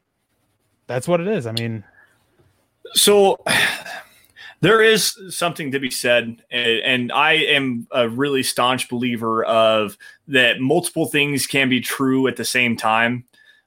that's 0.88 1.08
what 1.08 1.20
it 1.20 1.28
is. 1.28 1.46
I 1.46 1.52
mean, 1.52 1.84
so 2.94 3.44
there 4.62 4.82
is 4.82 5.18
something 5.30 5.72
to 5.72 5.80
be 5.80 5.92
said, 5.92 6.42
and 6.50 7.12
I 7.12 7.34
am 7.34 7.88
a 7.92 8.08
really 8.08 8.44
staunch 8.44 8.90
believer 8.90 9.44
of 9.44 9.98
that 10.28 10.62
multiple 10.62 11.06
things 11.06 11.48
can 11.48 11.70
be 11.70 11.82
true 11.82 12.28
at 12.28 12.38
the 12.38 12.46
same 12.46 12.78
time. 12.78 13.26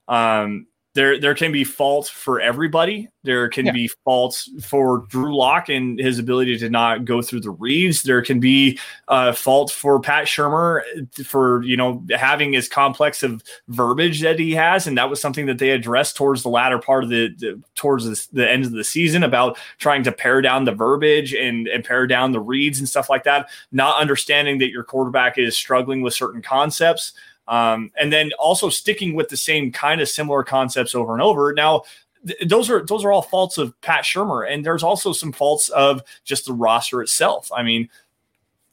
Um, 0.08 0.66
there 0.96 1.20
there 1.20 1.34
can 1.34 1.52
be 1.52 1.62
fault 1.62 2.08
for 2.08 2.40
everybody. 2.40 3.08
There 3.22 3.50
can 3.50 3.66
yeah. 3.66 3.72
be 3.72 3.88
faults 4.02 4.50
for 4.64 5.04
Drew 5.08 5.36
Lock 5.36 5.68
and 5.68 5.98
his 5.98 6.18
ability 6.18 6.56
to 6.58 6.70
not 6.70 7.04
go 7.04 7.20
through 7.20 7.40
the 7.40 7.50
reads. 7.50 8.02
There 8.02 8.22
can 8.22 8.40
be 8.40 8.78
uh, 9.08 9.32
fault 9.32 9.70
for 9.70 10.00
Pat 10.00 10.24
Shurmur 10.24 10.80
for 11.26 11.62
you 11.64 11.76
know 11.76 12.02
having 12.16 12.56
as 12.56 12.66
complex 12.66 13.22
of 13.22 13.42
verbiage 13.68 14.22
that 14.22 14.38
he 14.38 14.52
has, 14.52 14.86
and 14.86 14.96
that 14.96 15.10
was 15.10 15.20
something 15.20 15.44
that 15.46 15.58
they 15.58 15.70
addressed 15.70 16.16
towards 16.16 16.42
the 16.42 16.48
latter 16.48 16.78
part 16.78 17.04
of 17.04 17.10
the, 17.10 17.28
the 17.36 17.62
towards 17.74 18.06
the, 18.06 18.26
the 18.32 18.50
end 18.50 18.64
of 18.64 18.72
the 18.72 18.82
season 18.82 19.22
about 19.22 19.58
trying 19.76 20.02
to 20.02 20.12
pare 20.12 20.40
down 20.40 20.64
the 20.64 20.72
verbiage 20.72 21.34
and 21.34 21.68
and 21.68 21.84
pare 21.84 22.06
down 22.06 22.32
the 22.32 22.40
reads 22.40 22.78
and 22.78 22.88
stuff 22.88 23.10
like 23.10 23.24
that. 23.24 23.50
Not 23.70 24.00
understanding 24.00 24.56
that 24.58 24.70
your 24.70 24.82
quarterback 24.82 25.36
is 25.36 25.54
struggling 25.54 26.00
with 26.00 26.14
certain 26.14 26.40
concepts. 26.40 27.12
Um, 27.48 27.92
and 27.98 28.12
then 28.12 28.32
also 28.38 28.68
sticking 28.68 29.14
with 29.14 29.28
the 29.28 29.36
same 29.36 29.70
kind 29.72 30.00
of 30.00 30.08
similar 30.08 30.42
concepts 30.42 30.94
over 30.94 31.12
and 31.12 31.22
over. 31.22 31.52
Now, 31.52 31.82
th- 32.26 32.48
those 32.48 32.68
are 32.70 32.84
those 32.84 33.04
are 33.04 33.12
all 33.12 33.22
faults 33.22 33.58
of 33.58 33.78
Pat 33.80 34.04
Shurmur, 34.04 34.50
and 34.50 34.64
there's 34.64 34.82
also 34.82 35.12
some 35.12 35.32
faults 35.32 35.68
of 35.68 36.02
just 36.24 36.46
the 36.46 36.52
roster 36.52 37.02
itself. 37.02 37.50
I 37.54 37.62
mean, 37.62 37.88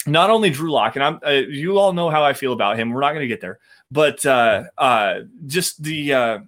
not 0.06 0.30
only 0.30 0.50
Drew 0.50 0.72
Lock, 0.72 0.96
and 0.96 1.04
I'm 1.04 1.20
uh, 1.26 1.30
you 1.32 1.78
all 1.78 1.94
know 1.94 2.10
how 2.10 2.24
I 2.24 2.34
feel 2.34 2.54
about 2.54 2.78
him. 2.78 2.92
We're 2.92 3.02
not 3.02 3.14
going 3.14 3.22
to 3.24 3.28
get 3.28 3.42
there, 3.42 3.60
but 3.92 4.26
uh, 4.26 4.64
uh, 4.78 5.22
just 5.46 5.82
the 5.84 6.14
uh, 6.14 6.40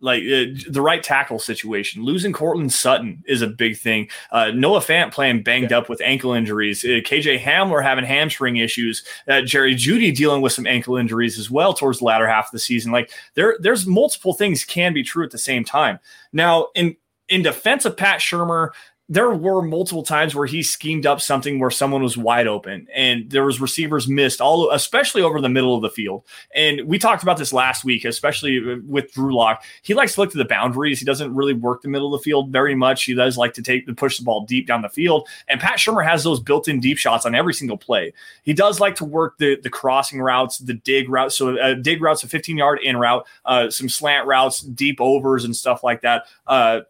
like 0.00 0.22
uh, 0.22 0.46
the 0.68 0.80
right 0.82 1.02
tackle 1.02 1.38
situation. 1.38 2.02
Losing 2.02 2.32
Courtland 2.32 2.72
Sutton 2.72 3.22
is 3.26 3.42
a 3.42 3.46
big 3.46 3.76
thing. 3.76 4.08
Uh, 4.32 4.50
Noah 4.50 4.80
Fant 4.80 5.12
playing 5.12 5.42
banged 5.42 5.70
yeah. 5.70 5.78
up 5.78 5.88
with 5.88 6.00
ankle 6.00 6.32
injuries. 6.32 6.84
Uh, 6.84 7.00
KJ 7.04 7.40
Hamler 7.40 7.82
having 7.82 8.04
hamstring 8.04 8.56
issues. 8.56 9.04
Uh, 9.28 9.42
Jerry 9.42 9.74
Jeudy 9.74 10.14
dealing 10.14 10.42
with 10.42 10.52
some 10.52 10.66
ankle 10.66 10.96
injuries 10.96 11.38
as 11.38 11.50
well 11.50 11.74
towards 11.74 11.98
the 11.98 12.04
latter 12.04 12.26
half 12.26 12.46
of 12.46 12.52
the 12.52 12.58
season. 12.58 12.92
Like 12.92 13.12
there, 13.34 13.56
there's 13.60 13.86
multiple 13.86 14.32
things 14.32 14.64
can 14.64 14.92
be 14.92 15.02
true 15.02 15.24
at 15.24 15.30
the 15.30 15.38
same 15.38 15.64
time. 15.64 15.98
Now, 16.32 16.68
in 16.74 16.96
in 17.28 17.42
defense 17.42 17.84
of 17.84 17.96
Pat 17.96 18.20
Shurmur, 18.20 18.70
there 19.10 19.30
were 19.30 19.60
multiple 19.60 20.04
times 20.04 20.36
where 20.36 20.46
he 20.46 20.62
schemed 20.62 21.04
up 21.04 21.20
something 21.20 21.58
where 21.58 21.70
someone 21.70 22.00
was 22.00 22.16
wide 22.16 22.46
open 22.46 22.86
and 22.94 23.28
there 23.28 23.44
was 23.44 23.60
receivers 23.60 24.06
missed 24.06 24.40
all 24.40 24.70
especially 24.70 25.20
over 25.20 25.40
the 25.40 25.48
middle 25.48 25.74
of 25.74 25.82
the 25.82 25.90
field. 25.90 26.24
And 26.54 26.82
we 26.86 26.96
talked 26.96 27.24
about 27.24 27.36
this 27.36 27.52
last 27.52 27.84
week 27.84 28.04
especially 28.04 28.78
with 28.86 29.12
drew 29.12 29.34
lock. 29.34 29.64
He 29.82 29.94
likes 29.94 30.14
to 30.14 30.20
look 30.20 30.30
to 30.30 30.38
the 30.38 30.44
boundaries. 30.44 31.00
He 31.00 31.04
doesn't 31.04 31.34
really 31.34 31.54
work 31.54 31.82
the 31.82 31.88
middle 31.88 32.14
of 32.14 32.20
the 32.20 32.22
field 32.22 32.50
very 32.50 32.76
much. 32.76 33.02
He 33.02 33.14
does 33.14 33.36
like 33.36 33.52
to 33.54 33.62
take 33.62 33.88
and 33.88 33.98
push 33.98 34.16
the 34.16 34.22
ball 34.24 34.44
deep 34.46 34.68
down 34.68 34.82
the 34.82 34.88
field. 34.88 35.28
And 35.48 35.60
pat 35.60 35.78
shurmur 35.78 36.06
has 36.06 36.22
those 36.22 36.38
built-in 36.38 36.78
deep 36.78 36.96
shots 36.96 37.26
on 37.26 37.34
every 37.34 37.52
single 37.52 37.76
play. 37.76 38.12
He 38.44 38.52
does 38.52 38.78
like 38.78 38.94
to 38.96 39.04
work 39.04 39.38
the 39.38 39.56
the 39.60 39.70
crossing 39.70 40.22
routes 40.22 40.58
the 40.58 40.74
dig 40.74 41.08
routes 41.08 41.34
so 41.34 41.58
uh, 41.58 41.74
dig 41.74 42.00
routes 42.00 42.22
a 42.22 42.28
15 42.28 42.56
yard 42.56 42.78
in 42.80 42.96
route 42.96 43.26
uh, 43.44 43.70
some 43.70 43.88
slant 43.88 44.28
routes 44.28 44.60
deep 44.60 45.00
overs 45.00 45.44
and 45.44 45.56
stuff 45.56 45.82
like 45.82 46.02
that. 46.02 46.26
Uh, 46.46 46.82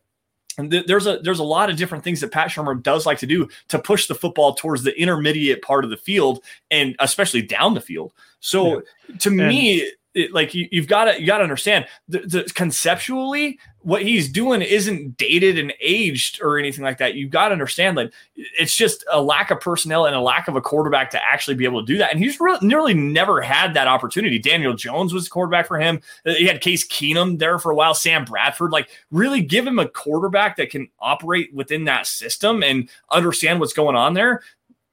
th- 0.58 0.86
there's 0.86 1.06
a 1.06 1.18
there's 1.18 1.38
a 1.38 1.44
lot 1.44 1.70
of 1.70 1.76
different 1.76 2.04
things 2.04 2.20
that 2.20 2.32
Pat 2.32 2.48
Shurmur 2.48 2.82
does 2.82 3.06
like 3.06 3.18
to 3.18 3.26
do 3.26 3.48
to 3.68 3.78
push 3.78 4.06
the 4.06 4.14
football 4.14 4.54
towards 4.54 4.82
the 4.82 4.98
intermediate 4.98 5.62
part 5.62 5.84
of 5.84 5.90
the 5.90 5.96
field 5.96 6.42
and 6.70 6.96
especially 6.98 7.42
down 7.42 7.74
the 7.74 7.80
field. 7.80 8.12
So 8.40 8.82
yeah. 9.08 9.16
to 9.18 9.28
and, 9.28 9.36
me, 9.36 9.92
it, 10.14 10.32
like 10.32 10.54
you, 10.54 10.68
have 10.74 10.88
got 10.88 11.04
to 11.04 11.20
you 11.20 11.26
got 11.26 11.38
to 11.38 11.44
understand 11.44 11.86
the, 12.08 12.18
the, 12.18 12.52
conceptually 12.54 13.58
what 13.82 14.02
he's 14.02 14.28
doing 14.28 14.60
isn't 14.60 15.16
dated 15.16 15.58
and 15.58 15.72
aged 15.80 16.40
or 16.42 16.58
anything 16.58 16.84
like 16.84 16.98
that. 16.98 17.14
You've 17.14 17.30
got 17.30 17.48
to 17.48 17.52
understand 17.52 17.96
that 17.96 18.12
it's 18.36 18.76
just 18.76 19.04
a 19.10 19.22
lack 19.22 19.50
of 19.50 19.60
personnel 19.60 20.06
and 20.06 20.14
a 20.14 20.20
lack 20.20 20.48
of 20.48 20.56
a 20.56 20.60
quarterback 20.60 21.10
to 21.10 21.24
actually 21.24 21.54
be 21.54 21.64
able 21.64 21.80
to 21.80 21.86
do 21.86 21.98
that. 21.98 22.10
And 22.10 22.22
he's 22.22 22.40
really 22.40 22.66
nearly 22.66 22.92
never 22.92 23.40
had 23.40 23.74
that 23.74 23.86
opportunity. 23.86 24.38
Daniel 24.38 24.74
Jones 24.74 25.14
was 25.14 25.28
quarterback 25.28 25.66
for 25.66 25.78
him. 25.78 26.00
Uh, 26.26 26.34
he 26.34 26.46
had 26.46 26.60
Case 26.60 26.86
Keenum 26.86 27.38
there 27.38 27.58
for 27.58 27.70
a 27.70 27.74
while. 27.74 27.94
Sam 27.94 28.24
Bradford, 28.24 28.72
like 28.72 28.90
really 29.10 29.40
give 29.40 29.66
him 29.66 29.78
a 29.78 29.88
quarterback 29.88 30.56
that 30.56 30.70
can 30.70 30.88
operate 30.98 31.54
within 31.54 31.84
that 31.84 32.06
system 32.06 32.62
and 32.62 32.88
understand 33.10 33.60
what's 33.60 33.72
going 33.72 33.96
on 33.96 34.14
there. 34.14 34.42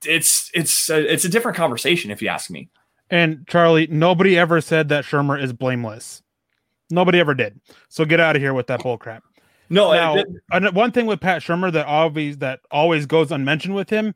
It's 0.05 0.51
it's 0.53 0.89
a, 0.89 1.11
it's 1.11 1.25
a 1.25 1.29
different 1.29 1.57
conversation 1.57 2.11
if 2.11 2.21
you 2.21 2.29
ask 2.29 2.49
me. 2.51 2.69
And 3.09 3.47
Charlie, 3.47 3.87
nobody 3.87 4.37
ever 4.37 4.59
said 4.61 4.89
that 4.89 5.05
Shurmur 5.05 5.41
is 5.41 5.53
blameless. 5.53 6.21
Nobody 6.89 7.19
ever 7.19 7.33
did. 7.33 7.59
So 7.89 8.05
get 8.05 8.19
out 8.19 8.35
of 8.35 8.41
here 8.41 8.53
with 8.53 8.67
that 8.67 8.83
bull 8.83 8.97
crap. 8.97 9.23
No, 9.69 9.91
now, 9.91 10.71
one 10.71 10.91
thing 10.91 11.05
with 11.05 11.19
Pat 11.19 11.41
Shurmur 11.41 11.73
that 11.73 11.85
always 11.85 12.37
that 12.37 12.61
always 12.71 13.05
goes 13.05 13.31
unmentioned 13.31 13.75
with 13.75 13.89
him 13.89 14.15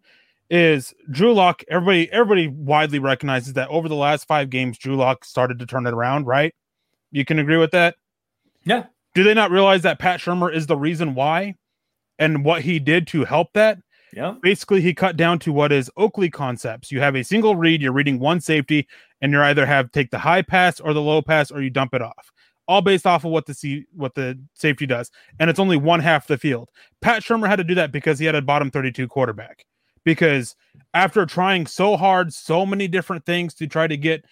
is 0.50 0.94
Drew 1.10 1.34
Lock. 1.34 1.64
Everybody, 1.70 2.10
everybody 2.12 2.48
widely 2.48 3.00
recognizes 3.00 3.54
that 3.54 3.68
over 3.70 3.90
the 3.90 3.96
last 3.96 4.28
five 4.28 4.50
games, 4.50 4.78
Drew 4.78 4.96
Lock 4.96 5.26
started 5.26 5.60
to 5.60 5.66
turn 5.66 5.86
it 5.86 5.94
around. 5.94 6.26
Right? 6.26 6.56
You 7.12 7.26
can 7.26 7.40
agree 7.40 7.58
with 7.58 7.72
that. 7.72 7.96
Yeah. 8.64 8.86
Do 9.14 9.24
they 9.24 9.34
not 9.34 9.52
realize 9.52 9.82
that 9.82 10.00
Pat 10.00 10.22
Shurmur 10.22 10.54
is 10.54 10.68
the 10.68 10.78
reason 10.78 11.16
why, 11.16 11.56
and 12.18 12.46
what 12.46 12.62
he 12.62 12.80
did 12.80 13.08
to 13.08 13.26
help 13.26 13.52
that? 13.54 13.80
Yeah. 14.14 14.36
Basically, 14.42 14.82
he 14.82 14.94
cut 14.94 15.16
down 15.16 15.40
to 15.40 15.54
what 15.54 15.72
is 15.72 15.90
Oakley 15.98 16.30
concepts. 16.30 16.92
You 16.92 17.00
have 17.00 17.16
a 17.16 17.24
single 17.24 17.56
read, 17.56 17.82
you're 17.82 17.94
reading 17.94 18.20
one 18.20 18.42
safety, 18.42 18.88
and 19.22 19.32
you're 19.32 19.44
either 19.44 19.66
have 19.66 19.92
take 19.92 20.12
the 20.12 20.20
high 20.20 20.42
pass 20.42 20.80
or 20.80 20.94
the 20.94 21.02
low 21.02 21.22
pass, 21.22 21.52
or 21.52 21.62
you 21.62 21.70
dump 21.70 21.94
it 21.94 22.02
off. 22.02 22.32
All 22.68 22.82
based 22.82 23.08
off 23.08 23.26
of 23.26 23.32
what 23.32 23.46
the 23.46 23.54
C, 23.54 23.86
what 23.94 24.16
the 24.16 24.40
safety 24.54 24.86
does, 24.86 25.12
and 25.40 25.50
it's 25.50 25.60
only 25.60 25.78
one 25.78 26.00
half 26.00 26.28
the 26.28 26.38
field. 26.38 26.70
Pat 27.02 27.24
Shurmur 27.24 27.48
had 27.48 27.58
to 27.58 27.64
do 27.64 27.76
that 27.76 27.92
because 27.92 28.20
he 28.20 28.26
had 28.26 28.36
a 28.36 28.42
bottom 28.42 28.70
32 28.70 29.08
quarterback. 29.08 29.66
Because 30.04 30.56
after 30.94 31.26
trying 31.26 31.68
so 31.68 31.96
hard, 31.96 32.34
so 32.34 32.66
many 32.66 32.88
different 32.88 33.26
things 33.26 33.54
to 33.56 33.68
try 33.68 33.88
to 33.88 33.98
get 33.98 34.26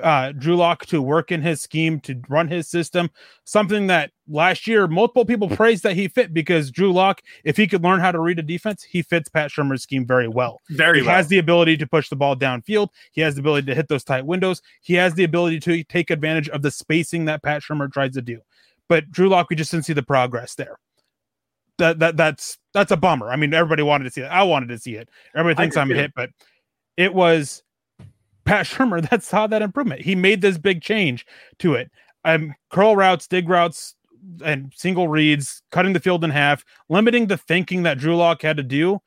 uh, 0.00 0.32
Drew 0.32 0.56
Lock 0.56 0.86
to 0.86 1.02
work 1.02 1.32
in 1.32 1.42
his 1.42 1.60
scheme 1.60 2.00
to 2.00 2.20
run 2.28 2.48
his 2.48 2.68
system. 2.68 3.10
Something 3.44 3.88
that 3.88 4.12
last 4.28 4.66
year 4.66 4.86
multiple 4.86 5.24
people 5.24 5.48
praised 5.48 5.82
that 5.82 5.96
he 5.96 6.08
fit 6.08 6.32
because 6.32 6.70
Drew 6.70 6.92
Lock, 6.92 7.22
if 7.44 7.56
he 7.56 7.66
could 7.66 7.82
learn 7.82 8.00
how 8.00 8.12
to 8.12 8.20
read 8.20 8.38
a 8.38 8.42
defense, 8.42 8.82
he 8.82 9.02
fits 9.02 9.28
Pat 9.28 9.50
Shurmur's 9.50 9.82
scheme 9.82 10.06
very 10.06 10.28
well. 10.28 10.60
Very 10.70 11.00
he 11.00 11.06
well. 11.06 11.16
has 11.16 11.28
the 11.28 11.38
ability 11.38 11.76
to 11.78 11.86
push 11.86 12.08
the 12.08 12.16
ball 12.16 12.36
downfield. 12.36 12.88
He 13.12 13.20
has 13.20 13.34
the 13.34 13.40
ability 13.40 13.66
to 13.66 13.74
hit 13.74 13.88
those 13.88 14.04
tight 14.04 14.26
windows. 14.26 14.62
He 14.80 14.94
has 14.94 15.14
the 15.14 15.24
ability 15.24 15.60
to 15.60 15.82
take 15.84 16.10
advantage 16.10 16.48
of 16.48 16.62
the 16.62 16.70
spacing 16.70 17.24
that 17.24 17.42
Pat 17.42 17.62
Shurmur 17.62 17.92
tries 17.92 18.14
to 18.14 18.22
do. 18.22 18.40
But 18.88 19.10
Drew 19.10 19.28
Lock, 19.28 19.50
we 19.50 19.56
just 19.56 19.70
didn't 19.70 19.86
see 19.86 19.92
the 19.92 20.02
progress 20.02 20.54
there. 20.54 20.78
That 21.78 21.98
that 22.00 22.16
that's 22.16 22.58
that's 22.74 22.92
a 22.92 22.96
bummer. 22.96 23.30
I 23.30 23.36
mean, 23.36 23.54
everybody 23.54 23.82
wanted 23.82 24.04
to 24.04 24.10
see 24.10 24.20
it. 24.20 24.26
I 24.26 24.42
wanted 24.42 24.68
to 24.68 24.78
see 24.78 24.96
it. 24.96 25.08
Everybody 25.34 25.64
thinks 25.64 25.76
I'm 25.76 25.88
hit, 25.88 26.12
but 26.14 26.30
it 26.98 27.14
was 27.14 27.62
Pat 28.44 28.66
Shurmur 28.66 29.08
that 29.10 29.22
saw 29.22 29.46
that 29.46 29.62
improvement. 29.62 30.02
He 30.02 30.14
made 30.14 30.40
this 30.40 30.58
big 30.58 30.82
change 30.82 31.26
to 31.58 31.74
it. 31.74 31.90
Um, 32.24 32.54
curl 32.70 32.96
routes, 32.96 33.26
dig 33.26 33.48
routes, 33.48 33.94
and 34.44 34.72
single 34.76 35.08
reads, 35.08 35.62
cutting 35.70 35.92
the 35.92 36.00
field 36.00 36.24
in 36.24 36.30
half, 36.30 36.64
limiting 36.88 37.26
the 37.26 37.38
thinking 37.38 37.82
that 37.84 37.98
Drew 37.98 38.16
Lock 38.16 38.42
had 38.42 38.56
to 38.58 38.62
do. 38.62 39.00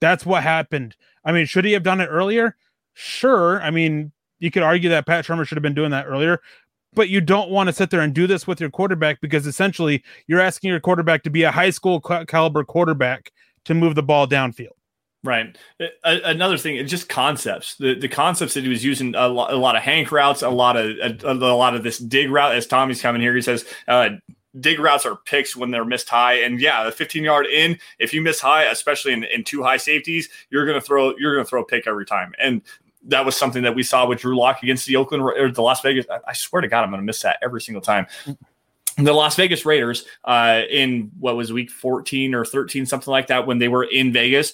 That's 0.00 0.24
what 0.24 0.42
happened. 0.42 0.96
I 1.24 1.32
mean, 1.32 1.46
should 1.46 1.64
he 1.64 1.72
have 1.72 1.82
done 1.82 2.00
it 2.00 2.06
earlier? 2.06 2.56
Sure. 2.94 3.60
I 3.62 3.70
mean, 3.70 4.12
you 4.38 4.50
could 4.50 4.62
argue 4.62 4.88
that 4.90 5.06
Pat 5.06 5.24
Shurmur 5.24 5.46
should 5.46 5.56
have 5.56 5.62
been 5.62 5.74
doing 5.74 5.90
that 5.90 6.06
earlier, 6.06 6.40
but 6.94 7.08
you 7.08 7.20
don't 7.20 7.50
want 7.50 7.68
to 7.68 7.72
sit 7.72 7.90
there 7.90 8.00
and 8.00 8.14
do 8.14 8.26
this 8.26 8.46
with 8.46 8.60
your 8.60 8.70
quarterback 8.70 9.20
because 9.20 9.46
essentially 9.46 10.02
you're 10.26 10.40
asking 10.40 10.70
your 10.70 10.80
quarterback 10.80 11.22
to 11.24 11.30
be 11.30 11.42
a 11.42 11.50
high 11.50 11.70
school 11.70 12.00
caliber 12.00 12.64
quarterback 12.64 13.32
to 13.64 13.74
move 13.74 13.94
the 13.94 14.02
ball 14.02 14.26
downfield. 14.26 14.79
Right. 15.22 15.56
another 16.02 16.56
thing, 16.56 16.84
just 16.86 17.10
concepts. 17.10 17.74
The 17.76 17.94
the 17.94 18.08
concepts 18.08 18.54
that 18.54 18.64
he 18.64 18.70
was 18.70 18.82
using 18.82 19.14
a 19.14 19.28
lot, 19.28 19.52
a 19.52 19.56
lot 19.56 19.76
of 19.76 19.82
hank 19.82 20.10
routes, 20.10 20.40
a 20.40 20.48
lot 20.48 20.78
of 20.78 20.96
a, 20.98 21.16
a, 21.22 21.34
lot 21.34 21.74
of 21.74 21.82
this 21.82 21.98
dig 21.98 22.30
route. 22.30 22.54
As 22.54 22.66
Tommy's 22.66 23.02
coming 23.02 23.20
here, 23.20 23.34
he 23.34 23.42
says 23.42 23.66
uh, 23.86 24.10
dig 24.58 24.78
routes 24.78 25.04
are 25.04 25.16
picks 25.16 25.54
when 25.54 25.70
they're 25.70 25.84
missed 25.84 26.08
high. 26.08 26.34
And 26.34 26.58
yeah, 26.58 26.84
the 26.84 26.92
15 26.92 27.22
yard 27.22 27.46
in, 27.46 27.78
if 27.98 28.14
you 28.14 28.22
miss 28.22 28.40
high, 28.40 28.64
especially 28.64 29.12
in, 29.12 29.24
in 29.24 29.44
two 29.44 29.62
high 29.62 29.76
safeties, 29.76 30.30
you're 30.48 30.64
gonna 30.64 30.80
throw 30.80 31.14
you're 31.18 31.34
gonna 31.34 31.44
throw 31.44 31.62
a 31.62 31.66
pick 31.66 31.86
every 31.86 32.06
time. 32.06 32.32
And 32.38 32.62
that 33.04 33.26
was 33.26 33.36
something 33.36 33.62
that 33.62 33.74
we 33.74 33.82
saw 33.82 34.06
with 34.06 34.20
Drew 34.20 34.38
Lock 34.38 34.62
against 34.62 34.86
the 34.86 34.96
Oakland 34.96 35.22
or 35.22 35.50
the 35.50 35.62
Las 35.62 35.82
Vegas. 35.82 36.06
I, 36.10 36.20
I 36.28 36.32
swear 36.32 36.62
to 36.62 36.68
God, 36.68 36.82
I'm 36.82 36.90
gonna 36.90 37.02
miss 37.02 37.20
that 37.20 37.36
every 37.42 37.60
single 37.60 37.82
time 37.82 38.06
the 39.04 39.12
Las 39.12 39.36
Vegas 39.36 39.64
Raiders 39.64 40.04
uh, 40.24 40.62
in 40.68 41.10
what 41.18 41.36
was 41.36 41.52
week 41.52 41.70
14 41.70 42.34
or 42.34 42.44
13, 42.44 42.86
something 42.86 43.10
like 43.10 43.28
that, 43.28 43.46
when 43.46 43.58
they 43.58 43.68
were 43.68 43.84
in 43.84 44.12
Vegas. 44.12 44.52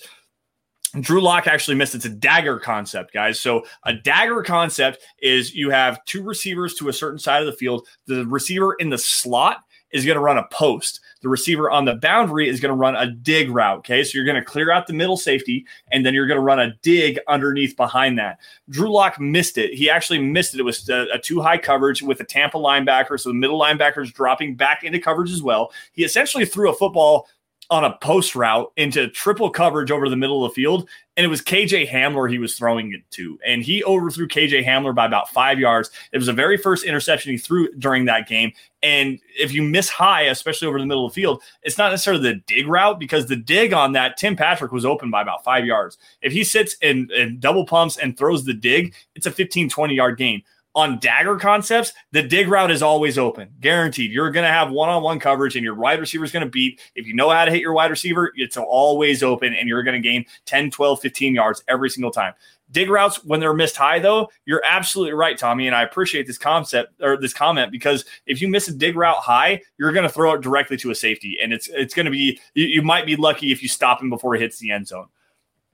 Drew 1.01 1.21
Lock 1.21 1.47
actually 1.47 1.77
missed. 1.77 1.95
It's 1.95 2.05
a 2.05 2.11
dagger 2.11 2.59
concept, 2.59 3.13
guys. 3.13 3.41
So 3.41 3.65
a 3.85 3.93
dagger 3.93 4.43
concept 4.43 4.99
is 5.21 5.55
you 5.55 5.71
have 5.71 6.05
two 6.05 6.23
receivers 6.23 6.75
to 6.75 6.89
a 6.89 6.93
certain 6.93 7.19
side 7.19 7.41
of 7.41 7.47
the 7.47 7.53
field. 7.53 7.87
The 8.07 8.27
receiver 8.27 8.75
in 8.75 8.91
the 8.91 8.99
slot 8.99 9.63
is 9.93 10.05
going 10.05 10.17
to 10.17 10.21
run 10.21 10.39
a 10.39 10.47
post. 10.51 11.01
The 11.23 11.29
receiver 11.29 11.71
on 11.71 11.85
the 11.85 11.95
boundary 11.95 12.49
is 12.49 12.61
going 12.61 12.71
to 12.71 12.77
run 12.77 12.97
a 12.97 13.11
dig 13.11 13.51
route. 13.51 13.79
Okay. 13.79 14.05
So 14.05 14.17
you're 14.17 14.25
going 14.25 14.37
to 14.37 14.45
clear 14.45 14.71
out 14.71 14.87
the 14.87 14.93
middle 14.93 15.17
safety 15.17 15.65
and 15.93 16.05
then 16.05 16.13
you're 16.13 16.27
going 16.27 16.39
to 16.39 16.43
run 16.43 16.61
a 16.61 16.75
dig 16.83 17.19
underneath 17.29 17.77
behind 17.77 18.19
that. 18.19 18.39
Drew 18.69 18.93
Lock 18.93 19.21
missed 19.21 19.59
it. 19.59 19.75
He 19.75 19.89
actually 19.89 20.19
missed 20.19 20.55
it. 20.55 20.61
It 20.61 20.65
was 20.65 20.89
a, 20.89 21.07
a 21.15 21.19
too 21.19 21.41
high 21.41 21.59
coverage 21.59 22.03
with 22.03 22.21
a 22.21 22.25
Tampa 22.25 22.59
linebacker. 22.59 23.19
So 23.19 23.31
the 23.31 23.35
middle 23.35 23.61
linebacker 23.61 24.03
is 24.03 24.13
dropping 24.13 24.57
back 24.57 24.85
into 24.85 24.99
coverage 24.99 25.31
as 25.31 25.43
well. 25.43 25.73
He 25.93 26.05
essentially 26.05 26.45
threw 26.45 26.71
a 26.71 26.75
football 26.75 27.29
on 27.71 27.85
a 27.85 27.97
post 27.99 28.37
route 28.37 28.73
into 28.77 29.09
triple 29.09 29.51
coverage 29.51 29.91
over 29.91 30.09
the 30.09 30.17
middle 30.17 30.45
of 30.45 30.51
the 30.51 30.55
field. 30.55 30.89
And 31.17 31.25
it 31.25 31.29
was 31.29 31.41
KJ 31.41 31.89
Hamler 31.89 32.31
he 32.31 32.39
was 32.39 32.57
throwing 32.57 32.93
it 32.93 33.01
to. 33.13 33.39
And 33.45 33.63
he 33.63 33.83
overthrew 33.85 34.29
KJ 34.29 34.65
Hamler 34.65 34.95
by 34.95 35.07
about 35.07 35.31
five 35.31 35.59
yards. 35.59 35.91
It 36.13 36.19
was 36.19 36.27
the 36.27 36.33
very 36.33 36.57
first 36.57 36.85
interception 36.85 37.33
he 37.33 37.39
threw 37.39 37.73
during 37.73 38.05
that 38.05 38.29
game. 38.29 38.53
And 38.83 39.19
if 39.39 39.53
you 39.53 39.63
miss 39.63 39.89
high, 39.89 40.23
especially 40.23 40.69
over 40.69 40.79
the 40.79 40.87
middle 40.87 41.07
of 41.07 41.13
the 41.13 41.21
field, 41.21 41.43
it's 41.63 41.79
not 41.79 41.91
necessarily 41.91 42.23
the 42.23 42.43
dig 42.47 42.69
route 42.69 43.01
because 43.01 43.27
the 43.27 43.37
dig 43.37 43.73
on 43.73 43.93
that, 43.93 44.17
Tim 44.17 44.37
Patrick 44.37 44.73
was 44.73 44.85
open 44.85 45.11
by 45.11 45.23
about 45.23 45.43
five 45.43 45.65
yards. 45.65 45.97
If 46.21 46.33
he 46.33 46.45
sits 46.45 46.77
and, 46.83 47.11
and 47.11 47.41
double 47.41 47.65
pumps 47.65 47.97
and 47.97 48.17
throws 48.17 48.45
the 48.45 48.55
dig, 48.55 48.95
it's 49.15 49.27
a 49.27 49.31
15, 49.31 49.71
20 49.71 49.95
yard 49.95 50.19
gain 50.19 50.43
on 50.77 50.99
dagger 50.99 51.37
concepts, 51.37 51.95
the 52.13 52.23
dig 52.23 52.49
route 52.49 52.71
is 52.71 52.83
always 52.83 53.17
open. 53.17 53.49
Guaranteed. 53.61 54.13
You're 54.13 54.31
going 54.31 54.45
to 54.45 54.53
have 54.53 54.71
one 54.71 54.91
on 54.91 55.03
one 55.03 55.19
coverage 55.19 55.57
and 55.57 55.65
your 55.65 55.75
wide 55.75 55.99
receiver 55.99 56.23
is 56.23 56.31
going 56.31 56.45
to 56.45 56.51
beat. 56.51 56.81
If 56.95 57.07
you 57.07 57.15
know 57.15 57.31
how 57.31 57.47
to 57.47 57.51
hit 57.51 57.63
your 57.63 57.73
wide 57.73 57.91
receiver, 57.91 58.31
it's 58.37 58.59
always 58.59 59.23
open 59.23 59.55
and 59.55 59.71
you're 59.71 59.83
going 59.83 60.01
to 60.01 60.07
gain 60.07 60.27
10, 60.45 60.71
12, 60.71 61.01
15 61.01 61.35
yards 61.35 61.65
every 61.67 61.89
single 61.89 62.11
time. 62.11 62.35
Dig 62.71 62.91
routes 62.91 63.25
when 63.25 63.41
they're 63.41 63.55
missed 63.55 63.77
high, 63.77 64.01
though, 64.01 64.29
you're 64.45 64.63
absolutely 64.69 65.15
right, 65.15 65.39
Tommy. 65.39 65.67
And 65.67 65.75
I 65.75 65.83
appreciate 65.83 66.27
this 66.27 66.37
concept 66.37 67.01
or 67.01 67.17
this 67.17 67.33
comment 67.33 67.73
because 67.73 68.05
if 68.27 68.43
you 68.43 68.49
miss 68.49 68.69
a 68.69 68.75
dig 68.75 68.97
route 68.97 69.17
high, 69.17 69.63
you're 69.79 69.93
going 69.93 70.07
to 70.07 70.13
throw 70.13 70.35
it 70.35 70.43
directly 70.43 70.77
to 70.79 70.91
a 70.91 70.95
safety. 70.95 71.39
And 71.43 71.55
it's 71.55 71.69
it's 71.69 71.95
going 71.95 72.05
to 72.05 72.13
be, 72.13 72.39
you, 72.53 72.67
you 72.67 72.83
might 72.83 73.07
be 73.07 73.17
lucky 73.17 73.51
if 73.51 73.63
you 73.63 73.69
stop 73.69 74.03
him 74.03 74.11
before 74.11 74.35
he 74.35 74.41
hits 74.41 74.59
the 74.59 74.73
end 74.73 74.89
zone. 74.89 75.07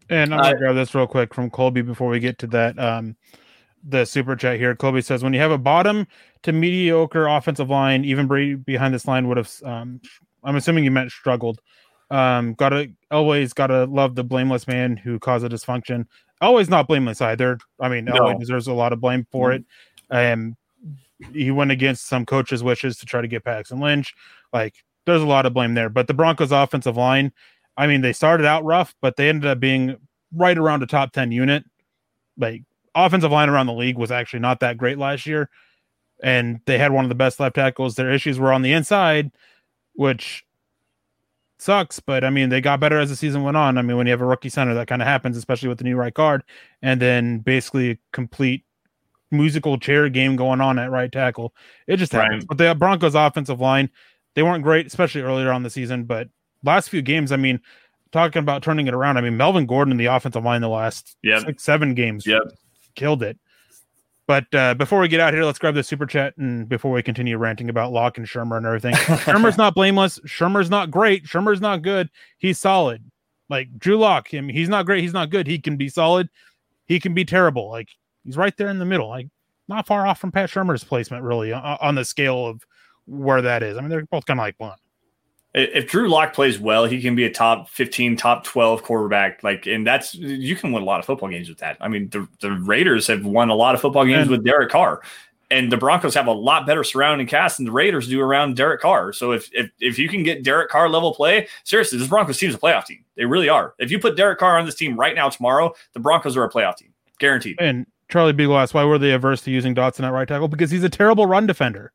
And 0.08 0.32
I'm 0.32 0.40
going 0.40 0.52
to 0.52 0.56
uh, 0.56 0.60
grab 0.60 0.74
this 0.76 0.94
real 0.94 1.06
quick 1.08 1.34
from 1.34 1.50
Colby 1.50 1.82
before 1.82 2.08
we 2.08 2.20
get 2.20 2.38
to 2.38 2.46
that. 2.48 2.78
Um, 2.78 3.16
the 3.82 4.04
super 4.04 4.36
chat 4.36 4.58
here. 4.58 4.74
Kobe 4.74 5.00
says, 5.00 5.22
when 5.22 5.32
you 5.32 5.40
have 5.40 5.50
a 5.50 5.58
bottom 5.58 6.06
to 6.42 6.52
mediocre 6.52 7.26
offensive 7.26 7.70
line, 7.70 8.04
even 8.04 8.26
behind 8.64 8.94
this 8.94 9.06
line 9.06 9.28
would 9.28 9.36
have. 9.36 9.50
Um, 9.64 10.00
I'm 10.44 10.56
assuming 10.56 10.84
you 10.84 10.90
meant 10.90 11.10
struggled. 11.10 11.60
Um, 12.10 12.54
gotta 12.54 12.90
always 13.10 13.52
gotta 13.52 13.84
love 13.84 14.14
the 14.14 14.24
blameless 14.24 14.66
man 14.66 14.96
who 14.96 15.18
caused 15.18 15.44
a 15.44 15.48
dysfunction. 15.48 16.06
Always 16.40 16.68
not 16.68 16.88
blameless 16.88 17.20
either. 17.20 17.58
I 17.80 17.88
mean, 17.88 18.04
no. 18.04 18.12
Elway 18.12 18.38
deserves 18.38 18.66
a 18.66 18.72
lot 18.72 18.92
of 18.92 19.00
blame 19.00 19.26
for 19.30 19.50
mm-hmm. 19.50 20.14
it. 20.14 20.34
Um, 20.34 20.56
he 21.32 21.50
went 21.50 21.70
against 21.70 22.08
some 22.08 22.26
coaches' 22.26 22.62
wishes 22.62 22.96
to 22.98 23.06
try 23.06 23.20
to 23.20 23.28
get 23.28 23.44
Paxton 23.44 23.80
Lynch. 23.80 24.14
Like, 24.52 24.84
there's 25.06 25.22
a 25.22 25.26
lot 25.26 25.46
of 25.46 25.54
blame 25.54 25.74
there. 25.74 25.88
But 25.88 26.06
the 26.06 26.14
Broncos' 26.14 26.52
offensive 26.52 26.96
line, 26.96 27.32
I 27.76 27.86
mean, 27.86 28.00
they 28.00 28.12
started 28.12 28.44
out 28.44 28.64
rough, 28.64 28.94
but 29.00 29.16
they 29.16 29.28
ended 29.28 29.48
up 29.48 29.60
being 29.60 29.96
right 30.34 30.58
around 30.58 30.82
a 30.82 30.86
top 30.86 31.12
10 31.12 31.32
unit. 31.32 31.64
Like, 32.36 32.64
offensive 32.94 33.32
line 33.32 33.48
around 33.48 33.66
the 33.66 33.72
league 33.72 33.98
was 33.98 34.10
actually 34.10 34.40
not 34.40 34.60
that 34.60 34.78
great 34.78 34.98
last 34.98 35.26
year, 35.26 35.48
and 36.22 36.60
they 36.66 36.78
had 36.78 36.92
one 36.92 37.04
of 37.04 37.08
the 37.08 37.14
best 37.14 37.40
left 37.40 37.56
tackles. 37.56 37.94
Their 37.94 38.10
issues 38.10 38.38
were 38.38 38.52
on 38.52 38.62
the 38.62 38.72
inside, 38.72 39.30
which 39.94 40.44
sucks. 41.58 42.00
But 42.00 42.24
I 42.24 42.30
mean, 42.30 42.48
they 42.48 42.60
got 42.60 42.80
better 42.80 42.98
as 42.98 43.10
the 43.10 43.16
season 43.16 43.42
went 43.42 43.56
on. 43.56 43.78
I 43.78 43.82
mean, 43.82 43.96
when 43.96 44.06
you 44.06 44.12
have 44.12 44.20
a 44.20 44.26
rookie 44.26 44.48
center, 44.48 44.74
that 44.74 44.88
kind 44.88 45.02
of 45.02 45.08
happens, 45.08 45.36
especially 45.36 45.68
with 45.68 45.78
the 45.78 45.84
new 45.84 45.96
right 45.96 46.14
guard, 46.14 46.42
and 46.82 47.00
then 47.00 47.38
basically 47.38 47.90
a 47.90 47.98
complete 48.12 48.64
musical 49.30 49.78
chair 49.78 50.08
game 50.08 50.36
going 50.36 50.60
on 50.60 50.78
at 50.78 50.90
right 50.90 51.10
tackle. 51.10 51.54
It 51.86 51.96
just 51.96 52.12
happens. 52.12 52.42
Right. 52.42 52.48
But 52.48 52.58
the 52.58 52.74
Broncos' 52.74 53.14
offensive 53.14 53.60
line, 53.60 53.90
they 54.34 54.42
weren't 54.42 54.62
great, 54.62 54.86
especially 54.86 55.22
earlier 55.22 55.50
on 55.50 55.62
the 55.62 55.70
season. 55.70 56.04
But 56.04 56.28
last 56.62 56.90
few 56.90 57.00
games, 57.00 57.32
I 57.32 57.36
mean, 57.36 57.60
talking 58.12 58.40
about 58.40 58.62
turning 58.62 58.86
it 58.86 58.94
around. 58.94 59.16
I 59.16 59.22
mean, 59.22 59.38
Melvin 59.38 59.64
Gordon 59.64 59.92
in 59.92 59.96
the 59.96 60.06
offensive 60.06 60.44
line 60.44 60.60
the 60.60 60.68
last 60.68 61.16
yep. 61.22 61.42
six, 61.42 61.64
seven 61.64 61.94
games. 61.94 62.26
Yep 62.26 62.42
killed 62.94 63.22
it. 63.22 63.38
But 64.26 64.54
uh, 64.54 64.74
before 64.74 65.00
we 65.00 65.08
get 65.08 65.20
out 65.20 65.34
here, 65.34 65.44
let's 65.44 65.58
grab 65.58 65.74
the 65.74 65.82
super 65.82 66.06
chat 66.06 66.36
and 66.36 66.68
before 66.68 66.92
we 66.92 67.02
continue 67.02 67.36
ranting 67.36 67.68
about 67.68 67.92
Lock 67.92 68.18
and 68.18 68.26
Shurmur 68.26 68.56
and 68.56 68.66
everything. 68.66 68.94
Shurmur's 68.94 69.58
not 69.58 69.74
blameless. 69.74 70.20
Shurmur's 70.20 70.70
not 70.70 70.90
great. 70.90 71.24
Shurmur's 71.24 71.60
not 71.60 71.82
good. 71.82 72.08
He's 72.38 72.58
solid. 72.58 73.04
Like 73.50 73.76
Drew 73.78 73.98
Lock, 73.98 74.32
him, 74.32 74.48
he's 74.48 74.68
not 74.68 74.86
great. 74.86 75.02
He's 75.02 75.12
not 75.12 75.30
good. 75.30 75.46
He 75.46 75.58
can 75.58 75.76
be 75.76 75.88
solid. 75.88 76.30
He 76.86 77.00
can 77.00 77.14
be 77.14 77.24
terrible. 77.24 77.68
Like 77.68 77.88
he's 78.24 78.36
right 78.36 78.56
there 78.56 78.68
in 78.68 78.78
the 78.78 78.86
middle. 78.86 79.08
Like 79.08 79.28
not 79.68 79.86
far 79.86 80.06
off 80.06 80.20
from 80.20 80.32
Pat 80.32 80.48
Shurmur's 80.48 80.84
placement, 80.84 81.24
really, 81.24 81.52
on, 81.52 81.76
on 81.80 81.94
the 81.94 82.04
scale 82.04 82.46
of 82.46 82.64
where 83.06 83.42
that 83.42 83.62
is. 83.62 83.76
I 83.76 83.80
mean, 83.80 83.90
they're 83.90 84.06
both 84.06 84.24
kind 84.24 84.38
of 84.38 84.44
like 84.44 84.54
one 84.58 84.72
if 85.54 85.88
Drew 85.88 86.08
Lock 86.08 86.32
plays 86.32 86.58
well, 86.58 86.86
he 86.86 87.00
can 87.02 87.14
be 87.14 87.24
a 87.24 87.30
top 87.30 87.68
15, 87.68 88.16
top 88.16 88.44
12 88.44 88.82
quarterback. 88.82 89.42
Like, 89.42 89.66
and 89.66 89.86
that's 89.86 90.14
you 90.14 90.56
can 90.56 90.72
win 90.72 90.82
a 90.82 90.86
lot 90.86 91.00
of 91.00 91.06
football 91.06 91.28
games 91.28 91.48
with 91.48 91.58
that. 91.58 91.76
I 91.80 91.88
mean, 91.88 92.08
the, 92.08 92.26
the 92.40 92.52
Raiders 92.52 93.06
have 93.08 93.24
won 93.24 93.50
a 93.50 93.54
lot 93.54 93.74
of 93.74 93.80
football 93.80 94.04
games 94.04 94.22
and, 94.22 94.30
with 94.30 94.44
Derek 94.44 94.70
Carr, 94.70 95.02
and 95.50 95.70
the 95.70 95.76
Broncos 95.76 96.14
have 96.14 96.26
a 96.26 96.32
lot 96.32 96.66
better 96.66 96.82
surrounding 96.82 97.26
cast 97.26 97.58
than 97.58 97.66
the 97.66 97.72
Raiders 97.72 98.08
do 98.08 98.20
around 98.20 98.56
Derek 98.56 98.80
Carr. 98.80 99.12
So 99.12 99.32
if 99.32 99.50
if, 99.52 99.70
if 99.78 99.98
you 99.98 100.08
can 100.08 100.22
get 100.22 100.42
Derek 100.42 100.70
Carr 100.70 100.88
level 100.88 101.14
play, 101.14 101.48
seriously, 101.64 101.98
this 101.98 102.08
Broncos 102.08 102.38
team 102.38 102.48
is 102.48 102.54
a 102.54 102.58
playoff 102.58 102.86
team. 102.86 103.04
They 103.16 103.26
really 103.26 103.50
are. 103.50 103.74
If 103.78 103.90
you 103.90 103.98
put 103.98 104.16
Derek 104.16 104.38
Carr 104.38 104.58
on 104.58 104.64
this 104.64 104.74
team 104.74 104.98
right 104.98 105.14
now, 105.14 105.28
tomorrow, 105.28 105.74
the 105.92 106.00
Broncos 106.00 106.36
are 106.36 106.44
a 106.44 106.50
playoff 106.50 106.76
team, 106.76 106.94
guaranteed. 107.18 107.56
And 107.60 107.86
Charlie 108.08 108.32
Beagle 108.32 108.58
asked, 108.58 108.72
why 108.72 108.84
were 108.84 108.98
they 108.98 109.12
averse 109.12 109.42
to 109.42 109.50
using 109.50 109.74
Dotson 109.74 110.04
at 110.04 110.12
right 110.12 110.26
tackle? 110.26 110.48
Because 110.48 110.70
he's 110.70 110.82
a 110.82 110.88
terrible 110.88 111.26
run 111.26 111.46
defender. 111.46 111.92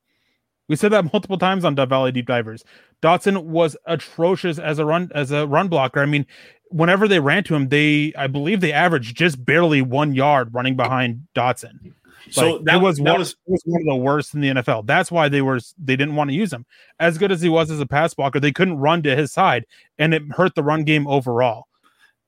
We 0.67 0.75
said 0.75 0.91
that 0.91 1.11
multiple 1.13 1.37
times 1.37 1.63
on 1.63 1.75
Valley 1.75 2.11
Deep 2.11 2.27
Divers. 2.27 2.63
Dotson 3.01 3.43
was 3.45 3.77
atrocious 3.85 4.59
as 4.59 4.79
a 4.79 4.85
run 4.85 5.09
as 5.13 5.31
a 5.31 5.47
run 5.47 5.67
blocker. 5.67 6.01
I 6.01 6.05
mean, 6.05 6.25
whenever 6.69 7.07
they 7.07 7.19
ran 7.19 7.43
to 7.45 7.55
him, 7.55 7.69
they 7.69 8.13
I 8.17 8.27
believe 8.27 8.61
they 8.61 8.73
averaged 8.73 9.15
just 9.15 9.43
barely 9.43 9.81
one 9.81 10.13
yard 10.13 10.53
running 10.53 10.75
behind 10.75 11.27
Dotson. 11.35 11.93
So 12.29 12.53
like, 12.55 12.65
that 12.65 12.81
was 12.81 12.97
that 12.97 13.03
one, 13.03 13.19
was, 13.19 13.35
was 13.45 13.61
one 13.65 13.81
of 13.81 13.87
the 13.87 13.95
worst 13.95 14.33
in 14.33 14.41
the 14.41 14.49
NFL. 14.49 14.85
That's 14.85 15.11
why 15.11 15.29
they 15.29 15.41
were 15.41 15.59
they 15.77 15.95
didn't 15.95 16.15
want 16.15 16.29
to 16.29 16.35
use 16.35 16.51
him. 16.51 16.65
As 16.99 17.17
good 17.17 17.31
as 17.31 17.41
he 17.41 17.49
was 17.49 17.71
as 17.71 17.79
a 17.79 17.85
pass 17.85 18.13
blocker, 18.13 18.39
they 18.39 18.51
couldn't 18.51 18.77
run 18.77 19.03
to 19.03 19.15
his 19.15 19.31
side, 19.31 19.65
and 19.97 20.13
it 20.13 20.23
hurt 20.31 20.55
the 20.55 20.63
run 20.63 20.83
game 20.83 21.07
overall 21.07 21.67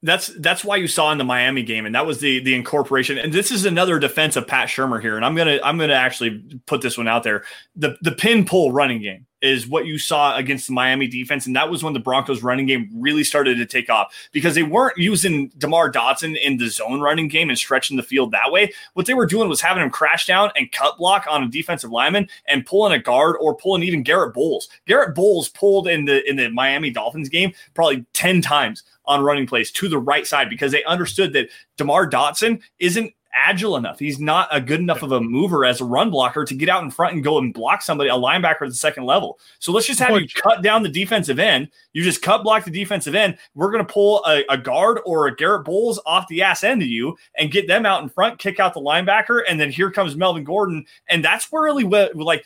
that's 0.01 0.27
that's 0.27 0.63
why 0.63 0.77
you 0.77 0.87
saw 0.87 1.11
in 1.11 1.17
the 1.17 1.25
Miami 1.25 1.61
game, 1.63 1.85
and 1.85 1.93
that 1.93 2.05
was 2.05 2.19
the 2.19 2.39
the 2.39 2.55
incorporation. 2.55 3.17
And 3.17 3.33
this 3.33 3.51
is 3.51 3.65
another 3.65 3.99
defense 3.99 4.37
of 4.37 4.47
Pat 4.47 4.69
Shurmur 4.69 5.01
here, 5.01 5.17
and 5.17 5.25
I'm 5.25 5.35
gonna 5.35 5.59
I'm 5.63 5.77
gonna 5.77 5.93
actually 5.93 6.41
put 6.65 6.81
this 6.81 6.97
one 6.97 7.07
out 7.07 7.23
there. 7.23 7.43
The 7.75 7.97
the 8.01 8.13
pin 8.13 8.45
pull 8.45 8.71
running 8.71 9.01
game 9.01 9.25
is 9.41 9.67
what 9.67 9.85
you 9.85 9.97
saw 9.97 10.35
against 10.35 10.67
the 10.67 10.73
Miami 10.73 11.07
defense, 11.07 11.45
and 11.45 11.55
that 11.55 11.69
was 11.69 11.83
when 11.83 11.93
the 11.93 11.99
Broncos 11.99 12.43
running 12.43 12.65
game 12.65 12.89
really 12.93 13.25
started 13.25 13.55
to 13.55 13.65
take 13.65 13.89
off 13.89 14.13
because 14.31 14.55
they 14.55 14.63
weren't 14.63 14.97
using 14.97 15.49
Demar 15.57 15.91
Dotson 15.91 16.37
in 16.41 16.57
the 16.57 16.69
zone 16.69 17.01
running 17.01 17.27
game 17.27 17.49
and 17.49 17.57
stretching 17.57 17.97
the 17.97 18.03
field 18.03 18.31
that 18.31 18.51
way. 18.51 18.71
What 18.93 19.05
they 19.05 19.13
were 19.13 19.25
doing 19.25 19.49
was 19.49 19.61
having 19.61 19.83
him 19.83 19.89
crash 19.89 20.25
down 20.25 20.51
and 20.55 20.71
cut 20.71 20.97
block 20.97 21.25
on 21.29 21.43
a 21.43 21.49
defensive 21.49 21.91
lineman 21.91 22.29
and 22.47 22.65
pulling 22.65 22.93
a 22.93 22.99
guard 22.99 23.35
or 23.39 23.55
pulling 23.55 23.83
even 23.83 24.03
Garett 24.03 24.33
Bolles. 24.33 24.69
Garett 24.87 25.15
Bolles 25.15 25.49
pulled 25.49 25.87
in 25.87 26.05
the 26.05 26.27
in 26.29 26.37
the 26.37 26.49
Miami 26.49 26.89
Dolphins 26.89 27.29
game 27.29 27.53
probably 27.73 28.05
ten 28.13 28.41
times 28.41 28.83
on 29.09 29.21
running 29.21 29.47
plays 29.47 29.71
to 29.71 29.89
the 29.89 29.99
right 29.99 30.25
side 30.25 30.49
because 30.49 30.71
they 30.71 30.83
understood 30.85 31.33
that 31.33 31.49
Demar 31.77 32.09
Dotson 32.09 32.61
isn't 32.79 33.13
agile 33.33 33.75
enough. 33.75 33.99
He's 33.99 34.19
not 34.19 34.47
a 34.51 34.59
good 34.59 34.79
enough 34.79 35.03
of 35.03 35.11
a 35.11 35.21
mover 35.21 35.65
as 35.65 35.81
a 35.81 35.85
run 35.85 36.09
blocker 36.09 36.45
to 36.45 36.53
get 36.53 36.69
out 36.69 36.83
in 36.83 36.91
front 36.91 37.13
and 37.13 37.23
go 37.23 37.37
and 37.37 37.53
block 37.53 37.81
somebody, 37.81 38.09
a 38.09 38.13
linebacker 38.13 38.61
at 38.61 38.69
the 38.69 38.75
second 38.75 39.05
level. 39.05 39.39
So 39.59 39.71
let's 39.71 39.87
just 39.87 39.99
have 39.99 40.19
you 40.19 40.27
cut 40.27 40.61
down 40.61 40.83
the 40.83 40.89
defensive 40.89 41.39
end. 41.39 41.69
You 41.93 42.03
just 42.03 42.21
cut 42.21 42.43
block 42.43 42.65
the 42.65 42.71
defensive 42.71 43.15
end. 43.15 43.37
We're 43.55 43.71
going 43.71 43.85
to 43.85 43.93
pull 43.93 44.23
a, 44.25 44.43
a, 44.49 44.57
guard 44.57 44.99
or 45.05 45.27
a 45.27 45.35
Garett 45.35 45.65
Bolles 45.65 45.99
off 46.05 46.27
the 46.27 46.41
ass 46.41 46.63
end 46.63 46.81
of 46.81 46.87
you 46.87 47.17
and 47.37 47.51
get 47.51 47.67
them 47.67 47.85
out 47.85 48.01
in 48.01 48.09
front, 48.09 48.39
kick 48.39 48.59
out 48.59 48.73
the 48.73 48.81
linebacker, 48.81 49.41
and 49.47 49.59
then 49.59 49.71
here 49.71 49.91
comes 49.91 50.15
Melvin 50.15 50.43
Gordon. 50.43 50.85
And 51.07 51.23
that's 51.23 51.51
where 51.51 51.63
really 51.63 51.83
what 51.83 52.15
like 52.15 52.45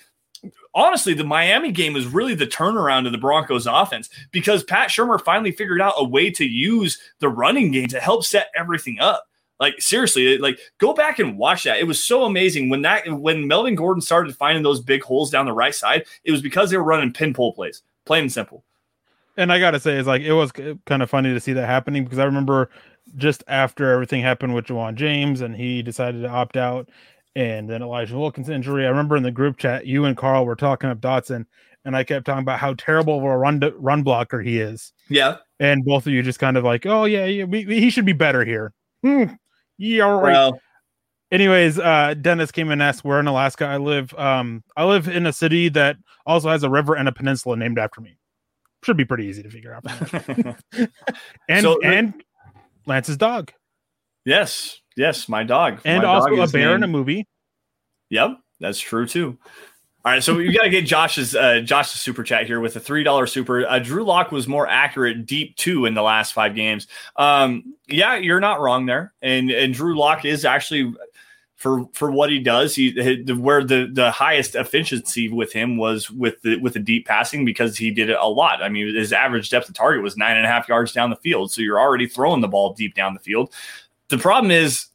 honestly, 0.74 1.14
the 1.14 1.24
Miami 1.24 1.72
game 1.72 1.94
was 1.94 2.08
really 2.08 2.36
the 2.36 2.48
turnaround 2.48 3.06
of 3.06 3.12
the 3.12 3.18
Broncos 3.18 3.68
offense 3.68 4.10
because 4.32 4.64
Pat 4.64 4.90
Shurmur 4.90 5.22
finally 5.22 5.52
figured 5.52 5.82
out 5.82 5.94
a 5.98 6.04
way 6.04 6.30
to 6.32 6.46
use 6.46 7.00
the 7.20 7.30
running 7.30 7.72
game 7.72 7.88
to 7.88 8.00
help 8.00 8.24
set 8.24 8.50
everything 8.56 9.00
up. 9.00 9.28
Like 9.60 9.80
seriously, 9.80 10.38
like 10.40 10.60
go 10.78 10.94
back 10.94 11.20
and 11.20 11.38
watch 11.38 11.64
that. 11.64 11.78
It 11.78 11.86
was 11.86 12.04
so 12.04 12.24
amazing 12.26 12.70
when 12.70 12.82
that 12.82 13.08
when 13.08 13.48
Melvin 13.48 13.76
Gordon 13.76 14.02
started 14.02 14.36
finding 14.36 14.64
those 14.64 14.82
big 14.82 15.04
holes 15.04 15.30
down 15.30 15.46
the 15.46 15.54
right 15.54 15.76
side. 15.76 16.06
It 16.24 16.32
was 16.32 16.42
because 16.42 16.70
they 16.70 16.78
were 16.78 16.84
running 16.84 17.14
pin 17.14 17.34
pull 17.34 17.54
plays, 17.54 17.84
plain 18.06 18.24
and 18.24 18.32
simple. 18.32 18.64
And 19.38 19.54
I 19.54 19.60
gotta 19.60 19.80
say, 19.80 19.94
it's 19.98 20.08
like 20.08 20.22
it 20.22 20.34
was 20.34 20.52
kind 20.52 21.02
of 21.02 21.10
funny 21.10 21.34
to 21.34 21.40
see 21.40 21.54
that 21.54 21.66
happening 21.66 22.04
because 22.04 22.20
I 22.20 22.26
remember 22.26 22.70
just 23.16 23.44
after 23.48 23.92
everything 23.92 24.22
happened 24.22 24.54
with 24.56 24.66
Ja'Wuan 24.66 24.96
James 24.96 25.42
and 25.42 25.56
he 25.56 25.82
decided 25.82 26.22
to 26.24 26.30
opt 26.30 26.58
out, 26.58 26.90
and 27.36 27.70
then 27.70 27.82
Elijah 27.82 28.18
Wilkins 28.18 28.50
injury. 28.50 28.86
I 28.86 28.90
remember 28.90 29.16
in 29.18 29.24
the 29.24 29.32
group 29.32 29.58
chat, 29.58 29.86
you 29.86 30.06
and 30.06 30.16
Carl 30.18 30.46
were 30.46 30.56
talking 30.56 30.90
up 30.90 31.00
Dotson, 31.00 31.46
and 31.86 31.96
I 31.96 32.04
kept 32.04 32.26
talking 32.26 32.44
about 32.44 32.60
how 32.60 32.74
terrible 32.76 33.18
of 33.18 33.24
a 33.24 33.38
run 33.38 33.62
run 33.78 34.04
blocker 34.04 34.42
he 34.42 34.60
is. 34.60 34.94
Yeah, 35.10 35.38
and 35.60 35.84
both 35.86 36.06
of 36.08 36.14
you 36.14 36.22
just 36.24 36.40
kind 36.40 36.58
of 36.58 36.64
like, 36.64 36.86
oh 36.86 37.06
yeah, 37.06 37.26
yeah 37.26 37.44
we, 37.46 37.66
we, 37.66 37.80
he 37.80 37.90
should 37.90 38.06
be 38.06 38.14
better 38.14 38.44
here. 38.46 38.74
Hmm. 39.04 39.26
Yeah, 39.78 40.04
right. 40.06 40.32
Well, 40.34 40.60
Anyways, 41.32 41.80
uh, 41.80 42.14
Dennis 42.22 42.52
came 42.52 42.70
and 42.70 42.80
asked 42.84 43.04
where 43.04 43.20
in 43.20 43.26
Alaska 43.26 43.66
I 43.66 43.78
live. 43.78 44.14
Um, 44.14 44.64
I 44.78 44.84
live 44.86 45.08
in 45.08 45.26
a 45.26 45.34
city 45.34 45.68
that 45.70 45.98
also 46.28 46.50
has 46.50 46.62
a 46.62 46.70
river 46.70 46.94
and 46.94 47.08
a 47.08 47.12
peninsula 47.12 47.58
named 47.58 47.80
after 47.80 48.02
me. 48.02 48.20
Should 48.84 48.98
be 48.98 49.06
pretty 49.06 49.26
easy 49.26 49.42
to 49.42 49.50
figure 49.50 49.74
out. 49.74 49.84
and 51.50 51.64
So- 51.64 51.82
and 51.82 52.24
Lance's 52.86 53.18
dog, 53.18 53.52
yes, 54.26 54.80
yes, 54.96 55.28
my 55.30 55.44
dog. 55.44 55.80
and 55.86 56.04
My 56.04 56.10
also 56.10 56.36
dog 56.36 56.50
a 56.50 56.52
bear 56.52 56.76
in 56.76 56.84
a 56.84 56.88
movie. 56.88 57.28
Yep, 58.10 58.38
that's 58.60 58.80
true 58.80 59.08
too. 59.08 59.38
All 60.06 60.12
right, 60.12 60.22
so 60.22 60.36
we 60.36 60.52
got 60.54 60.64
to 60.64 60.70
get 60.70 60.86
Josh's 60.86 61.34
uh, 61.34 61.62
Josh's 61.62 62.02
super 62.02 62.24
chat 62.24 62.46
here 62.46 62.60
with 62.60 62.76
a 62.76 62.80
three 62.80 63.04
dollar 63.04 63.26
super. 63.26 63.66
Uh, 63.66 63.80
Drew 63.80 64.04
Lock 64.04 64.34
was 64.34 64.48
more 64.50 64.68
accurate 64.68 65.26
deep 65.26 65.56
two 65.56 65.86
in 65.86 65.94
the 65.94 66.02
last 66.02 66.34
five 66.34 66.56
games. 66.56 66.88
Um, 67.16 67.76
yeah, 67.88 68.16
you're 68.18 68.42
not 68.42 68.60
wrong 68.60 68.86
there, 68.86 69.14
and 69.22 69.50
and 69.50 69.74
Drew 69.74 69.98
Lock 69.98 70.26
is 70.26 70.44
actually 70.44 70.94
for 71.56 71.88
for 71.94 72.12
what 72.12 72.30
he 72.30 72.40
does. 72.40 72.76
He 72.76 72.92
the- 73.24 73.32
where 73.38 73.64
the 73.64 73.90
the 73.94 74.12
highest 74.12 74.56
efficiency 74.56 75.30
with 75.30 75.54
him 75.54 75.78
was 75.78 76.12
with 76.12 76.42
the 76.42 76.58
with 76.58 76.74
the 76.74 76.80
deep 76.80 77.08
passing 77.08 77.46
because 77.46 77.78
he 77.78 77.90
did 77.90 78.10
it 78.10 78.18
a 78.20 78.28
lot. 78.28 78.62
I 78.62 78.68
mean, 78.68 78.94
his 78.94 79.14
average 79.14 79.50
depth 79.50 79.70
of 79.70 79.76
target 79.76 80.04
was 80.04 80.18
nine 80.18 80.36
and 80.36 80.46
a 80.46 80.50
half 80.50 80.68
yards 80.68 80.92
down 80.92 81.12
the 81.12 81.16
field, 81.16 81.50
so 81.54 81.62
you're 81.62 81.80
already 81.80 82.08
throwing 82.08 82.42
the 82.42 82.50
ball 82.50 82.74
deep 82.74 82.94
down 82.94 83.14
the 83.14 83.22
field. 83.22 83.54
The 84.14 84.20
problem 84.20 84.52
is 84.52 84.86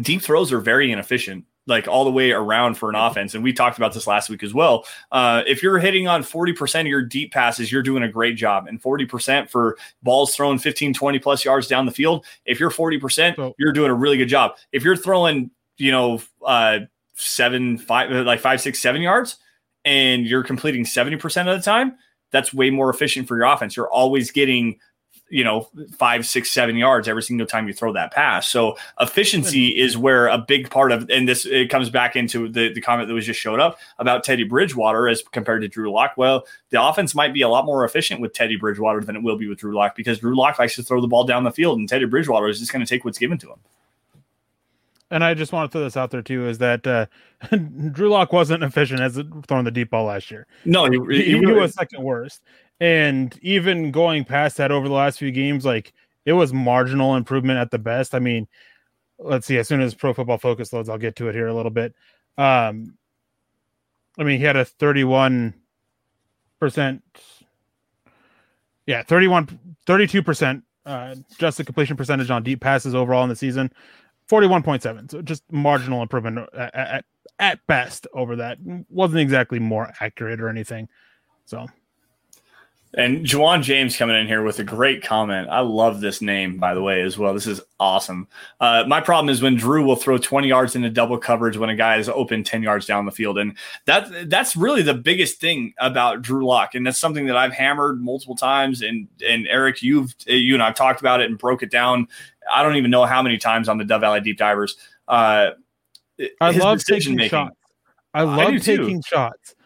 deep 0.00 0.20
throws 0.20 0.52
are 0.52 0.58
very 0.58 0.90
inefficient 0.90 1.44
like 1.68 1.86
all 1.86 2.04
the 2.04 2.10
way 2.10 2.32
around 2.32 2.74
for 2.74 2.90
an 2.90 2.96
offense. 2.96 3.32
And 3.34 3.44
we 3.44 3.52
talked 3.52 3.78
about 3.78 3.94
this 3.94 4.08
last 4.08 4.28
week 4.28 4.42
as 4.42 4.52
well. 4.52 4.84
Uh, 5.12 5.44
if 5.46 5.62
you're 5.62 5.78
hitting 5.78 6.08
on 6.08 6.24
40% 6.24 6.80
of 6.80 6.86
your 6.88 7.00
deep 7.00 7.32
passes 7.32 7.70
you're 7.70 7.80
doing 7.80 8.02
a 8.02 8.08
great 8.08 8.36
job. 8.36 8.66
And 8.66 8.82
40% 8.82 9.48
for 9.48 9.78
balls 10.02 10.34
thrown 10.34 10.58
15 10.58 10.92
20 10.94 11.18
plus 11.20 11.44
yards 11.44 11.68
down 11.68 11.86
the 11.86 11.92
field 11.92 12.26
if 12.44 12.58
you're 12.58 12.72
40% 12.72 13.36
So- 13.36 13.54
you're 13.56 13.72
doing 13.72 13.92
a 13.92 13.94
really 13.94 14.16
good 14.16 14.28
job. 14.28 14.56
If 14.72 14.82
you're 14.82 14.96
throwing 14.96 15.52
you 15.76 15.92
know 15.92 16.20
uh, 16.44 16.80
seven 17.14 17.78
five 17.78 18.10
like 18.10 18.40
five 18.40 18.60
six 18.60 18.82
seven 18.82 19.00
yards 19.00 19.36
and 19.84 20.26
you're 20.26 20.42
completing 20.42 20.84
70% 20.84 21.22
of 21.48 21.56
the 21.56 21.62
time 21.64 21.94
that's 22.32 22.52
way 22.52 22.68
more 22.70 22.90
efficient 22.90 23.28
for 23.28 23.36
your 23.36 23.46
offense. 23.46 23.76
You're 23.76 23.90
always 23.92 24.32
getting 24.32 24.80
you 25.30 25.42
know 25.42 25.68
five 25.96 26.26
six 26.26 26.50
seven 26.50 26.76
yards 26.76 27.08
every 27.08 27.22
single 27.22 27.46
time 27.46 27.66
you 27.66 27.72
throw 27.72 27.92
that 27.92 28.12
pass 28.12 28.46
so 28.46 28.76
efficiency 29.00 29.68
is 29.68 29.96
where 29.96 30.28
a 30.28 30.38
big 30.38 30.70
part 30.70 30.92
of 30.92 31.08
and 31.10 31.28
this 31.28 31.46
it 31.46 31.70
comes 31.70 31.88
back 31.88 32.14
into 32.14 32.48
the, 32.48 32.72
the 32.72 32.80
comment 32.80 33.08
that 33.08 33.14
was 33.14 33.24
just 33.26 33.40
showed 33.40 33.58
up 33.58 33.78
about 33.98 34.22
teddy 34.22 34.44
bridgewater 34.44 35.08
as 35.08 35.22
compared 35.32 35.62
to 35.62 35.68
drew 35.68 35.90
lock 35.90 36.12
well 36.16 36.46
the 36.70 36.82
offense 36.82 37.14
might 37.14 37.32
be 37.32 37.42
a 37.42 37.48
lot 37.48 37.64
more 37.64 37.84
efficient 37.84 38.20
with 38.20 38.32
teddy 38.32 38.56
bridgewater 38.56 39.00
than 39.00 39.16
it 39.16 39.22
will 39.22 39.36
be 39.36 39.48
with 39.48 39.58
drew 39.58 39.74
lock 39.74 39.96
because 39.96 40.18
drew 40.18 40.36
lock 40.36 40.58
likes 40.58 40.76
to 40.76 40.82
throw 40.82 41.00
the 41.00 41.08
ball 41.08 41.24
down 41.24 41.42
the 41.42 41.50
field 41.50 41.78
and 41.78 41.88
teddy 41.88 42.04
bridgewater 42.04 42.48
is 42.48 42.60
just 42.60 42.72
going 42.72 42.84
to 42.84 42.88
take 42.88 43.04
what's 43.04 43.18
given 43.18 43.38
to 43.38 43.48
him 43.48 43.58
And 45.10 45.22
I 45.22 45.34
just 45.34 45.52
want 45.52 45.70
to 45.70 45.72
throw 45.72 45.84
this 45.84 45.96
out 45.96 46.10
there 46.10 46.22
too: 46.22 46.48
is 46.48 46.58
that 46.58 46.86
uh, 46.86 47.06
Drew 47.92 48.08
Lock 48.08 48.32
wasn't 48.32 48.64
efficient 48.64 49.00
as 49.00 49.20
throwing 49.46 49.64
the 49.64 49.70
deep 49.70 49.90
ball 49.90 50.06
last 50.06 50.30
year. 50.30 50.46
no 50.64 50.86
he, 50.86 50.98
he, 51.16 51.24
he 51.24 51.38
he 51.38 51.46
was 51.46 51.74
second 51.74 52.02
worst. 52.02 52.42
And 52.84 53.38
even 53.40 53.92
going 53.92 54.26
past 54.26 54.58
that 54.58 54.70
over 54.70 54.86
the 54.88 54.94
last 54.94 55.18
few 55.18 55.32
games, 55.32 55.64
like 55.64 55.94
it 56.26 56.34
was 56.34 56.52
marginal 56.52 57.16
improvement 57.16 57.58
at 57.58 57.70
the 57.70 57.78
best. 57.78 58.14
I 58.14 58.18
mean, 58.18 58.46
let's 59.18 59.46
see, 59.46 59.56
as 59.56 59.66
soon 59.66 59.80
as 59.80 59.94
Pro 59.94 60.12
Football 60.12 60.36
Focus 60.36 60.70
loads, 60.70 60.90
I'll 60.90 60.98
get 60.98 61.16
to 61.16 61.28
it 61.28 61.34
here 61.34 61.46
a 61.46 61.54
little 61.54 61.70
bit. 61.70 61.94
Um, 62.36 62.98
I 64.18 64.24
mean, 64.24 64.38
he 64.38 64.44
had 64.44 64.56
a 64.56 64.66
31%, 64.66 65.54
yeah, 68.86 69.02
31, 69.02 69.58
32% 69.86 70.62
uh, 70.84 71.14
just 71.38 71.56
the 71.56 71.64
completion 71.64 71.96
percentage 71.96 72.30
on 72.30 72.42
deep 72.42 72.60
passes 72.60 72.94
overall 72.94 73.22
in 73.22 73.30
the 73.30 73.36
season, 73.36 73.72
41.7. 74.28 75.10
So 75.10 75.22
just 75.22 75.42
marginal 75.50 76.02
improvement 76.02 76.50
at, 76.52 76.74
at, 76.74 77.04
at 77.38 77.66
best 77.66 78.06
over 78.12 78.36
that. 78.36 78.58
Wasn't 78.90 79.18
exactly 79.18 79.58
more 79.58 79.90
accurate 80.00 80.38
or 80.38 80.50
anything. 80.50 80.86
So 81.46 81.66
And 82.96 83.26
Juwan 83.26 83.62
James 83.62 83.96
coming 83.96 84.16
in 84.16 84.26
here 84.26 84.42
with 84.42 84.60
a 84.60 84.64
great 84.64 85.02
comment. 85.02 85.48
I 85.50 85.60
love 85.60 86.00
this 86.00 86.22
name, 86.22 86.58
by 86.58 86.74
the 86.74 86.82
way, 86.82 87.02
as 87.02 87.18
well. 87.18 87.34
This 87.34 87.46
is 87.46 87.60
awesome. 87.80 88.28
Uh, 88.60 88.84
my 88.86 89.00
problem 89.00 89.30
is 89.30 89.42
when 89.42 89.56
Drew 89.56 89.84
will 89.84 89.96
throw 89.96 90.16
20 90.16 90.46
yards 90.46 90.76
into 90.76 90.90
double 90.90 91.18
coverage 91.18 91.56
when 91.56 91.70
a 91.70 91.76
guy 91.76 91.96
is 91.96 92.08
open 92.08 92.44
10 92.44 92.62
yards 92.62 92.86
down 92.86 93.04
the 93.04 93.10
field. 93.10 93.38
And 93.38 93.56
that 93.86 94.30
that's 94.30 94.56
really 94.56 94.82
the 94.82 94.94
biggest 94.94 95.40
thing 95.40 95.74
about 95.78 96.22
Drew 96.22 96.46
Lock. 96.46 96.74
And 96.74 96.86
that's 96.86 96.98
something 96.98 97.26
that 97.26 97.36
I've 97.36 97.52
hammered 97.52 98.00
multiple 98.00 98.36
times. 98.36 98.82
And 98.82 99.08
and 99.26 99.46
Erick, 99.48 99.82
you've 99.82 100.14
you 100.26 100.54
and 100.54 100.62
I've 100.62 100.76
talked 100.76 101.00
about 101.00 101.20
it 101.20 101.28
and 101.28 101.38
broke 101.38 101.62
it 101.62 101.70
down. 101.70 102.06
I 102.52 102.62
don't 102.62 102.76
even 102.76 102.90
know 102.90 103.06
how 103.06 103.22
many 103.22 103.38
times 103.38 103.68
on 103.68 103.78
the 103.78 103.84
Dove 103.84 104.02
Valley 104.02 104.20
Deep 104.20 104.38
Divers. 104.38 104.76
Uh, 105.08 105.50
I 106.40 106.50
love 106.52 106.78
decision 106.78 107.12
taking 107.12 107.16
making. 107.16 107.30
shots. 107.30 107.56
I 108.12 108.20
I 108.20 108.22
love 108.22 108.62
too. 108.62 108.76
taking 108.84 109.02
shots. 109.02 109.56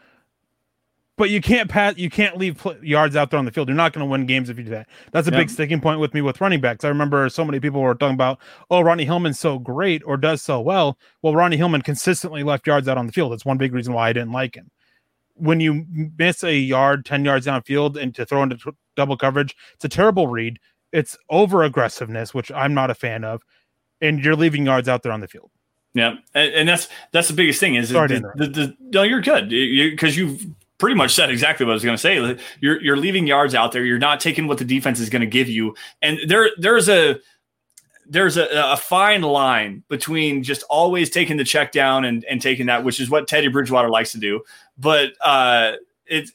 But 1.18 1.30
you 1.30 1.40
can't 1.42 1.68
pass. 1.68 1.98
You 1.98 2.08
can't 2.08 2.38
leave 2.38 2.56
pl- 2.56 2.82
yards 2.82 3.16
out 3.16 3.30
there 3.30 3.38
on 3.38 3.44
the 3.44 3.50
field. 3.50 3.68
You're 3.68 3.76
not 3.76 3.92
going 3.92 4.06
to 4.06 4.10
win 4.10 4.24
games 4.24 4.48
if 4.48 4.56
you 4.56 4.64
do 4.64 4.70
that. 4.70 4.88
That's 5.12 5.28
a 5.28 5.30
Yep. 5.30 5.38
big 5.40 5.50
sticking 5.50 5.80
point 5.80 6.00
with 6.00 6.14
me 6.14 6.22
with 6.22 6.40
running 6.40 6.60
backs. 6.60 6.84
I 6.84 6.88
remember 6.88 7.28
so 7.28 7.44
many 7.44 7.60
people 7.60 7.80
were 7.82 7.94
talking 7.94 8.14
about, 8.14 8.38
"Oh, 8.70 8.80
Ronnie 8.80 9.04
Hillman's 9.04 9.38
so 9.38 9.58
great 9.58 10.00
or 10.06 10.16
does 10.16 10.40
so 10.40 10.60
well." 10.60 10.96
Well, 11.20 11.34
Ronnie 11.34 11.56
Hillman 11.58 11.82
consistently 11.82 12.42
left 12.42 12.66
yards 12.66 12.88
out 12.88 12.96
on 12.96 13.06
the 13.06 13.12
field. 13.12 13.32
That's 13.32 13.44
one 13.44 13.58
big 13.58 13.74
reason 13.74 13.92
why 13.92 14.08
I 14.08 14.12
didn't 14.12 14.32
like 14.32 14.54
him. 14.54 14.70
When 15.34 15.60
you 15.60 15.84
miss 16.16 16.42
a 16.42 16.54
yard, 16.56 17.04
ten 17.04 17.24
yards 17.24 17.46
downfield, 17.46 17.96
and 18.00 18.14
to 18.14 18.24
throw 18.24 18.42
into 18.42 18.56
tr- 18.56 18.70
double 18.96 19.16
coverage, 19.16 19.54
it's 19.74 19.84
a 19.84 19.88
terrible 19.88 20.28
read. 20.28 20.58
It's 20.92 21.18
over 21.28 21.64
aggressiveness, 21.64 22.32
which 22.32 22.50
I'm 22.52 22.74
not 22.74 22.90
a 22.90 22.94
fan 22.94 23.24
of, 23.24 23.42
and 24.00 24.24
you're 24.24 24.34
leaving 24.36 24.64
yards 24.66 24.88
out 24.88 25.02
there 25.02 25.12
on 25.12 25.20
the 25.20 25.28
field. 25.28 25.50
Yeah, 25.94 26.16
and, 26.34 26.52
and 26.54 26.68
that's 26.68 26.88
that's 27.12 27.28
the 27.28 27.34
biggest 27.34 27.60
thing 27.60 27.74
is 27.74 27.88
the, 27.88 28.06
the, 28.36 28.46
the, 28.46 28.76
no, 28.80 29.02
you're 29.02 29.20
good 29.20 29.48
because 29.48 30.16
you, 30.16 30.26
have 30.28 30.46
pretty 30.78 30.94
much 30.94 31.14
said 31.14 31.30
exactly 31.30 31.66
what 31.66 31.72
I 31.72 31.74
was 31.74 31.84
going 31.84 31.96
to 31.96 32.00
say. 32.00 32.38
You're 32.60 32.80
you're 32.80 32.96
leaving 32.96 33.26
yards 33.26 33.54
out 33.54 33.72
there. 33.72 33.84
You're 33.84 33.98
not 33.98 34.20
taking 34.20 34.46
what 34.46 34.58
the 34.58 34.64
defense 34.64 35.00
is 35.00 35.10
going 35.10 35.20
to 35.20 35.26
give 35.26 35.48
you, 35.48 35.74
and 36.02 36.18
there 36.26 36.50
there's 36.56 36.88
a 36.88 37.20
there's 38.08 38.36
a, 38.36 38.48
a 38.52 38.76
fine 38.76 39.22
line 39.22 39.82
between 39.88 40.42
just 40.42 40.62
always 40.70 41.10
taking 41.10 41.36
the 41.36 41.44
check 41.44 41.72
down 41.72 42.06
and, 42.06 42.24
and 42.24 42.40
taking 42.40 42.66
that, 42.66 42.82
which 42.82 43.00
is 43.00 43.10
what 43.10 43.28
Teddy 43.28 43.48
Bridgewater 43.48 43.90
likes 43.90 44.12
to 44.12 44.18
do. 44.18 44.40
But 44.78 45.12
uh, 45.20 45.72
it 46.06 46.30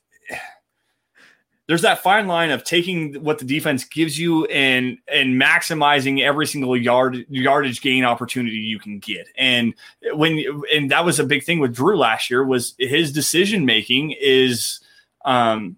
there's 1.74 1.82
that 1.82 2.03
fine 2.03 2.28
line 2.28 2.51
of 2.51 2.63
taking 2.63 3.15
what 3.24 3.39
the 3.39 3.45
defense 3.45 3.84
gives 3.84 4.19
you 4.19 4.45
and 4.45 4.95
and 5.07 5.41
maximizing 5.41 6.21
every 6.21 6.45
single 6.45 6.78
yard 6.78 7.26
yardage 7.30 7.82
gain 7.82 8.05
opportunity 8.05 8.57
you 8.57 8.78
can 8.78 8.99
get. 8.99 9.26
And 9.39 9.74
when 10.13 10.45
and 10.71 10.91
that 10.91 11.03
was 11.03 11.19
a 11.19 11.24
big 11.24 11.43
thing 11.43 11.57
with 11.57 11.74
Drew 11.74 11.97
last 11.97 12.30
year 12.30 12.45
was 12.45 12.76
his 12.78 13.11
decision 13.11 13.65
making 13.65 14.15
is 14.21 14.82
um 15.26 15.78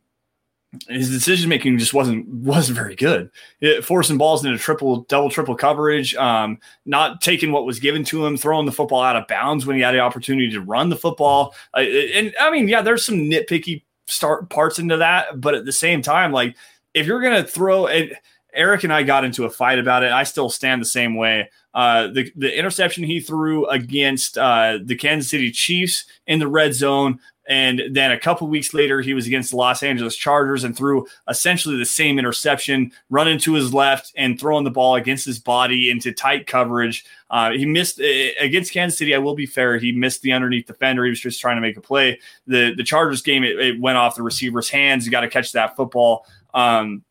his 0.89 1.09
decision 1.09 1.47
making 1.47 1.77
just 1.77 1.93
wasn't 1.93 2.27
wasn't 2.27 2.77
very 2.77 2.97
good. 2.97 3.31
It, 3.61 3.85
forcing 3.85 4.17
balls 4.17 4.43
into 4.43 4.57
triple, 4.57 5.03
double, 5.03 5.29
triple 5.29 5.55
coverage, 5.55 6.13
um, 6.15 6.59
not 6.85 7.21
taking 7.21 7.53
what 7.53 7.65
was 7.65 7.79
given 7.79 8.03
to 8.03 8.25
him, 8.25 8.35
throwing 8.35 8.65
the 8.65 8.73
football 8.73 9.01
out 9.01 9.15
of 9.15 9.29
bounds 9.29 9.65
when 9.65 9.77
he 9.77 9.81
had 9.81 9.95
the 9.95 9.99
opportunity 9.99 10.51
to 10.51 10.59
run 10.59 10.89
the 10.89 10.97
football. 10.97 11.55
Uh, 11.73 11.79
and 11.79 12.35
I 12.37 12.51
mean, 12.51 12.67
yeah, 12.67 12.81
there's 12.81 13.05
some 13.05 13.15
nitpicky 13.15 13.83
start 14.07 14.49
parts 14.49 14.79
into 14.79 14.97
that, 14.97 15.39
but 15.39 15.55
at 15.55 15.65
the 15.65 15.71
same 15.71 16.01
time, 16.01 16.31
like 16.31 16.55
if 16.93 17.05
you're 17.05 17.21
gonna 17.21 17.43
throw 17.43 17.87
it, 17.87 18.13
Erick 18.55 18.83
and 18.83 18.93
I 18.93 19.03
got 19.03 19.23
into 19.23 19.45
a 19.45 19.49
fight 19.49 19.79
about 19.79 20.03
it. 20.03 20.11
I 20.11 20.23
still 20.23 20.49
stand 20.49 20.81
the 20.81 20.85
same 20.85 21.15
way. 21.15 21.49
Uh, 21.73 22.07
the 22.07 22.31
the 22.35 22.57
interception 22.57 23.03
he 23.03 23.19
threw 23.19 23.67
against 23.67 24.37
uh, 24.37 24.79
the 24.83 24.95
Kansas 24.95 25.29
City 25.29 25.51
Chiefs 25.51 26.05
in 26.25 26.39
the 26.39 26.47
red 26.47 26.73
zone 26.73 27.19
and 27.47 27.81
then 27.91 28.11
a 28.11 28.19
couple 28.19 28.47
weeks 28.47 28.73
later, 28.73 29.01
he 29.01 29.13
was 29.13 29.27
against 29.27 29.51
the 29.51 29.57
Los 29.57 29.83
Angeles 29.83 30.15
Chargers 30.15 30.63
and 30.63 30.75
threw 30.75 31.05
essentially 31.29 31.77
the 31.77 31.85
same 31.85 32.17
interception, 32.17 32.91
running 33.09 33.37
to 33.39 33.53
his 33.53 33.73
left 33.73 34.11
and 34.15 34.39
throwing 34.39 34.63
the 34.63 34.71
ball 34.71 34.95
against 34.95 35.25
his 35.25 35.37
body 35.37 35.91
into 35.91 36.11
tight 36.11 36.47
coverage. 36.47 37.05
Uh, 37.29 37.51
he 37.51 37.65
missed 37.65 37.99
uh, 37.99 38.29
against 38.39 38.73
Kansas 38.73 38.97
City. 38.97 39.13
I 39.13 39.19
will 39.19 39.35
be 39.35 39.45
fair; 39.45 39.77
he 39.77 39.91
missed 39.91 40.23
the 40.23 40.33
underneath 40.33 40.65
defender. 40.65 41.03
He 41.03 41.11
was 41.11 41.19
just 41.19 41.39
trying 41.39 41.57
to 41.57 41.61
make 41.61 41.77
a 41.77 41.81
play. 41.81 42.19
The 42.47 42.73
the 42.75 42.83
Chargers 42.83 43.21
game, 43.21 43.43
it, 43.43 43.59
it 43.59 43.79
went 43.79 43.97
off 43.97 44.15
the 44.15 44.23
receiver's 44.23 44.69
hands. 44.69 45.05
You 45.05 45.11
got 45.11 45.21
to 45.21 45.29
catch 45.29 45.51
that 45.51 45.75
football. 45.75 46.25
Um, 46.53 47.03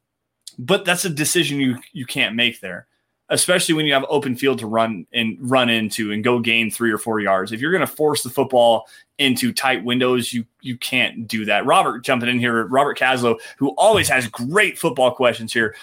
but 0.59 0.85
that's 0.85 1.05
a 1.05 1.11
decision 1.11 1.59
you 1.61 1.77
you 1.93 2.07
can't 2.07 2.35
make 2.35 2.61
there 2.61 2.87
especially 3.31 3.75
when 3.75 3.87
you 3.87 3.93
have 3.93 4.05
open 4.09 4.37
field 4.37 4.59
to 4.59 4.67
run 4.67 5.07
and 5.13 5.37
run 5.41 5.69
into 5.69 6.13
and 6.13 6.23
go 6.23 6.39
gain 6.39 6.71
three 6.71 6.91
or 6.91 6.99
four 6.99 7.21
yards. 7.21 7.53
If 7.53 7.61
you're 7.61 7.73
going 7.73 7.81
to 7.81 7.87
force 7.87 8.23
the 8.23 8.31
football 8.31 8.87
into 9.19 9.53
tight 9.53 9.85
windows, 9.85 10.33
you 10.33 10.45
you 10.61 10.77
can't 10.77 11.27
do 11.27 11.45
that. 11.47 11.65
Robert 11.65 12.01
jumping 12.05 12.29
in 12.29 12.39
here, 12.39 12.67
Robert 12.67 12.99
Caslow, 12.99 13.39
who 13.59 13.69
always 13.71 14.09
has 14.09 14.27
great 14.29 14.79
football 14.79 15.11
questions 15.13 15.53
here. 15.53 15.75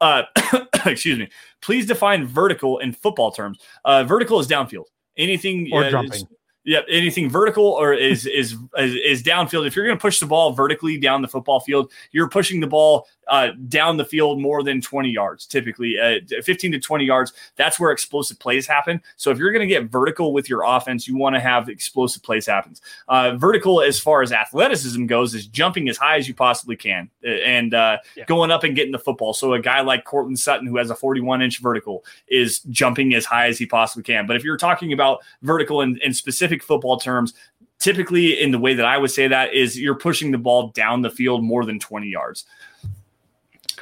Uh, 0.00 0.22
excuse 0.86 1.18
me. 1.18 1.28
Please 1.60 1.86
define 1.86 2.26
vertical 2.26 2.78
in 2.78 2.92
football 2.92 3.30
terms. 3.30 3.58
Uh, 3.84 4.04
vertical 4.04 4.38
is 4.40 4.46
downfield. 4.46 4.84
Anything 5.16 5.68
Or 5.72 5.84
uh, 5.84 5.90
jumping. 5.90 6.28
Yep, 6.68 6.84
anything 6.90 7.30
vertical 7.30 7.64
or 7.64 7.94
is 7.94 8.26
is 8.26 8.54
is, 8.76 8.94
is 9.02 9.22
downfield. 9.22 9.66
If 9.66 9.74
you're 9.74 9.86
going 9.86 9.96
to 9.96 10.02
push 10.02 10.20
the 10.20 10.26
ball 10.26 10.52
vertically 10.52 10.98
down 10.98 11.22
the 11.22 11.28
football 11.28 11.60
field, 11.60 11.90
you're 12.12 12.28
pushing 12.28 12.60
the 12.60 12.66
ball 12.66 13.06
uh, 13.28 13.48
down 13.68 13.96
the 13.96 14.04
field 14.04 14.40
more 14.40 14.62
than 14.62 14.80
20 14.80 15.10
yards, 15.10 15.46
typically 15.46 15.98
uh, 15.98 16.18
15 16.42 16.72
to 16.72 16.78
20 16.78 17.04
yards. 17.04 17.32
That's 17.56 17.78
where 17.78 17.90
explosive 17.90 18.38
plays 18.38 18.66
happen. 18.66 19.00
So 19.16 19.30
if 19.30 19.38
you're 19.38 19.52
going 19.52 19.66
to 19.66 19.72
get 19.72 19.90
vertical 19.90 20.32
with 20.32 20.48
your 20.48 20.62
offense, 20.64 21.06
you 21.06 21.16
want 21.16 21.36
to 21.36 21.40
have 21.40 21.68
explosive 21.68 22.22
plays 22.22 22.46
happens. 22.46 22.80
Uh, 23.08 23.36
vertical, 23.36 23.82
as 23.82 24.00
far 24.00 24.22
as 24.22 24.32
athleticism 24.32 25.06
goes, 25.06 25.34
is 25.34 25.46
jumping 25.46 25.88
as 25.88 25.96
high 25.96 26.16
as 26.16 26.26
you 26.26 26.34
possibly 26.34 26.76
can 26.76 27.10
and 27.22 27.74
uh, 27.74 27.98
yeah. 28.16 28.24
going 28.24 28.50
up 28.50 28.64
and 28.64 28.74
getting 28.74 28.92
the 28.92 28.98
football. 28.98 29.34
So 29.34 29.52
a 29.52 29.60
guy 29.60 29.80
like 29.80 30.04
Courtland 30.04 30.38
Sutton, 30.38 30.66
who 30.66 30.76
has 30.76 30.90
a 30.90 30.94
41 30.94 31.42
inch 31.42 31.60
vertical, 31.60 32.04
is 32.28 32.60
jumping 32.70 33.14
as 33.14 33.24
high 33.24 33.48
as 33.48 33.58
he 33.58 33.66
possibly 33.66 34.02
can. 34.02 34.26
But 34.26 34.36
if 34.36 34.44
you're 34.44 34.56
talking 34.56 34.92
about 34.92 35.20
vertical 35.42 35.82
and, 35.82 35.98
in 35.98 36.14
specific 36.14 36.57
football 36.62 36.98
terms, 36.98 37.34
typically 37.78 38.40
in 38.40 38.50
the 38.50 38.58
way 38.58 38.74
that 38.74 38.86
I 38.86 38.98
would 38.98 39.10
say 39.10 39.28
that 39.28 39.54
is 39.54 39.78
you're 39.78 39.94
pushing 39.94 40.30
the 40.30 40.38
ball 40.38 40.68
down 40.68 41.02
the 41.02 41.10
field 41.10 41.44
more 41.44 41.64
than 41.64 41.78
20 41.78 42.08
yards. 42.08 42.44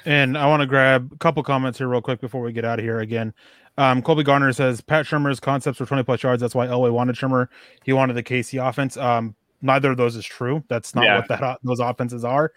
And 0.05 0.39
I 0.39 0.47
want 0.47 0.61
to 0.61 0.67
grab 0.67 1.11
a 1.13 1.19
couple 1.19 1.43
comments 1.43 1.79
here 1.79 1.89
real 1.89 2.01
quick 2.01 2.21
before 2.21 2.41
we 2.43 2.53
get 2.53 2.65
out 2.65 2.79
of 2.79 2.85
here 2.85 3.01
again. 3.01 3.35
Um, 3.79 4.03
Colby 4.03 4.23
Garner 4.23 4.53
says 4.53 4.81
Pat 4.81 5.05
Shurmur's 5.05 5.41
concepts 5.41 5.81
were 5.81 5.87
20 5.87 6.05
plus 6.05 6.23
yards. 6.23 6.41
That's 6.41 6.55
why 6.55 6.67
Elway 6.67 6.93
wanted 6.93 7.17
Shurmur. 7.17 7.49
He 7.85 7.93
wanted 7.93 8.15
the 8.15 8.23
KC 8.23 8.67
offense. 8.67 8.97
Um, 8.97 9.35
neither 9.61 9.91
of 9.91 9.97
those 9.97 10.17
is 10.17 10.25
true. 10.25 10.63
That's 10.69 10.95
not 10.95 11.05
yeah. 11.05 11.19
what 11.19 11.29
that 11.29 11.59
those 11.63 11.81
offenses 11.81 12.25
are. 12.25 12.53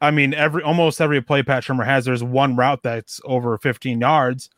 I 0.00 0.10
mean, 0.10 0.34
every 0.34 0.62
almost 0.62 1.00
every 1.00 1.20
play 1.22 1.42
Pat 1.42 1.64
Shurmur 1.64 1.84
has, 1.84 2.04
there's 2.04 2.22
one 2.22 2.56
route 2.56 2.82
that's 2.82 3.20
over 3.24 3.56
15 3.58 4.00
yards, 4.00 4.50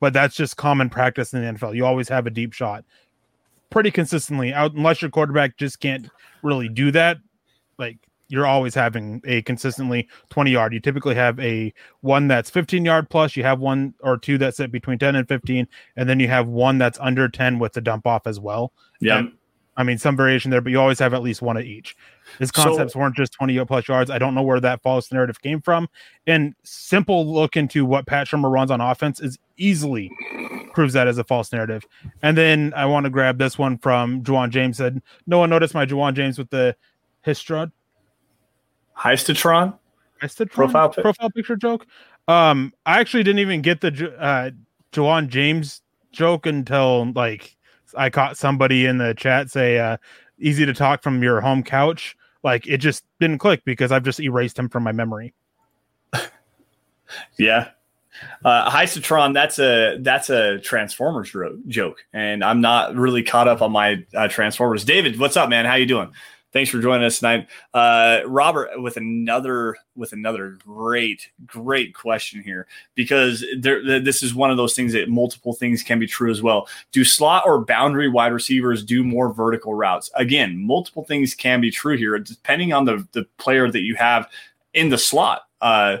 but 0.00 0.12
that's 0.12 0.36
just 0.36 0.56
common 0.56 0.88
practice 0.88 1.34
in 1.34 1.42
the 1.42 1.52
NFL. 1.52 1.74
You 1.74 1.84
always 1.84 2.08
have 2.08 2.26
a 2.26 2.30
deep 2.30 2.52
shot 2.52 2.84
pretty 3.70 3.90
consistently, 3.90 4.52
out 4.52 4.74
unless 4.74 5.02
your 5.02 5.10
quarterback 5.10 5.56
just 5.56 5.80
can't 5.80 6.08
really 6.42 6.68
do 6.68 6.90
that. 6.92 7.18
Like 7.78 7.98
you're 8.28 8.46
always 8.46 8.74
having 8.74 9.20
a 9.24 9.42
consistently 9.42 10.08
20 10.30 10.50
yard. 10.50 10.72
You 10.72 10.80
typically 10.80 11.14
have 11.14 11.38
a 11.38 11.72
one 12.00 12.28
that's 12.28 12.50
15 12.50 12.84
yard 12.84 13.08
plus. 13.08 13.36
You 13.36 13.42
have 13.44 13.60
one 13.60 13.94
or 14.00 14.16
two 14.16 14.38
that's 14.38 14.58
at 14.60 14.72
between 14.72 14.98
10 14.98 15.14
and 15.16 15.28
15, 15.28 15.68
and 15.96 16.08
then 16.08 16.20
you 16.20 16.28
have 16.28 16.48
one 16.48 16.78
that's 16.78 16.98
under 17.00 17.28
10 17.28 17.58
with 17.58 17.72
the 17.72 17.80
dump 17.80 18.06
off 18.06 18.26
as 18.26 18.40
well. 18.40 18.72
Yeah. 19.00 19.18
And, 19.18 19.32
I 19.78 19.82
mean, 19.82 19.98
some 19.98 20.16
variation 20.16 20.50
there, 20.50 20.62
but 20.62 20.72
you 20.72 20.80
always 20.80 20.98
have 21.00 21.12
at 21.12 21.22
least 21.22 21.42
one 21.42 21.58
of 21.58 21.64
each. 21.64 21.96
His 22.38 22.50
concepts 22.50 22.94
so, 22.94 22.98
weren't 22.98 23.14
just 23.14 23.34
20 23.34 23.62
plus 23.66 23.86
yards. 23.86 24.10
I 24.10 24.18
don't 24.18 24.34
know 24.34 24.42
where 24.42 24.58
that 24.58 24.82
false 24.82 25.12
narrative 25.12 25.42
came 25.42 25.60
from. 25.60 25.88
And 26.26 26.54
simple 26.64 27.30
look 27.30 27.58
into 27.58 27.84
what 27.84 28.06
Pat 28.06 28.26
Shurmur 28.26 28.50
runs 28.50 28.70
on 28.70 28.80
offense 28.80 29.20
is 29.20 29.38
easily 29.56 30.10
proves 30.72 30.92
that 30.92 31.08
as 31.08 31.18
a 31.18 31.24
false 31.24 31.52
narrative. 31.52 31.84
And 32.22 32.36
then 32.36 32.72
I 32.76 32.86
want 32.86 33.04
to 33.04 33.10
grab 33.10 33.38
this 33.38 33.58
one 33.58 33.78
from 33.78 34.22
Juwan 34.22 34.50
James 34.50 34.76
said, 34.76 35.00
No 35.26 35.38
one 35.38 35.50
noticed 35.50 35.74
my 35.74 35.86
Juwan 35.86 36.14
James 36.14 36.38
with 36.38 36.50
the 36.50 36.76
Histrod 37.24 37.72
Heistatron 38.96 39.78
profile 40.50 40.88
pic- 40.88 41.02
profile 41.02 41.30
picture 41.30 41.56
joke. 41.56 41.86
Um, 42.28 42.72
I 42.84 43.00
actually 43.00 43.22
didn't 43.22 43.40
even 43.40 43.62
get 43.62 43.80
the 43.80 44.14
uh, 44.18 44.50
Juwan 44.92 45.28
James 45.28 45.82
joke 46.12 46.46
until 46.46 47.12
like 47.12 47.56
I 47.96 48.10
caught 48.10 48.36
somebody 48.36 48.86
in 48.86 48.98
the 48.98 49.14
chat 49.14 49.50
say, 49.50 49.78
uh, 49.78 49.96
"Easy 50.38 50.66
to 50.66 50.74
talk 50.74 51.02
from 51.02 51.22
your 51.22 51.40
home 51.40 51.62
couch." 51.62 52.16
Like 52.42 52.66
it 52.66 52.78
just 52.78 53.04
didn't 53.20 53.38
click 53.38 53.64
because 53.64 53.92
I've 53.92 54.04
just 54.04 54.20
erased 54.20 54.58
him 54.58 54.68
from 54.68 54.82
my 54.82 54.92
memory. 54.92 55.34
yeah, 57.38 57.70
uh, 58.44 58.70
Heisatron, 58.70 59.34
that's 59.34 59.58
a 59.58 59.98
that's 60.00 60.30
a 60.30 60.58
Transformers 60.60 61.34
ro- 61.34 61.58
joke, 61.68 62.04
and 62.12 62.44
I'm 62.44 62.60
not 62.60 62.94
really 62.94 63.22
caught 63.22 63.48
up 63.48 63.62
on 63.62 63.72
my 63.72 64.04
uh, 64.14 64.28
Transformers. 64.28 64.84
David, 64.84 65.18
what's 65.18 65.36
up, 65.36 65.48
man? 65.48 65.64
How 65.64 65.74
you 65.74 65.86
doing? 65.86 66.12
Thanks 66.52 66.70
for 66.70 66.80
joining 66.80 67.04
us 67.04 67.18
tonight, 67.18 67.48
uh, 67.74 68.20
Robert. 68.24 68.80
With 68.80 68.96
another 68.96 69.76
with 69.94 70.12
another 70.12 70.58
great 70.64 71.28
great 71.44 71.92
question 71.94 72.42
here 72.42 72.66
because 72.94 73.44
there, 73.58 74.00
this 74.00 74.22
is 74.22 74.34
one 74.34 74.50
of 74.50 74.56
those 74.56 74.72
things 74.72 74.94
that 74.94 75.10
multiple 75.10 75.52
things 75.52 75.82
can 75.82 75.98
be 75.98 76.06
true 76.06 76.30
as 76.30 76.40
well. 76.40 76.66
Do 76.92 77.04
slot 77.04 77.42
or 77.44 77.62
boundary 77.62 78.08
wide 78.08 78.32
receivers 78.32 78.82
do 78.82 79.04
more 79.04 79.34
vertical 79.34 79.74
routes? 79.74 80.10
Again, 80.14 80.56
multiple 80.58 81.04
things 81.04 81.34
can 81.34 81.60
be 81.60 81.70
true 81.70 81.96
here 81.96 82.18
depending 82.18 82.72
on 82.72 82.86
the 82.86 83.06
the 83.12 83.24
player 83.36 83.70
that 83.70 83.82
you 83.82 83.94
have 83.96 84.26
in 84.72 84.88
the 84.88 84.98
slot. 84.98 85.42
Uh, 85.60 85.98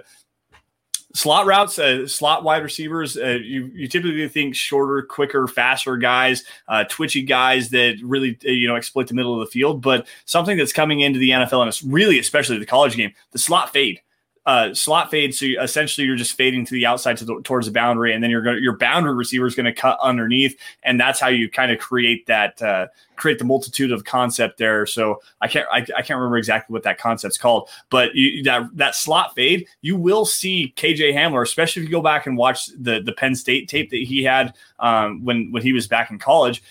slot 1.16 1.46
routes, 1.46 1.78
uh, 1.78 2.06
slot 2.06 2.44
wide 2.44 2.62
receivers, 2.62 3.16
uh, 3.16 3.38
you, 3.42 3.70
you 3.74 3.88
typically 3.88 4.28
think 4.28 4.54
shorter, 4.54 5.02
quicker, 5.02 5.46
faster 5.46 5.96
guys, 5.96 6.44
uh, 6.68 6.84
twitchy 6.84 7.22
guys 7.22 7.70
that 7.70 7.96
really 8.02 8.38
uh, 8.46 8.50
you 8.50 8.68
know 8.68 8.76
exploit 8.76 9.08
the 9.08 9.14
middle 9.14 9.34
of 9.34 9.40
the 9.40 9.50
field. 9.50 9.80
But 9.80 10.06
something 10.26 10.56
that's 10.56 10.72
coming 10.72 11.00
into 11.00 11.18
the 11.18 11.30
NFL 11.30 11.60
and 11.60 11.68
it's 11.68 11.82
really 11.82 12.18
especially 12.18 12.58
the 12.58 12.66
college 12.66 12.96
game, 12.96 13.12
the 13.32 13.38
slot 13.38 13.72
fade 13.72 14.00
uh, 14.46 14.72
slot 14.72 15.10
fade. 15.10 15.34
So 15.34 15.44
you, 15.44 15.60
essentially, 15.60 16.06
you're 16.06 16.16
just 16.16 16.36
fading 16.36 16.64
to 16.66 16.74
the 16.74 16.86
outside 16.86 17.16
to 17.18 17.24
the, 17.24 17.40
towards 17.42 17.66
the 17.66 17.72
boundary, 17.72 18.14
and 18.14 18.22
then 18.22 18.30
going 18.42 18.62
your 18.62 18.76
boundary 18.76 19.14
receiver 19.14 19.46
is 19.46 19.56
going 19.56 19.66
to 19.66 19.72
cut 19.72 19.98
underneath, 20.00 20.56
and 20.84 21.00
that's 21.00 21.18
how 21.18 21.28
you 21.28 21.50
kind 21.50 21.72
of 21.72 21.78
create 21.78 22.26
that 22.26 22.62
uh, 22.62 22.86
create 23.16 23.38
the 23.38 23.44
multitude 23.44 23.90
of 23.90 24.04
concept 24.04 24.58
there. 24.58 24.86
So 24.86 25.20
I 25.40 25.48
can't 25.48 25.66
I, 25.70 25.78
I 25.78 26.02
can't 26.02 26.18
remember 26.18 26.38
exactly 26.38 26.72
what 26.72 26.84
that 26.84 26.98
concept's 26.98 27.36
called, 27.36 27.68
but 27.90 28.14
you, 28.14 28.44
that 28.44 28.68
that 28.74 28.94
slot 28.94 29.34
fade, 29.34 29.66
you 29.82 29.96
will 29.96 30.24
see 30.24 30.72
KJ 30.76 31.12
Hamler, 31.12 31.42
especially 31.42 31.82
if 31.82 31.88
you 31.88 31.92
go 31.92 32.02
back 32.02 32.26
and 32.26 32.36
watch 32.36 32.66
the 32.78 33.00
the 33.00 33.12
Penn 33.12 33.34
State 33.34 33.68
tape 33.68 33.90
that 33.90 34.02
he 34.02 34.22
had 34.22 34.54
um, 34.78 35.24
when 35.24 35.50
when 35.50 35.62
he 35.62 35.72
was 35.72 35.88
back 35.88 36.10
in 36.10 36.18
college. 36.20 36.62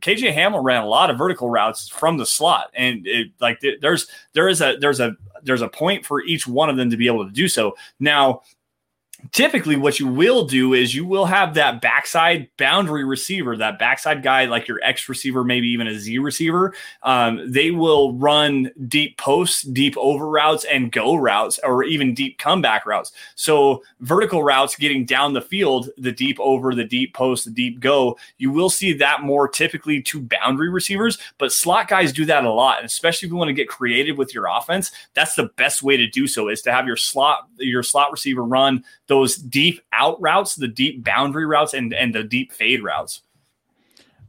KJ 0.00 0.34
Hamler 0.34 0.62
ran 0.62 0.82
a 0.82 0.86
lot 0.86 1.10
of 1.10 1.18
vertical 1.18 1.50
routes 1.50 1.88
from 1.88 2.16
the 2.16 2.26
slot, 2.26 2.70
and 2.74 3.06
it, 3.06 3.32
like 3.40 3.62
there's 3.80 4.08
there 4.32 4.48
is 4.48 4.60
a 4.60 4.76
there's 4.80 5.00
a 5.00 5.16
there's 5.42 5.62
a 5.62 5.68
point 5.68 6.04
for 6.04 6.22
each 6.22 6.46
one 6.46 6.70
of 6.70 6.76
them 6.76 6.90
to 6.90 6.96
be 6.96 7.06
able 7.06 7.24
to 7.24 7.32
do 7.32 7.48
so. 7.48 7.76
Now, 7.98 8.42
typically 9.32 9.76
what 9.76 10.00
you 10.00 10.06
will 10.06 10.44
do 10.44 10.74
is 10.74 10.94
you 10.94 11.04
will 11.04 11.26
have 11.26 11.54
that 11.54 11.80
backside 11.80 12.48
boundary 12.56 13.04
receiver, 13.04 13.56
that 13.56 13.78
backside 13.78 14.22
guy, 14.22 14.46
like 14.46 14.68
your 14.68 14.80
X 14.82 15.08
receiver, 15.08 15.44
maybe 15.44 15.68
even 15.68 15.86
a 15.86 15.98
Z 15.98 16.18
receiver. 16.18 16.74
Um, 17.02 17.50
they 17.50 17.70
will 17.70 18.14
run 18.14 18.70
deep 18.88 19.18
posts, 19.18 19.62
deep 19.62 19.96
over 19.96 20.28
routes, 20.28 20.64
and 20.64 20.92
go 20.92 21.14
routes, 21.14 21.58
or 21.62 21.84
even 21.84 22.14
deep 22.14 22.38
comeback 22.38 22.86
routes. 22.86 23.12
So 23.34 23.82
vertical 24.00 24.42
routes 24.42 24.76
getting 24.76 25.04
down 25.04 25.32
the 25.32 25.40
field, 25.40 25.90
the 25.96 26.12
deep 26.12 26.38
over, 26.40 26.74
the 26.74 26.84
deep 26.84 27.14
post, 27.14 27.44
the 27.44 27.50
deep 27.50 27.80
go, 27.80 28.18
you 28.38 28.50
will 28.50 28.70
see 28.70 28.92
that 28.94 29.22
more 29.22 29.48
typically 29.48 30.02
to 30.02 30.20
boundary 30.20 30.70
receivers. 30.70 31.18
But 31.38 31.52
slot 31.52 31.88
guys 31.88 32.12
do 32.12 32.24
that 32.26 32.44
a 32.44 32.52
lot, 32.52 32.78
and 32.78 32.86
especially 32.86 33.26
if 33.26 33.32
you 33.32 33.36
want 33.36 33.48
to 33.48 33.54
get 33.54 33.68
creative 33.68 34.18
with 34.18 34.34
your 34.34 34.46
offense, 34.46 34.90
that's 35.14 35.34
the 35.34 35.50
best 35.56 35.82
way 35.82 35.96
to 35.96 36.06
do 36.06 36.26
so 36.26 36.48
is 36.48 36.62
to 36.62 36.72
have 36.72 36.86
your 36.86 36.96
slot 36.96 37.48
your 37.58 37.82
slot 37.82 38.10
receiver 38.10 38.44
run 38.44 38.84
those 39.10 39.34
deep 39.34 39.82
out 39.92 40.18
routes, 40.22 40.54
the 40.54 40.68
deep 40.68 41.04
boundary 41.04 41.44
routes, 41.44 41.74
and 41.74 41.92
and 41.92 42.14
the 42.14 42.22
deep 42.22 42.52
fade 42.52 42.82
routes. 42.82 43.22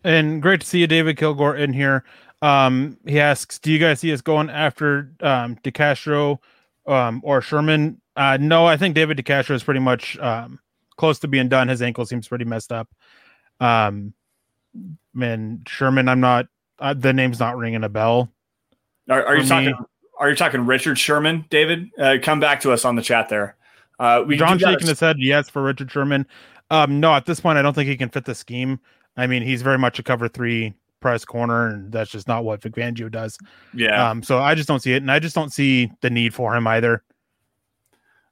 And 0.03 0.41
great 0.41 0.61
to 0.61 0.67
see 0.67 0.79
you, 0.79 0.87
David 0.87 1.17
Kilgore, 1.17 1.55
in 1.55 1.71
here. 1.71 2.03
Um, 2.41 2.97
he 3.05 3.19
asks, 3.19 3.59
"Do 3.59 3.71
you 3.71 3.77
guys 3.77 3.99
see 3.99 4.11
us 4.11 4.21
going 4.21 4.49
after 4.49 5.13
um, 5.21 5.55
DeCastro 5.57 6.39
um, 6.87 7.21
or 7.23 7.41
Sherman?" 7.41 8.01
Uh, 8.15 8.37
no, 8.41 8.65
I 8.65 8.75
think 8.75 8.95
David 8.95 9.17
DeCastro 9.17 9.51
is 9.51 9.63
pretty 9.63 9.79
much 9.79 10.17
um, 10.17 10.59
close 10.97 11.19
to 11.19 11.27
being 11.27 11.47
done. 11.47 11.67
His 11.67 11.83
ankle 11.83 12.05
seems 12.07 12.27
pretty 12.27 12.45
messed 12.45 12.71
up. 12.71 12.89
Um, 13.59 14.15
man, 15.13 15.61
Sherman, 15.67 16.09
I'm 16.09 16.19
not. 16.19 16.47
Uh, 16.79 16.95
the 16.95 17.13
name's 17.13 17.39
not 17.39 17.55
ringing 17.55 17.83
a 17.83 17.89
bell. 17.89 18.31
Are, 19.07 19.23
are 19.23 19.35
you 19.35 19.43
me. 19.43 19.47
talking? 19.47 19.75
Are 20.17 20.29
you 20.29 20.35
talking 20.35 20.65
Richard 20.65 20.97
Sherman, 20.97 21.45
David? 21.51 21.91
Uh, 21.99 22.17
come 22.21 22.39
back 22.39 22.61
to 22.61 22.71
us 22.71 22.83
on 22.83 22.95
the 22.95 23.03
chat 23.03 23.29
there. 23.29 23.55
Uh, 24.01 24.23
we 24.25 24.35
John 24.35 24.57
shaking 24.57 24.87
his 24.87 24.99
head 24.99 25.17
yes 25.19 25.47
for 25.47 25.61
Richard 25.61 25.91
Sherman. 25.91 26.25
Um, 26.71 26.99
no, 26.99 27.13
at 27.13 27.27
this 27.27 27.39
point, 27.39 27.59
I 27.59 27.61
don't 27.61 27.73
think 27.73 27.87
he 27.87 27.95
can 27.95 28.09
fit 28.09 28.25
the 28.25 28.33
scheme. 28.33 28.79
I 29.15 29.27
mean, 29.27 29.43
he's 29.43 29.61
very 29.61 29.77
much 29.77 29.99
a 29.99 30.03
cover 30.03 30.27
three 30.27 30.73
press 31.01 31.23
corner, 31.23 31.67
and 31.67 31.91
that's 31.91 32.09
just 32.09 32.27
not 32.27 32.43
what 32.43 32.63
Vic 32.63 32.73
Fangio 32.73 33.11
does. 33.11 33.37
Yeah. 33.75 34.09
Um, 34.09 34.23
so 34.23 34.39
I 34.39 34.55
just 34.55 34.67
don't 34.67 34.81
see 34.81 34.93
it, 34.93 35.03
and 35.03 35.11
I 35.11 35.19
just 35.19 35.35
don't 35.35 35.53
see 35.53 35.91
the 36.01 36.09
need 36.09 36.33
for 36.33 36.55
him 36.55 36.65
either. 36.65 37.03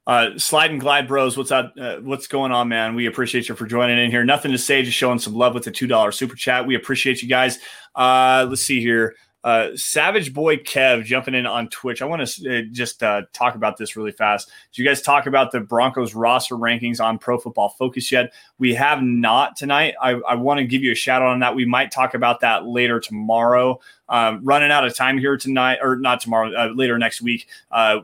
Uh, 0.08 0.36
slide 0.36 0.72
and 0.72 0.80
glide 0.80 1.06
bros, 1.06 1.36
what's 1.36 1.52
up? 1.52 1.72
Uh, 1.78 1.98
what's 1.98 2.26
going 2.26 2.50
on, 2.50 2.68
man? 2.68 2.96
We 2.96 3.06
appreciate 3.06 3.48
you 3.48 3.54
for 3.54 3.66
joining 3.66 3.96
in 3.96 4.10
here. 4.10 4.24
Nothing 4.24 4.50
to 4.50 4.58
say, 4.58 4.82
just 4.82 4.96
showing 4.96 5.20
some 5.20 5.34
love 5.34 5.54
with 5.54 5.62
the 5.62 5.70
two 5.70 5.86
dollar 5.86 6.10
super 6.10 6.34
chat. 6.34 6.66
We 6.66 6.74
appreciate 6.74 7.22
you 7.22 7.28
guys. 7.28 7.60
Uh, 7.94 8.44
let's 8.48 8.62
see 8.62 8.80
here. 8.80 9.14
Uh, 9.42 9.68
Savage 9.74 10.34
Boy 10.34 10.56
Kev 10.56 11.04
jumping 11.04 11.34
in 11.34 11.46
on 11.46 11.68
Twitch. 11.68 12.02
I 12.02 12.04
want 12.04 12.26
to 12.26 12.58
uh, 12.58 12.62
just 12.70 13.02
uh, 13.02 13.22
talk 13.32 13.54
about 13.54 13.78
this 13.78 13.96
really 13.96 14.12
fast. 14.12 14.50
Did 14.72 14.82
you 14.82 14.88
guys 14.88 15.00
talk 15.00 15.26
about 15.26 15.50
the 15.50 15.60
Broncos 15.60 16.14
roster 16.14 16.56
rankings 16.56 17.00
on 17.00 17.18
Pro 17.18 17.38
Football 17.38 17.70
Focus 17.70 18.12
yet? 18.12 18.32
We 18.58 18.74
have 18.74 19.02
not 19.02 19.56
tonight. 19.56 19.94
I, 20.00 20.12
I 20.12 20.34
want 20.34 20.58
to 20.58 20.64
give 20.64 20.82
you 20.82 20.92
a 20.92 20.96
shout 20.96 21.22
out 21.22 21.28
on 21.28 21.40
that. 21.40 21.54
We 21.54 21.64
might 21.64 21.90
talk 21.90 22.14
about 22.14 22.40
that 22.40 22.66
later 22.66 23.00
tomorrow. 23.00 23.80
Um, 24.08 24.44
running 24.44 24.70
out 24.70 24.86
of 24.86 24.94
time 24.94 25.18
here 25.18 25.36
tonight, 25.36 25.78
or 25.80 25.96
not 25.96 26.20
tomorrow, 26.20 26.52
uh, 26.54 26.72
later 26.74 26.98
next 26.98 27.22
week. 27.22 27.46
Uh, 27.70 28.00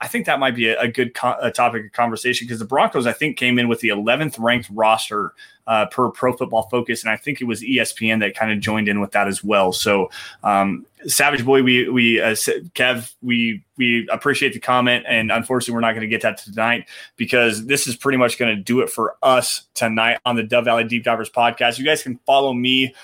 I 0.00 0.06
think 0.06 0.26
that 0.26 0.38
might 0.38 0.54
be 0.54 0.68
a, 0.68 0.80
a 0.80 0.88
good 0.88 1.14
co- 1.14 1.36
a 1.40 1.50
topic 1.50 1.86
of 1.86 1.92
conversation 1.92 2.46
because 2.46 2.60
the 2.60 2.64
Broncos, 2.64 3.06
I 3.06 3.12
think, 3.12 3.36
came 3.36 3.58
in 3.58 3.68
with 3.68 3.80
the 3.80 3.88
11th 3.88 4.38
ranked 4.38 4.70
roster 4.70 5.34
uh, 5.68 5.86
per 5.86 6.10
Pro 6.10 6.32
Football 6.32 6.62
Focus, 6.70 7.04
and 7.04 7.12
I 7.12 7.16
think 7.16 7.42
it 7.42 7.44
was 7.44 7.62
ESPN 7.62 8.20
that 8.20 8.34
kind 8.34 8.50
of 8.50 8.58
joined 8.58 8.88
in 8.88 9.00
with 9.00 9.12
that 9.12 9.28
as 9.28 9.44
well. 9.44 9.70
So, 9.70 10.10
um, 10.42 10.86
Savage 11.06 11.44
Boy, 11.44 11.62
we 11.62 11.88
we 11.90 12.20
uh, 12.20 12.30
Kev, 12.74 13.14
we 13.20 13.62
we 13.76 14.08
appreciate 14.10 14.54
the 14.54 14.60
comment, 14.60 15.04
and 15.06 15.30
unfortunately, 15.30 15.74
we're 15.74 15.80
not 15.80 15.92
going 15.92 16.00
to 16.00 16.08
get 16.08 16.22
that 16.22 16.38
tonight 16.38 16.88
because 17.16 17.66
this 17.66 17.86
is 17.86 17.96
pretty 17.96 18.16
much 18.16 18.38
going 18.38 18.56
to 18.56 18.60
do 18.60 18.80
it 18.80 18.88
for 18.88 19.16
us 19.22 19.66
tonight 19.74 20.18
on 20.24 20.36
the 20.36 20.42
Dove 20.42 20.64
Valley 20.64 20.84
Deep 20.84 21.04
Divers 21.04 21.30
podcast. 21.30 21.78
You 21.78 21.84
guys 21.84 22.02
can 22.02 22.18
follow 22.26 22.54
me 22.54 22.94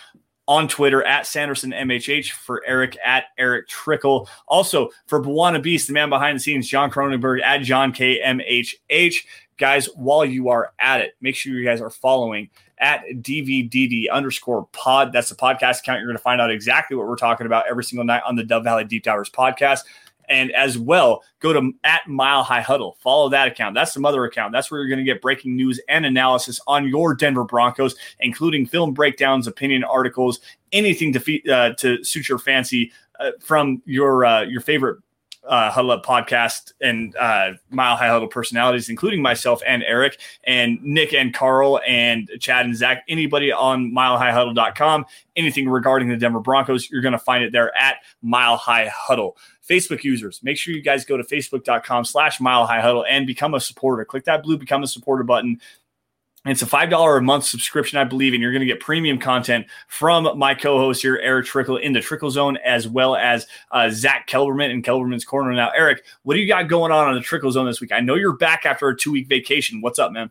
on 0.47 0.69
Twitter 0.69 1.03
at 1.03 1.27
Sanderson 1.27 1.71
MHH 1.71 2.33
for 2.33 2.62
Erick 2.67 2.97
at 3.05 3.25
Erick 3.39 3.69
Trickel. 3.69 4.29
Also 4.47 4.91
for 5.07 5.23
Buwana 5.23 5.62
Beast, 5.62 5.87
the 5.87 5.93
man 5.93 6.11
behind 6.11 6.37
the 6.37 6.41
scenes, 6.41 6.69
Jon 6.69 6.91
Kronenberg 6.91 7.43
at 7.43 7.62
John 7.62 7.93
K 7.93 8.21
MHH. 8.25 9.17
Guys, 9.57 9.87
while 9.95 10.25
you 10.25 10.49
are 10.49 10.73
at 10.79 11.01
it, 11.01 11.15
make 11.21 11.37
sure 11.37 11.53
you 11.53 11.65
guys 11.65 11.81
are 11.81 11.91
following 11.91 12.51
at 12.79 13.03
DVDD 13.21 14.11
underscore 14.11 14.67
pod. 14.73 15.13
That's 15.13 15.29
the 15.29 15.37
podcast 15.37 15.81
account. 15.81 16.01
You're 16.01 16.09
going 16.09 16.17
to 16.17 16.23
find 16.23 16.41
out 16.41 16.51
exactly 16.51 16.97
what 16.97 17.07
we're 17.07 17.17
talking 17.17 17.47
about 17.47 17.67
every 17.69 17.85
single 17.85 18.05
night 18.05 18.23
on 18.27 18.37
the 18.37 18.45
Dove 18.45 18.65
Valley 18.65 18.85
Deep 18.85 19.05
Divers 19.05 19.31
podcast. 19.31 19.81
And 20.29 20.51
as 20.53 20.79
well, 20.79 21.23
go 21.41 21.53
to 21.53 21.73
at 21.85 22.07
Mile 22.09 22.43
High 22.43 22.63
Huddle. 22.63 22.97
Follow 23.01 23.29
that 23.29 23.49
account. 23.49 23.75
That's 23.75 23.95
the 23.95 24.01
mother 24.01 24.25
account. 24.25 24.53
That's 24.53 24.71
where 24.71 24.81
you're 24.81 24.89
going 24.89 24.99
to 24.99 25.05
get 25.05 25.21
breaking 25.21 25.55
news 25.55 25.81
and 25.89 26.07
analysis 26.07 26.61
on 26.67 26.89
your 26.89 27.15
Denver 27.15 27.45
Broncos, 27.45 27.95
including 28.21 28.67
film 28.67 28.95
breakdowns, 28.95 29.47
opinion 29.47 29.85
articles, 29.85 30.41
anything 30.73 31.13
to 31.13 31.53
uh, 31.53 31.75
to 31.75 32.03
suit 32.03 32.29
your 32.29 32.39
fancy 32.39 32.91
uh, 33.21 33.33
from 33.41 33.83
your 33.85 34.25
uh, 34.25 34.43
your 34.43 34.63
favorite 34.63 34.99
uh, 35.47 35.70
Huddle 35.70 35.90
Up 35.90 36.05
podcast 36.05 36.72
and 36.80 37.14
uh, 37.16 37.53
Mile 37.70 37.97
High 37.97 38.09
Huddle 38.09 38.28
personalities, 38.28 38.88
including 38.88 39.22
myself 39.22 39.62
and 39.66 39.82
Erick 39.82 40.18
and 40.45 40.82
Nick 40.82 41.12
and 41.12 41.34
Carl 41.34 41.80
and 41.86 42.30
Chad 42.40 42.66
and 42.66 42.76
Zach. 42.76 43.05
Anybody 43.09 43.53
on 43.53 43.92
milehighhuddle.com, 43.92 45.07
anything 45.36 45.68
regarding 45.68 46.09
the 46.09 46.16
Denver 46.16 46.40
Broncos, 46.40 46.90
you're 46.90 47.03
going 47.03 47.12
to 47.12 47.18
find 47.18 47.45
it 47.45 47.53
there 47.53 47.76
at 47.76 47.97
Mile 48.22 48.57
High 48.57 48.90
Huddle. 48.92 49.36
Facebook 49.68 50.05
users, 50.05 50.40
make 50.42 50.59
sure 50.59 50.74
you 50.74 50.82
guys 50.82 51.05
go 51.05 51.16
to 51.16 51.22
facebook.com 51.22 52.05
slash 52.05 52.38
mile 52.38 52.66
high 52.66 52.82
huddle 52.82 53.05
and 53.09 53.26
become 53.26 53.55
a 53.55 53.61
supporter. 53.61 54.05
Click 54.05 54.24
that 54.24 54.42
blue 54.42 54.59
become 54.59 54.82
a 54.82 54.86
supporter 54.86 55.24
button. 55.24 55.59
It's 56.47 56.61
a 56.61 56.66
$5 56.66 57.18
a 57.18 57.20
month 57.22 57.45
subscription, 57.45 57.99
I 57.99 58.05
believe, 58.05 58.34
and 58.34 58.42
you're 58.42 58.53
going 58.53 58.61
to 58.61 58.66
get 58.66 58.78
premium 58.78 59.18
content 59.18 59.66
from 59.88 60.38
my 60.38 60.55
co 60.55 60.78
host 60.78 61.01
here, 61.01 61.18
Erick 61.22 61.47
Trickel, 61.47 61.78
in 61.78 61.95
the 61.95 62.03
Trickle 62.03 62.30
Zone, 62.30 62.59
as 62.59 62.86
well 62.86 63.16
as 63.16 63.47
uh, 63.70 63.88
Zack 63.88 64.28
Kelberman 64.28 64.70
in 64.70 64.82
Kelberman's 64.82 65.24
Corner. 65.24 65.55
Now, 65.55 65.70
Erick, 65.74 66.05
what 66.22 66.34
do 66.34 66.40
you 66.40 66.47
got 66.47 66.68
going 66.68 66.92
on 66.92 67.09
on 67.09 67.14
the 67.14 67.22
Trickle 67.22 67.51
Zone 67.51 67.64
this 67.64 67.80
week? 67.80 67.92
I 67.92 68.01
know 68.01 68.14
you're 68.14 68.36
back 68.36 68.66
after 68.66 68.88
a 68.88 68.97
two 68.97 69.12
week 69.12 69.26
vacation. 69.26 69.80
What's 69.80 69.99
up, 69.99 70.12
man? 70.12 70.30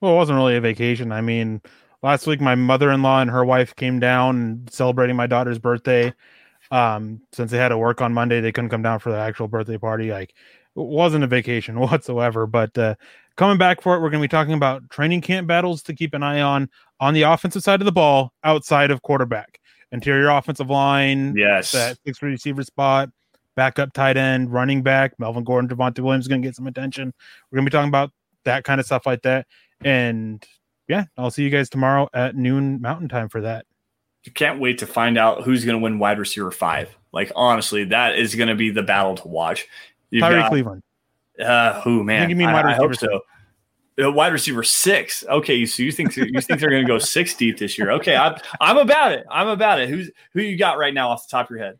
Well, 0.00 0.12
it 0.12 0.16
wasn't 0.16 0.36
really 0.36 0.54
a 0.54 0.60
vacation. 0.60 1.10
I 1.10 1.22
mean, 1.22 1.60
last 2.04 2.28
week, 2.28 2.40
my 2.40 2.54
mother 2.54 2.92
in 2.92 3.02
law 3.02 3.20
and 3.20 3.30
her 3.30 3.44
wife 3.44 3.74
came 3.74 3.98
down 3.98 4.64
celebrating 4.70 5.16
my 5.16 5.26
daughter's 5.26 5.58
birthday 5.58 6.14
um 6.70 7.20
since 7.32 7.50
they 7.50 7.56
had 7.56 7.68
to 7.68 7.78
work 7.78 8.02
on 8.02 8.12
monday 8.12 8.40
they 8.40 8.52
couldn't 8.52 8.68
come 8.68 8.82
down 8.82 8.98
for 8.98 9.10
the 9.10 9.16
actual 9.16 9.48
birthday 9.48 9.78
party 9.78 10.10
like 10.10 10.30
it 10.30 10.34
wasn't 10.74 11.24
a 11.24 11.26
vacation 11.26 11.80
whatsoever 11.80 12.46
but 12.46 12.76
uh 12.76 12.94
coming 13.38 13.56
back 13.56 13.80
for 13.80 13.96
it 13.96 14.00
we're 14.00 14.10
going 14.10 14.20
to 14.20 14.24
be 14.24 14.28
talking 14.28 14.52
about 14.52 14.88
training 14.90 15.20
camp 15.20 15.46
battles 15.46 15.82
to 15.82 15.94
keep 15.94 16.12
an 16.12 16.22
eye 16.22 16.40
on 16.40 16.68
on 17.00 17.14
the 17.14 17.22
offensive 17.22 17.62
side 17.62 17.80
of 17.80 17.86
the 17.86 17.92
ball 17.92 18.32
outside 18.44 18.90
of 18.90 19.00
quarterback 19.02 19.60
interior 19.92 20.28
offensive 20.28 20.68
line 20.68 21.34
yes 21.36 21.72
that 21.72 21.96
six 22.04 22.20
receiver 22.20 22.62
spot 22.62 23.08
backup 23.54 23.92
tight 23.92 24.16
end 24.16 24.52
running 24.52 24.82
back 24.82 25.18
melvin 25.18 25.44
gordon 25.44 25.70
Javonte 25.70 26.00
williams 26.00 26.24
is 26.24 26.28
going 26.28 26.42
to 26.42 26.46
get 26.46 26.54
some 26.54 26.66
attention 26.66 27.14
we're 27.50 27.56
going 27.56 27.64
to 27.64 27.70
be 27.70 27.74
talking 27.74 27.88
about 27.88 28.10
that 28.44 28.64
kind 28.64 28.80
of 28.80 28.86
stuff 28.86 29.06
like 29.06 29.22
that 29.22 29.46
and 29.82 30.44
yeah 30.88 31.04
i'll 31.16 31.30
see 31.30 31.42
you 31.42 31.50
guys 31.50 31.70
tomorrow 31.70 32.08
at 32.12 32.36
noon 32.36 32.80
mountain 32.80 33.08
time 33.08 33.28
for 33.28 33.40
that 33.40 33.64
can't 34.34 34.60
wait 34.60 34.78
to 34.78 34.86
find 34.86 35.18
out 35.18 35.42
who's 35.42 35.64
going 35.64 35.78
to 35.78 35.82
win 35.82 35.98
wide 35.98 36.18
receiver 36.18 36.50
five. 36.50 36.94
Like 37.12 37.32
honestly, 37.34 37.84
that 37.84 38.18
is 38.18 38.34
going 38.34 38.48
to 38.48 38.54
be 38.54 38.70
the 38.70 38.82
battle 38.82 39.16
to 39.16 39.28
watch. 39.28 39.66
You've 40.10 40.22
Tyrie 40.22 40.40
got, 40.40 40.50
Cleveland. 40.50 40.82
Uh, 41.40 41.80
who 41.82 42.04
man? 42.04 42.22
I, 42.22 42.28
you 42.28 42.36
mean 42.36 42.50
wide 42.50 42.66
I, 42.66 42.72
I 42.72 42.74
hope 42.74 42.94
so. 42.94 43.20
Uh, 44.00 44.12
wide 44.12 44.32
receiver 44.32 44.62
six. 44.62 45.24
Okay, 45.28 45.66
so 45.66 45.82
you 45.82 45.90
think 45.90 46.16
you 46.16 46.40
think 46.40 46.60
they're 46.60 46.70
going 46.70 46.84
to 46.84 46.88
go 46.88 46.98
six 46.98 47.34
deep 47.34 47.58
this 47.58 47.78
year? 47.78 47.90
Okay, 47.92 48.16
I'm 48.16 48.36
I'm 48.60 48.76
about 48.76 49.12
it. 49.12 49.26
I'm 49.30 49.48
about 49.48 49.80
it. 49.80 49.88
Who's 49.88 50.10
who 50.32 50.40
you 50.40 50.56
got 50.56 50.78
right 50.78 50.94
now 50.94 51.10
off 51.10 51.26
the 51.26 51.30
top 51.30 51.46
of 51.46 51.50
your 51.50 51.64
head? 51.64 51.78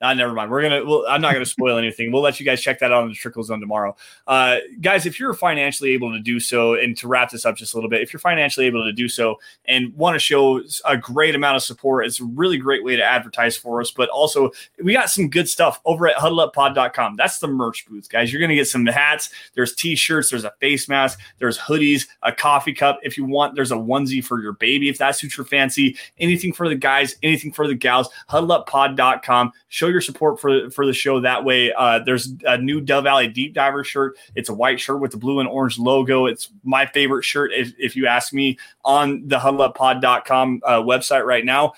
Uh, 0.00 0.14
never 0.14 0.32
mind. 0.32 0.50
We're 0.50 0.62
gonna. 0.62 0.84
Well, 0.84 1.04
I'm 1.08 1.20
not 1.20 1.32
gonna 1.32 1.44
spoil 1.44 1.76
anything. 1.78 2.12
We'll 2.12 2.22
let 2.22 2.38
you 2.38 2.46
guys 2.46 2.60
check 2.60 2.78
that 2.78 2.92
out 2.92 3.02
on 3.02 3.08
the 3.08 3.14
Trickle 3.14 3.42
Zone 3.42 3.60
tomorrow. 3.60 3.96
Uh, 4.26 4.58
guys, 4.80 5.06
if 5.06 5.18
you're 5.18 5.34
financially 5.34 5.90
able 5.90 6.12
to 6.12 6.20
do 6.20 6.38
so, 6.38 6.74
and 6.74 6.96
to 6.98 7.08
wrap 7.08 7.30
this 7.30 7.44
up 7.44 7.56
just 7.56 7.74
a 7.74 7.76
little 7.76 7.90
bit, 7.90 8.00
if 8.00 8.12
you're 8.12 8.20
financially 8.20 8.66
able 8.66 8.84
to 8.84 8.92
do 8.92 9.08
so 9.08 9.40
and 9.64 9.92
want 9.96 10.14
to 10.14 10.20
show 10.20 10.62
a 10.84 10.96
great 10.96 11.34
amount 11.34 11.56
of 11.56 11.62
support, 11.62 12.06
it's 12.06 12.20
a 12.20 12.24
really 12.24 12.58
great 12.58 12.84
way 12.84 12.94
to 12.94 13.02
advertise 13.02 13.56
for 13.56 13.80
us. 13.80 13.90
But 13.90 14.08
also, 14.10 14.52
we 14.82 14.92
got 14.92 15.10
some 15.10 15.28
good 15.28 15.48
stuff 15.48 15.80
over 15.84 16.06
at 16.06 16.16
HuddleUpPod.com. 16.16 17.16
That's 17.16 17.40
the 17.40 17.48
merch 17.48 17.84
booth, 17.88 18.08
guys. 18.08 18.32
You're 18.32 18.40
gonna 18.40 18.54
get 18.54 18.68
some 18.68 18.86
hats. 18.86 19.30
There's 19.54 19.74
t-shirts. 19.74 20.30
There's 20.30 20.44
a 20.44 20.52
face 20.60 20.88
mask. 20.88 21.18
There's 21.38 21.58
hoodies. 21.58 22.06
A 22.22 22.32
coffee 22.32 22.72
cup. 22.72 23.00
If 23.02 23.16
you 23.16 23.24
want, 23.24 23.56
there's 23.56 23.72
a 23.72 23.76
onesie 23.76 24.24
for 24.24 24.40
your 24.40 24.52
baby 24.52 24.88
if 24.88 24.98
that 24.98 25.16
suits 25.16 25.36
your 25.36 25.46
fancy. 25.46 25.96
Anything 26.18 26.52
for 26.52 26.68
the 26.68 26.76
guys. 26.76 27.16
Anything 27.24 27.52
for 27.52 27.66
the 27.66 27.74
gals. 27.74 28.08
HuddleUpPod.com. 28.30 29.52
Show 29.68 29.87
show 29.88 29.92
your 29.92 30.00
support 30.00 30.40
for 30.40 30.70
for 30.70 30.86
the 30.86 30.92
show 30.92 31.20
that 31.20 31.44
way. 31.44 31.72
Uh, 31.72 32.00
there's 32.00 32.32
a 32.44 32.58
new 32.58 32.80
Dove 32.80 33.04
Valley 33.04 33.28
Deep 33.28 33.54
Diver 33.54 33.84
shirt. 33.84 34.16
It's 34.34 34.48
a 34.48 34.54
white 34.54 34.80
shirt 34.80 35.00
with 35.00 35.10
the 35.10 35.16
blue 35.16 35.40
and 35.40 35.48
orange 35.48 35.78
logo. 35.78 36.26
It's 36.26 36.50
my 36.64 36.86
favorite 36.86 37.24
shirt, 37.24 37.52
if, 37.54 37.72
if 37.78 37.96
you 37.96 38.06
ask 38.06 38.32
me, 38.32 38.58
on 38.84 39.26
the 39.26 39.38
huddleuppod.com 39.38 40.60
uh, 40.64 40.82
website 40.82 41.24
right 41.24 41.44
now. 41.44 41.72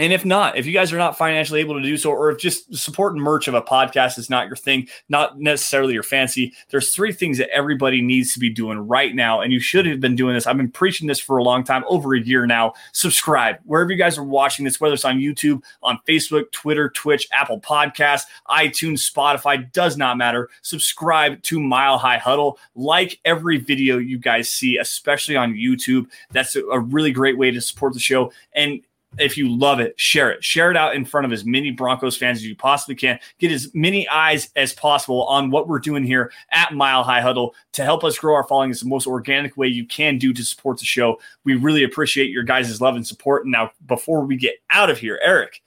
And 0.00 0.14
if 0.14 0.24
not, 0.24 0.56
if 0.56 0.64
you 0.64 0.72
guys 0.72 0.94
are 0.94 0.96
not 0.96 1.18
financially 1.18 1.60
able 1.60 1.74
to 1.74 1.82
do 1.82 1.98
so, 1.98 2.10
or 2.10 2.30
if 2.30 2.38
just 2.38 2.74
supporting 2.74 3.20
merch 3.20 3.48
of 3.48 3.54
a 3.54 3.60
podcast 3.60 4.16
is 4.16 4.30
not 4.30 4.46
your 4.46 4.56
thing, 4.56 4.88
not 5.10 5.38
necessarily 5.38 5.92
your 5.92 6.02
fancy, 6.02 6.54
there's 6.70 6.94
three 6.94 7.12
things 7.12 7.36
that 7.36 7.50
everybody 7.50 8.00
needs 8.00 8.32
to 8.32 8.38
be 8.38 8.48
doing 8.48 8.78
right 8.78 9.14
now. 9.14 9.42
And 9.42 9.52
you 9.52 9.60
should 9.60 9.84
have 9.84 10.00
been 10.00 10.16
doing 10.16 10.32
this. 10.32 10.46
I've 10.46 10.56
been 10.56 10.70
preaching 10.70 11.06
this 11.06 11.20
for 11.20 11.36
a 11.36 11.42
long 11.42 11.64
time, 11.64 11.84
over 11.86 12.14
a 12.14 12.20
year 12.20 12.46
now. 12.46 12.72
Subscribe 12.92 13.58
wherever 13.64 13.92
you 13.92 13.98
guys 13.98 14.16
are 14.16 14.24
watching 14.24 14.64
this, 14.64 14.80
whether 14.80 14.94
it's 14.94 15.04
on 15.04 15.18
YouTube, 15.18 15.62
on 15.82 15.98
Facebook, 16.08 16.50
Twitter, 16.50 16.88
Twitch, 16.88 17.28
Apple 17.30 17.60
Podcasts, 17.60 18.24
iTunes, 18.48 19.06
Spotify, 19.06 19.70
does 19.72 19.98
not 19.98 20.16
matter. 20.16 20.48
Subscribe 20.62 21.42
to 21.42 21.60
Mile 21.60 21.98
High 21.98 22.16
Huddle. 22.16 22.58
Like 22.74 23.20
every 23.26 23.58
video 23.58 23.98
you 23.98 24.16
guys 24.16 24.48
see, 24.48 24.78
especially 24.78 25.36
on 25.36 25.52
YouTube. 25.52 26.06
That's 26.32 26.56
a 26.56 26.80
really 26.80 27.12
great 27.12 27.36
way 27.36 27.50
to 27.50 27.60
support 27.60 27.92
the 27.92 28.00
show. 28.00 28.32
And 28.54 28.80
if 29.18 29.36
you 29.36 29.48
love 29.48 29.80
it, 29.80 29.98
share 29.98 30.30
it. 30.30 30.44
Share 30.44 30.70
it 30.70 30.76
out 30.76 30.94
in 30.94 31.04
front 31.04 31.24
of 31.24 31.32
as 31.32 31.44
many 31.44 31.70
Broncos 31.70 32.16
fans 32.16 32.38
as 32.38 32.46
you 32.46 32.54
possibly 32.54 32.94
can. 32.94 33.18
Get 33.38 33.50
as 33.50 33.70
many 33.74 34.08
eyes 34.08 34.50
as 34.54 34.72
possible 34.72 35.24
on 35.24 35.50
what 35.50 35.66
we're 35.66 35.80
doing 35.80 36.04
here 36.04 36.32
at 36.52 36.72
Mile 36.72 37.02
High 37.02 37.20
Huddle 37.20 37.54
to 37.72 37.84
help 37.84 38.04
us 38.04 38.18
grow 38.18 38.34
our 38.34 38.46
following. 38.46 38.70
It's 38.70 38.80
the 38.80 38.88
most 38.88 39.06
organic 39.06 39.56
way 39.56 39.66
you 39.66 39.84
can 39.84 40.16
do 40.16 40.32
to 40.32 40.44
support 40.44 40.78
the 40.78 40.84
show. 40.84 41.20
We 41.44 41.56
really 41.56 41.82
appreciate 41.82 42.30
your 42.30 42.44
guys' 42.44 42.80
love 42.80 42.94
and 42.94 43.06
support. 43.06 43.44
And 43.44 43.52
now, 43.52 43.72
before 43.86 44.24
we 44.24 44.36
get 44.36 44.54
out 44.70 44.90
of 44.90 44.98
here, 44.98 45.18
Erick, 45.22 45.60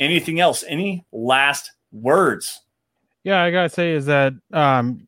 anything 0.00 0.40
else? 0.40 0.64
Any 0.66 1.04
last 1.12 1.72
words? 1.92 2.60
Yeah, 3.22 3.42
I 3.42 3.50
gotta 3.50 3.68
say 3.68 3.92
is 3.92 4.06
that 4.06 4.32
um, 4.52 5.06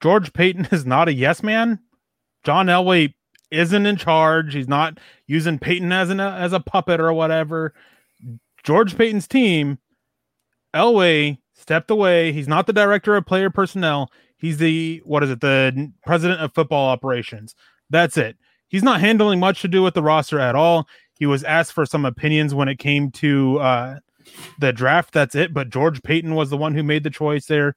George 0.00 0.32
Paton 0.32 0.66
is 0.72 0.84
not 0.84 1.08
a 1.08 1.12
yes 1.12 1.42
man. 1.42 1.78
John 2.42 2.66
Elway 2.66 3.14
isn't 3.50 3.86
in 3.86 3.96
charge. 3.96 4.54
He's 4.54 4.68
not 4.68 4.98
using 5.26 5.58
Paton 5.58 5.92
as 5.92 6.10
an 6.10 6.20
as 6.20 6.52
a 6.52 6.60
puppet 6.60 7.00
or 7.00 7.12
whatever. 7.12 7.74
George 8.62 8.96
Paton's 8.96 9.26
team, 9.26 9.78
Elway 10.74 11.38
stepped 11.54 11.90
away. 11.90 12.32
He's 12.32 12.48
not 12.48 12.66
the 12.66 12.72
director 12.72 13.16
of 13.16 13.26
player 13.26 13.50
personnel. 13.50 14.10
He's 14.38 14.58
the 14.58 15.02
what 15.04 15.22
is 15.22 15.30
it? 15.30 15.40
The 15.40 15.92
president 16.04 16.40
of 16.40 16.54
football 16.54 16.88
operations. 16.88 17.54
That's 17.90 18.16
it. 18.16 18.36
He's 18.68 18.82
not 18.82 19.00
handling 19.00 19.40
much 19.40 19.62
to 19.62 19.68
do 19.68 19.82
with 19.82 19.94
the 19.94 20.02
roster 20.02 20.38
at 20.38 20.54
all. 20.54 20.88
He 21.18 21.26
was 21.26 21.44
asked 21.44 21.72
for 21.72 21.84
some 21.84 22.04
opinions 22.04 22.54
when 22.54 22.68
it 22.68 22.78
came 22.78 23.10
to 23.12 23.58
uh, 23.58 23.98
the 24.58 24.72
draft. 24.72 25.12
That's 25.12 25.34
it. 25.34 25.52
But 25.52 25.70
George 25.70 26.02
Paton 26.02 26.34
was 26.34 26.50
the 26.50 26.56
one 26.56 26.74
who 26.74 26.82
made 26.82 27.04
the 27.04 27.10
choice 27.10 27.46
there. 27.46 27.76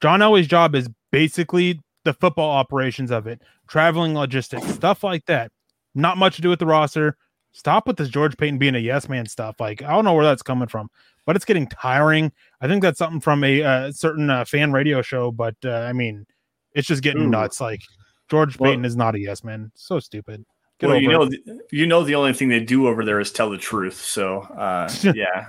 John 0.00 0.20
Elway's 0.20 0.46
job 0.46 0.74
is 0.74 0.88
basically 1.10 1.80
the 2.06 2.14
football 2.14 2.50
operations 2.50 3.10
of 3.10 3.26
it, 3.26 3.42
traveling 3.68 4.14
logistics, 4.14 4.66
stuff 4.68 5.04
like 5.04 5.26
that. 5.26 5.50
Not 5.94 6.16
much 6.16 6.36
to 6.36 6.42
do 6.42 6.48
with 6.48 6.60
the 6.60 6.66
roster. 6.66 7.18
Stop 7.52 7.86
with 7.86 7.96
this 7.96 8.08
George 8.08 8.36
Paton 8.36 8.58
being 8.58 8.74
a 8.74 8.78
yes 8.78 9.08
man 9.08 9.26
stuff. 9.26 9.60
Like 9.60 9.82
I 9.82 9.90
don't 9.90 10.04
know 10.04 10.14
where 10.14 10.24
that's 10.24 10.42
coming 10.42 10.68
from, 10.68 10.88
but 11.26 11.36
it's 11.36 11.44
getting 11.44 11.66
tiring. 11.66 12.32
I 12.60 12.68
think 12.68 12.82
that's 12.82 12.98
something 12.98 13.20
from 13.20 13.44
a 13.44 13.62
uh, 13.62 13.92
certain 13.92 14.30
uh, 14.30 14.44
fan 14.44 14.72
radio 14.72 15.02
show, 15.02 15.30
but 15.30 15.56
uh, 15.64 15.70
I 15.70 15.92
mean, 15.92 16.26
it's 16.74 16.86
just 16.86 17.02
getting 17.02 17.24
Ooh. 17.24 17.30
nuts. 17.30 17.60
Like 17.60 17.82
George 18.30 18.58
well, 18.58 18.70
Paton 18.70 18.84
is 18.84 18.96
not 18.96 19.14
a 19.14 19.18
yes 19.18 19.42
man. 19.42 19.72
So 19.74 19.98
stupid. 19.98 20.44
Get 20.78 20.90
well, 20.90 21.00
you 21.00 21.08
know, 21.08 21.22
it. 21.22 21.40
you 21.72 21.86
know, 21.86 22.04
the 22.04 22.14
only 22.14 22.34
thing 22.34 22.50
they 22.50 22.60
do 22.60 22.86
over 22.86 23.04
there 23.04 23.18
is 23.18 23.32
tell 23.32 23.48
the 23.48 23.56
truth. 23.56 23.96
So, 23.96 24.42
uh, 24.42 24.92
yeah, 25.14 25.48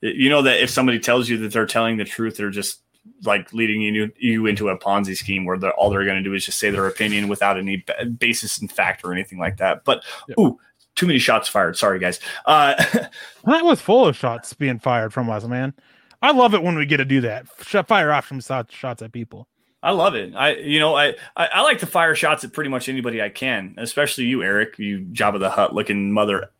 you 0.00 0.30
know 0.30 0.42
that 0.42 0.62
if 0.62 0.70
somebody 0.70 1.00
tells 1.00 1.28
you 1.28 1.36
that 1.38 1.52
they're 1.52 1.66
telling 1.66 1.96
the 1.96 2.04
truth, 2.04 2.36
they're 2.36 2.50
just 2.50 2.80
like 3.24 3.52
leading 3.52 3.82
you 3.82 4.10
you 4.18 4.46
into 4.46 4.68
a 4.68 4.78
Ponzi 4.78 5.16
scheme 5.16 5.44
where 5.44 5.58
they're, 5.58 5.72
all 5.72 5.90
they're 5.90 6.04
going 6.04 6.16
to 6.16 6.22
do 6.22 6.34
is 6.34 6.44
just 6.44 6.58
say 6.58 6.70
their 6.70 6.86
opinion 6.86 7.28
without 7.28 7.58
any 7.58 7.84
basis 8.18 8.60
in 8.60 8.68
fact 8.68 9.04
or 9.04 9.12
anything 9.12 9.38
like 9.38 9.58
that. 9.58 9.84
But 9.84 10.04
yep. 10.28 10.38
ooh, 10.38 10.58
too 10.94 11.06
many 11.06 11.18
shots 11.18 11.48
fired. 11.48 11.76
Sorry, 11.76 11.98
guys. 11.98 12.20
Uh, 12.46 12.74
that 13.44 13.64
was 13.64 13.80
full 13.80 14.06
of 14.06 14.16
shots 14.16 14.52
being 14.54 14.78
fired 14.78 15.12
from 15.12 15.30
us, 15.30 15.44
man. 15.44 15.74
I 16.22 16.32
love 16.32 16.54
it 16.54 16.62
when 16.62 16.76
we 16.76 16.86
get 16.86 16.98
to 16.98 17.04
do 17.04 17.22
that. 17.22 17.48
Fire 17.48 18.12
off 18.12 18.28
some 18.28 18.40
shots 18.40 19.02
at 19.02 19.12
people. 19.12 19.48
I 19.82 19.92
love 19.92 20.14
it. 20.14 20.34
I, 20.34 20.56
you 20.56 20.78
know, 20.78 20.94
I, 20.94 21.14
I, 21.36 21.46
I 21.46 21.62
like 21.62 21.78
to 21.78 21.86
fire 21.86 22.14
shots 22.14 22.44
at 22.44 22.52
pretty 22.52 22.68
much 22.68 22.88
anybody 22.88 23.22
I 23.22 23.30
can, 23.30 23.74
especially 23.78 24.24
you, 24.24 24.42
Erick. 24.42 24.78
You 24.78 25.06
Jabba 25.12 25.38
the 25.38 25.48
Hutt 25.48 25.74
looking 25.74 26.12
mother 26.12 26.50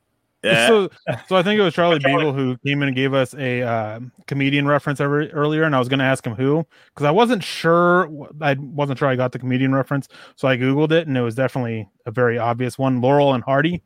yeah. 0.42 0.68
So, 0.68 0.90
so 1.28 1.36
I 1.36 1.42
think 1.42 1.58
it 1.58 1.62
was 1.62 1.74
Charlie 1.80 1.98
Beagle 1.98 2.32
who 2.32 2.56
came 2.66 2.82
in 2.82 2.88
and 2.88 2.96
gave 2.96 3.14
us 3.14 3.34
a 3.34 3.62
uh, 3.62 4.00
comedian 4.26 4.66
reference 4.66 5.00
every, 5.00 5.32
earlier, 5.32 5.64
and 5.64 5.74
I 5.74 5.78
was 5.78 5.88
going 5.88 5.98
to 5.98 6.04
ask 6.04 6.26
him 6.26 6.34
who 6.34 6.66
because 6.94 7.06
I 7.06 7.10
wasn't 7.10 7.42
sure. 7.42 8.10
I 8.40 8.54
wasn't 8.54 8.98
sure 8.98 9.08
I 9.08 9.16
got 9.16 9.32
the 9.32 9.38
comedian 9.38 9.74
reference, 9.74 10.08
so 10.36 10.48
I 10.48 10.56
googled 10.56 10.92
it, 10.92 11.06
and 11.06 11.16
it 11.16 11.22
was 11.22 11.34
definitely 11.34 11.88
a 12.06 12.10
very 12.10 12.38
obvious 12.38 12.78
one: 12.78 13.00
Laurel 13.00 13.34
and 13.34 13.44
Hardy 13.44 13.82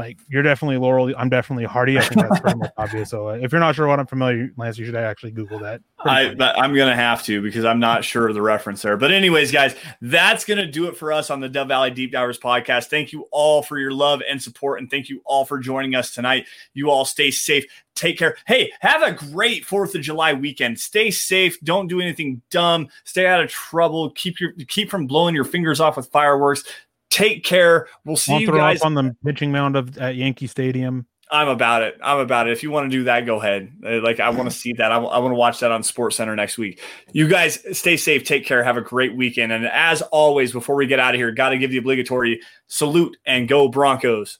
like 0.00 0.18
you're 0.28 0.42
definitely 0.42 0.78
Laurel. 0.78 1.12
I'm 1.16 1.28
definitely 1.28 1.64
Hardy. 1.64 1.98
I 1.98 2.02
think 2.02 2.22
that's 2.22 2.40
pretty 2.40 2.58
much 2.58 2.72
obvious. 2.78 3.10
So 3.10 3.28
uh, 3.28 3.32
if 3.34 3.52
you're 3.52 3.60
not 3.60 3.74
sure 3.74 3.86
what 3.86 4.00
I'm 4.00 4.06
familiar, 4.06 4.50
Lance, 4.56 4.78
you 4.78 4.86
should 4.86 4.96
actually 4.96 5.32
Google 5.32 5.58
that. 5.58 5.82
I, 6.00 6.34
I'm 6.56 6.74
gonna 6.74 6.96
have 6.96 7.22
to 7.24 7.42
because 7.42 7.66
I'm 7.66 7.78
not 7.78 8.04
sure 8.04 8.28
of 8.28 8.34
the 8.34 8.40
reference 8.40 8.80
there. 8.80 8.96
But 8.96 9.12
anyways, 9.12 9.52
guys, 9.52 9.74
that's 10.00 10.44
gonna 10.44 10.70
do 10.70 10.88
it 10.88 10.96
for 10.96 11.12
us 11.12 11.30
on 11.30 11.40
the 11.40 11.48
Dove 11.48 11.68
Valley 11.68 11.90
Deep 11.90 12.12
Divers 12.12 12.38
podcast. 12.38 12.86
Thank 12.86 13.12
you 13.12 13.28
all 13.30 13.62
for 13.62 13.78
your 13.78 13.92
love 13.92 14.22
and 14.28 14.42
support, 14.42 14.80
and 14.80 14.90
thank 14.90 15.10
you 15.10 15.20
all 15.26 15.44
for 15.44 15.58
joining 15.58 15.94
us 15.94 16.12
tonight. 16.12 16.46
You 16.72 16.90
all 16.90 17.04
stay 17.04 17.30
safe. 17.30 17.66
Take 17.94 18.18
care. 18.18 18.36
Hey, 18.46 18.72
have 18.80 19.02
a 19.02 19.12
great 19.12 19.66
Fourth 19.66 19.94
of 19.94 20.00
July 20.00 20.32
weekend. 20.32 20.80
Stay 20.80 21.10
safe. 21.10 21.60
Don't 21.60 21.86
do 21.86 22.00
anything 22.00 22.40
dumb. 22.50 22.88
Stay 23.04 23.26
out 23.26 23.42
of 23.42 23.50
trouble. 23.50 24.10
Keep 24.12 24.40
your 24.40 24.52
keep 24.68 24.90
from 24.90 25.06
blowing 25.06 25.34
your 25.34 25.44
fingers 25.44 25.80
off 25.80 25.98
with 25.98 26.06
fireworks. 26.06 26.64
Take 27.10 27.44
care. 27.44 27.88
We'll 28.04 28.16
see 28.16 28.38
you 28.38 28.46
guys 28.46 28.82
on 28.82 28.94
the 28.94 29.14
pitching 29.24 29.52
mound 29.52 29.76
of 29.76 29.98
at 29.98 30.14
Yankee 30.16 30.46
Stadium. 30.46 31.06
I'm 31.32 31.48
about 31.48 31.82
it. 31.82 31.96
I'm 32.02 32.18
about 32.18 32.48
it. 32.48 32.52
If 32.52 32.62
you 32.62 32.70
want 32.70 32.90
to 32.90 32.96
do 32.96 33.04
that, 33.04 33.24
go 33.24 33.40
ahead. 33.40 33.72
Uh, 33.84 34.00
like 34.00 34.18
I 34.18 34.30
want 34.30 34.50
to 34.50 34.56
see 34.56 34.72
that. 34.74 34.90
I, 34.90 34.96
I 34.96 35.18
want 35.18 35.30
to 35.30 35.36
watch 35.36 35.60
that 35.60 35.70
on 35.70 35.82
Sports 35.82 36.16
Center 36.16 36.34
next 36.34 36.58
week. 36.58 36.80
You 37.12 37.28
guys 37.28 37.64
stay 37.76 37.96
safe. 37.96 38.24
Take 38.24 38.44
care. 38.44 38.64
Have 38.64 38.76
a 38.76 38.82
great 38.82 39.14
weekend. 39.14 39.52
And 39.52 39.66
as 39.66 40.02
always, 40.02 40.52
before 40.52 40.74
we 40.74 40.86
get 40.86 40.98
out 40.98 41.14
of 41.14 41.20
here, 41.20 41.30
got 41.30 41.50
to 41.50 41.58
give 41.58 41.70
the 41.70 41.78
obligatory 41.78 42.40
salute 42.66 43.16
and 43.24 43.46
go 43.46 43.68
Broncos. 43.68 44.38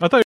I 0.00 0.08
thought. 0.08 0.10